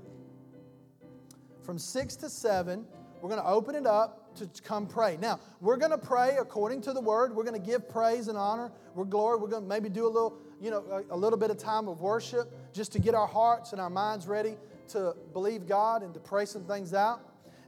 from 1.64 1.80
6 1.80 2.16
to 2.18 2.30
7, 2.30 2.86
we're 3.22 3.30
going 3.30 3.42
to 3.42 3.48
open 3.48 3.74
it 3.76 3.88
up 3.88 4.36
to 4.36 4.48
come 4.62 4.86
pray. 4.86 5.18
Now, 5.20 5.40
we're 5.62 5.78
going 5.78 5.92
to 5.92 5.98
pray 5.98 6.38
according 6.40 6.82
to 6.82 6.94
the 6.94 7.02
word. 7.02 7.36
We're 7.36 7.44
going 7.44 7.60
to 7.60 7.66
give 7.66 7.90
praise 7.90 8.28
and 8.28 8.38
honor. 8.38 8.72
We're 8.94 9.06
glory. 9.06 9.40
We're 9.40 9.48
going 9.48 9.64
to 9.64 9.68
maybe 9.68 9.90
do 9.90 10.06
a 10.06 10.10
little, 10.10 10.38
you 10.62 10.70
know, 10.70 11.04
a, 11.10 11.16
a 11.16 11.18
little 11.18 11.40
bit 11.40 11.50
of 11.50 11.58
time 11.58 11.88
of 11.88 12.02
worship 12.02 12.54
just 12.76 12.92
to 12.92 13.00
get 13.00 13.16
our 13.16 13.28
hearts 13.28 13.72
and 13.72 13.80
our 13.80 13.90
minds 13.90 14.28
ready 14.28 14.58
to 14.90 15.16
believe 15.32 15.66
God 15.66 16.04
and 16.04 16.14
to 16.14 16.20
pray 16.20 16.46
some 16.46 16.66
things 16.66 16.94
out. 16.94 17.22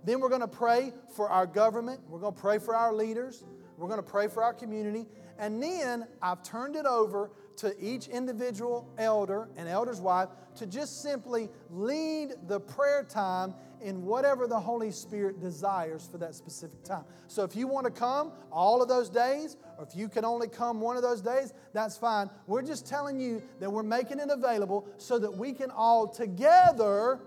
Then 0.04 0.20
we're 0.20 0.30
going 0.30 0.42
to 0.42 0.48
pray 0.48 0.94
for 1.16 1.30
our 1.30 1.48
government. 1.48 2.02
We're 2.10 2.20
going 2.20 2.36
to 2.36 2.40
pray 2.40 2.60
for 2.60 2.76
our 2.76 2.94
leaders. 2.94 3.46
We're 3.78 3.88
going 3.88 4.04
to 4.04 4.10
pray 4.10 4.28
for 4.28 4.44
our 4.44 4.54
community. 4.54 5.06
And 5.40 5.64
then 5.64 6.08
I've 6.22 6.44
turned 6.44 6.76
it 6.76 6.86
over 6.86 7.32
to 7.58 7.74
each 7.80 8.08
individual 8.08 8.90
elder 8.98 9.48
and 9.56 9.68
elder's 9.68 10.02
wife 10.02 10.30
to 10.58 10.68
just 10.68 11.02
simply 11.02 11.50
lead 11.70 12.34
the 12.48 12.60
prayer 12.60 13.04
time 13.04 13.54
in 13.82 14.04
whatever 14.04 14.48
the 14.48 14.60
Holy 14.60 14.92
Spirit 14.92 15.40
desires 15.40 16.08
for 16.12 16.18
that 16.18 16.36
specific 16.36 16.84
time. 16.84 17.04
So 17.28 17.44
if 17.44 17.56
you 17.56 17.68
want 17.68 17.86
to 17.86 17.92
come 17.92 18.32
all 18.52 18.82
of 18.82 18.88
those 18.88 19.10
days, 19.10 19.58
or 19.78 19.86
if 19.86 19.96
you 19.96 20.10
can 20.10 20.26
only 20.26 20.48
come 20.48 20.82
one 20.82 20.98
of 20.98 21.04
those 21.04 21.22
days, 21.22 21.54
that's 21.74 21.98
fine. 21.98 22.30
We're 22.48 22.62
just 22.62 22.88
telling 22.88 23.20
you 23.20 23.42
that 23.60 23.72
we're 23.72 23.84
making 23.84 24.20
it 24.20 24.30
available 24.30 24.88
so 24.98 25.20
that 25.20 25.34
we 25.36 25.54
can 25.54 25.72
all 25.72 26.08
together 26.08 27.20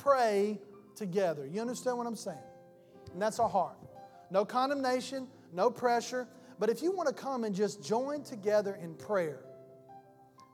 pray 0.00 0.58
together. 0.96 1.46
You 1.46 1.60
understand 1.60 1.98
what 1.98 2.06
I'm 2.06 2.16
saying? 2.16 2.38
And 3.12 3.20
that's 3.20 3.38
our 3.38 3.48
heart. 3.48 3.76
No 4.30 4.44
condemnation, 4.44 5.28
no 5.52 5.70
pressure. 5.70 6.26
But 6.58 6.70
if 6.70 6.82
you 6.82 6.92
want 6.92 7.08
to 7.08 7.14
come 7.14 7.44
and 7.44 7.54
just 7.54 7.82
join 7.82 8.22
together 8.22 8.78
in 8.80 8.94
prayer, 8.94 9.40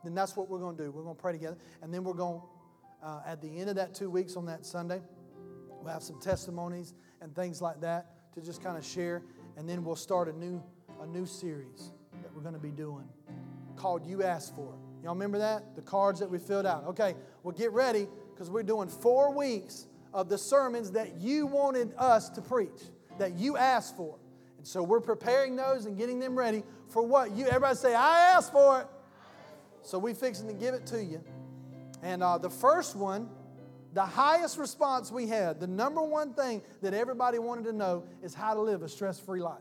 then 0.05 0.15
that's 0.15 0.37
what 0.37 0.49
we're 0.49 0.59
going 0.59 0.77
to 0.77 0.85
do. 0.85 0.91
We're 0.91 1.03
going 1.03 1.17
to 1.17 1.21
pray 1.21 1.33
together. 1.33 1.57
And 1.83 1.93
then 1.93 2.05
we're 2.05 2.15
going, 2.15 2.41
uh, 3.03 3.21
at 3.27 3.41
the 3.43 3.59
end 3.59 3.71
of 3.71 3.77
that 3.77 3.95
two 3.95 4.11
weeks 4.11 4.37
on 4.37 4.47
that 4.47 4.65
Sunday, 4.65 5.03
we'll 5.83 5.93
have 5.93 6.03
some 6.03 6.21
testimonies 6.21 6.95
and 7.21 7.35
things 7.35 7.61
like 7.61 7.81
that 7.81 8.35
to 8.35 8.41
just 8.41 8.63
kind 8.63 8.77
of 8.77 8.85
share. 8.85 9.23
And 9.57 9.69
then 9.69 9.85
we'll 9.85 9.97
start 9.97 10.29
a 10.29 10.33
new, 10.33 10.63
a 11.01 11.07
new 11.07 11.27
series 11.27 11.93
that 12.23 12.35
we're 12.35 12.43
going 12.43 12.55
to 12.55 12.61
be 12.61 12.71
doing 12.71 13.09
called 13.77 14.05
You 14.05 14.23
Asked 14.23 14.55
For 14.55 14.75
It. 14.75 15.05
Y'all 15.05 15.15
remember 15.15 15.39
that? 15.39 15.75
The 15.75 15.83
cards 15.83 16.21
that 16.21 16.31
we 16.31 16.39
filled 16.39 16.67
out. 16.67 16.85
Okay, 16.89 17.15
well, 17.43 17.55
get 17.55 17.73
ready 17.73 18.07
because 18.35 18.51
we're 18.51 18.63
doing 18.63 18.89
four 18.89 19.35
weeks 19.35 19.87
of 20.13 20.29
the 20.29 20.37
sermons 20.37 20.91
that 20.91 21.17
you 21.17 21.47
wanted 21.47 21.93
us 21.97 22.29
to 22.31 22.43
preach, 22.43 22.83
that 23.19 23.35
you 23.35 23.57
asked 23.57 23.97
for. 23.97 24.17
And 24.59 24.67
so 24.67 24.83
we're 24.83 25.01
preparing 25.01 25.57
those 25.57 25.87
and 25.87 25.97
getting 25.97 26.19
them 26.19 26.37
ready 26.37 26.63
for 26.89 27.03
what 27.03 27.33
you, 27.33 27.47
everybody 27.47 27.77
say, 27.77 27.95
I 27.95 28.35
asked 28.35 28.53
for 28.53 28.83
it. 28.83 28.87
So 29.83 29.99
we 29.99 30.13
fixing 30.13 30.49
to 30.49 30.55
give 30.55 30.75
it 30.75 30.85
to 30.89 31.03
you. 31.03 31.25
And 32.03 32.23
uh, 32.23 32.37
the 32.39 32.51
first 32.51 32.97
one, 32.97 33.31
the 33.93 34.05
highest 34.05 34.57
response 34.59 35.11
we 35.11 35.27
had, 35.27 35.59
the 35.59 35.67
number 35.67 36.03
one 36.03 36.33
thing 36.33 36.63
that 36.83 36.95
everybody 36.95 37.39
wanted 37.39 37.65
to 37.65 37.73
know 37.73 38.05
is 38.23 38.35
how 38.35 38.55
to 38.55 38.61
live 38.61 38.83
a 38.83 38.89
stress 38.89 39.19
free 39.19 39.41
life. 39.41 39.59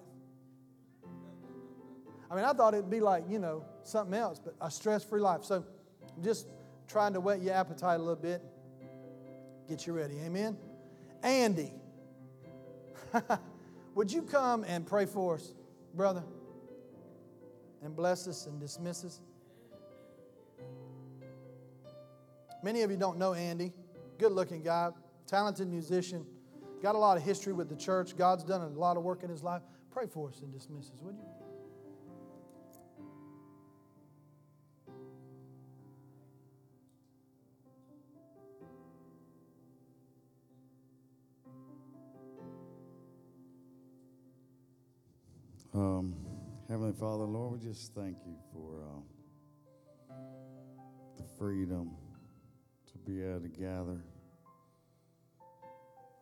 I 2.31 2.35
mean, 2.35 2.45
I 2.45 2.53
thought 2.53 2.75
it'd 2.75 2.91
be 2.91 2.99
like, 2.99 3.23
you 3.27 3.39
know, 3.39 3.65
something 3.83 4.13
else, 4.13 4.39
but 4.39 4.55
a 4.61 4.69
stress 4.69 5.03
free 5.03 5.19
life. 5.19 5.43
So 5.43 5.65
just 6.21 6.47
trying 6.87 7.13
to 7.13 7.19
whet 7.19 7.41
your 7.41 7.55
appetite 7.55 7.99
a 7.99 8.03
little 8.03 8.15
bit, 8.15 8.43
get 9.67 9.87
you 9.87 9.93
ready. 9.93 10.19
Amen? 10.23 10.55
Andy, 11.23 11.73
would 13.95 14.11
you 14.11 14.21
come 14.21 14.63
and 14.63 14.85
pray 14.85 15.07
for 15.07 15.35
us, 15.35 15.53
brother? 15.95 16.23
And 17.81 17.95
bless 17.95 18.27
us 18.27 18.45
and 18.45 18.59
dismiss 18.59 19.03
us? 19.05 19.21
Many 22.61 22.81
of 22.81 22.91
you 22.91 22.97
don't 22.97 23.17
know 23.17 23.33
Andy. 23.33 23.73
Good 24.19 24.33
looking 24.33 24.61
guy, 24.61 24.89
talented 25.27 25.69
musician, 25.69 26.25
got 26.83 26.93
a 26.93 26.97
lot 26.97 27.15
of 27.15 27.23
history 27.23 27.53
with 27.53 27.69
the 27.69 27.75
church. 27.77 28.17
God's 28.17 28.43
done 28.43 28.59
a 28.59 28.67
lot 28.67 28.97
of 28.97 29.03
work 29.03 29.23
in 29.23 29.29
his 29.29 29.43
life. 29.43 29.61
Pray 29.91 30.07
for 30.07 30.27
us 30.27 30.41
and 30.41 30.51
dismiss 30.51 30.91
us, 30.91 31.01
would 31.01 31.15
you? 31.15 31.23
Um, 45.73 46.13
Heavenly 46.67 46.91
Father, 46.91 47.23
Lord, 47.23 47.53
we 47.53 47.59
just 47.65 47.93
thank 47.95 48.17
you 48.25 48.35
for 48.51 48.83
uh, 48.83 50.13
the 51.17 51.23
freedom 51.37 51.91
be 53.09 53.23
able 53.23 53.39
to 53.39 53.47
gather. 53.47 54.01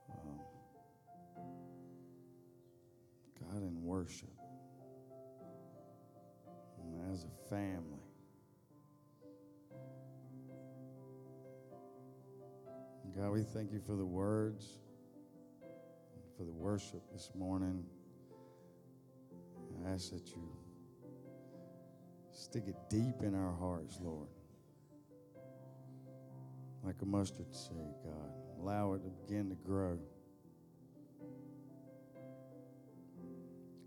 Um, 0.09 0.39
God, 3.39 3.61
in 3.61 3.83
worship. 3.83 4.29
And 6.81 7.13
as 7.13 7.25
a 7.25 7.49
family. 7.49 7.97
God, 13.17 13.31
we 13.31 13.43
thank 13.43 13.73
you 13.73 13.79
for 13.79 13.95
the 13.95 14.05
words, 14.05 14.77
for 16.37 16.43
the 16.43 16.53
worship 16.53 17.01
this 17.11 17.31
morning. 17.35 17.83
I 19.85 19.91
ask 19.91 20.11
that 20.11 20.27
you 20.27 20.47
stick 22.31 22.63
it 22.67 22.75
deep 22.89 23.23
in 23.23 23.33
our 23.33 23.55
hearts, 23.55 23.97
Lord. 24.01 24.27
Like 26.83 26.95
a 27.01 27.05
mustard 27.05 27.53
seed, 27.53 27.93
God. 28.03 28.31
Allow 28.61 28.93
it 28.93 29.03
to 29.03 29.09
begin 29.09 29.49
to 29.49 29.55
grow. 29.55 29.99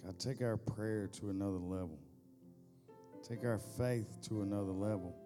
God, 0.04 0.18
take 0.18 0.42
our 0.42 0.56
prayer 0.56 1.08
to 1.20 1.30
another 1.30 1.58
level. 1.58 1.98
Take 3.26 3.44
our 3.44 3.58
faith 3.58 4.20
to 4.28 4.42
another 4.42 4.72
level. 4.72 5.16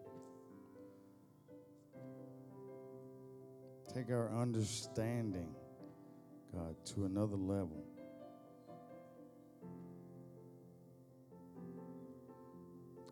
Take 3.94 4.10
our 4.10 4.30
understanding, 4.36 5.54
God, 6.52 6.74
to 6.94 7.04
another 7.04 7.36
level. 7.36 7.84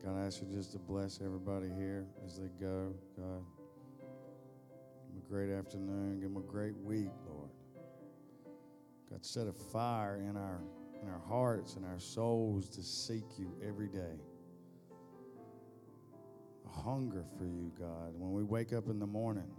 God, 0.04 0.16
I 0.20 0.26
ask 0.26 0.42
you 0.42 0.48
just 0.52 0.72
to 0.72 0.78
bless 0.78 1.20
everybody 1.24 1.68
here 1.78 2.06
as 2.26 2.36
they 2.36 2.48
go. 2.60 2.92
God, 3.16 3.44
great 5.28 5.50
afternoon. 5.50 6.20
Give 6.20 6.32
them 6.32 6.42
a 6.42 6.46
great 6.46 6.76
week, 6.76 7.10
Lord. 7.28 7.50
God, 9.10 9.24
set 9.24 9.46
a 9.46 9.52
fire 9.52 10.16
in 10.16 10.36
our 10.36 10.60
in 11.02 11.08
our 11.08 11.22
hearts 11.28 11.74
and 11.74 11.84
our 11.84 11.98
souls 11.98 12.68
to 12.68 12.82
seek 12.82 13.24
you 13.36 13.52
every 13.66 13.88
day. 13.88 14.20
A 16.66 16.80
hunger 16.80 17.24
for 17.36 17.44
you, 17.44 17.72
God. 17.78 18.14
When 18.16 18.32
we 18.32 18.44
wake 18.44 18.72
up 18.72 18.88
in 18.88 18.98
the 19.00 19.06
morning, 19.06 19.50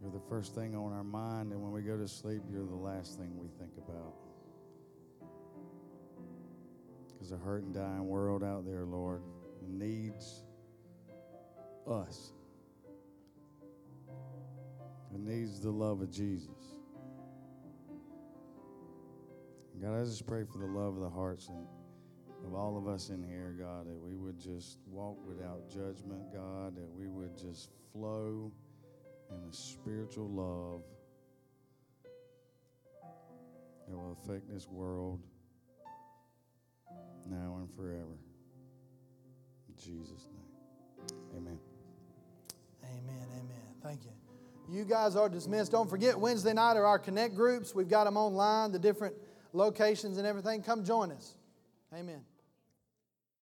you're 0.00 0.10
the 0.10 0.26
first 0.28 0.54
thing 0.54 0.74
on 0.74 0.92
our 0.92 1.04
mind, 1.04 1.52
and 1.52 1.62
when 1.62 1.70
we 1.70 1.82
go 1.82 1.96
to 1.96 2.08
sleep, 2.08 2.42
you're 2.50 2.66
the 2.66 2.74
last 2.74 3.18
thing 3.18 3.30
we 3.36 3.48
think 3.58 3.72
about. 3.76 4.14
There's 7.20 7.32
a 7.32 7.36
hurt 7.36 7.62
and 7.62 7.72
dying 7.72 8.08
world 8.08 8.42
out 8.42 8.66
there, 8.66 8.84
Lord, 8.84 9.22
needs 9.68 10.42
us. 11.86 12.32
It 15.14 15.20
needs 15.20 15.60
the 15.60 15.70
love 15.70 16.00
of 16.00 16.10
Jesus. 16.10 16.76
God, 19.80 20.00
I 20.00 20.04
just 20.04 20.26
pray 20.26 20.44
for 20.44 20.58
the 20.58 20.66
love 20.66 20.94
of 20.96 21.00
the 21.00 21.10
hearts 21.10 21.48
and 21.48 21.66
of 22.46 22.54
all 22.54 22.76
of 22.76 22.88
us 22.88 23.10
in 23.10 23.22
here, 23.22 23.54
God, 23.58 23.86
that 23.86 23.98
we 23.98 24.14
would 24.16 24.38
just 24.38 24.78
walk 24.86 25.16
without 25.26 25.68
judgment, 25.68 26.32
God, 26.32 26.76
that 26.76 26.88
we 26.88 27.06
would 27.08 27.36
just 27.36 27.70
flow 27.92 28.52
in 29.30 29.36
a 29.48 29.52
spiritual 29.52 30.28
love 30.28 30.82
that 33.88 33.96
will 33.96 34.16
affect 34.22 34.48
this 34.48 34.68
world 34.68 35.20
now 37.28 37.58
and 37.60 37.68
forever. 37.76 38.18
In 39.68 39.74
Jesus' 39.76 40.28
name. 40.32 41.08
Amen. 41.36 41.58
Amen, 42.84 43.26
amen. 43.36 43.74
Thank 43.82 44.04
you. 44.04 44.21
You 44.70 44.84
guys 44.84 45.16
are 45.16 45.28
dismissed. 45.28 45.72
Don't 45.72 45.88
forget, 45.88 46.18
Wednesday 46.18 46.52
night 46.52 46.76
are 46.76 46.86
our 46.86 46.98
Connect 46.98 47.34
groups. 47.34 47.74
We've 47.74 47.88
got 47.88 48.04
them 48.04 48.16
online, 48.16 48.72
the 48.72 48.78
different 48.78 49.14
locations 49.52 50.18
and 50.18 50.26
everything. 50.26 50.62
Come 50.62 50.84
join 50.84 51.12
us. 51.12 51.34
Amen. 51.92 52.22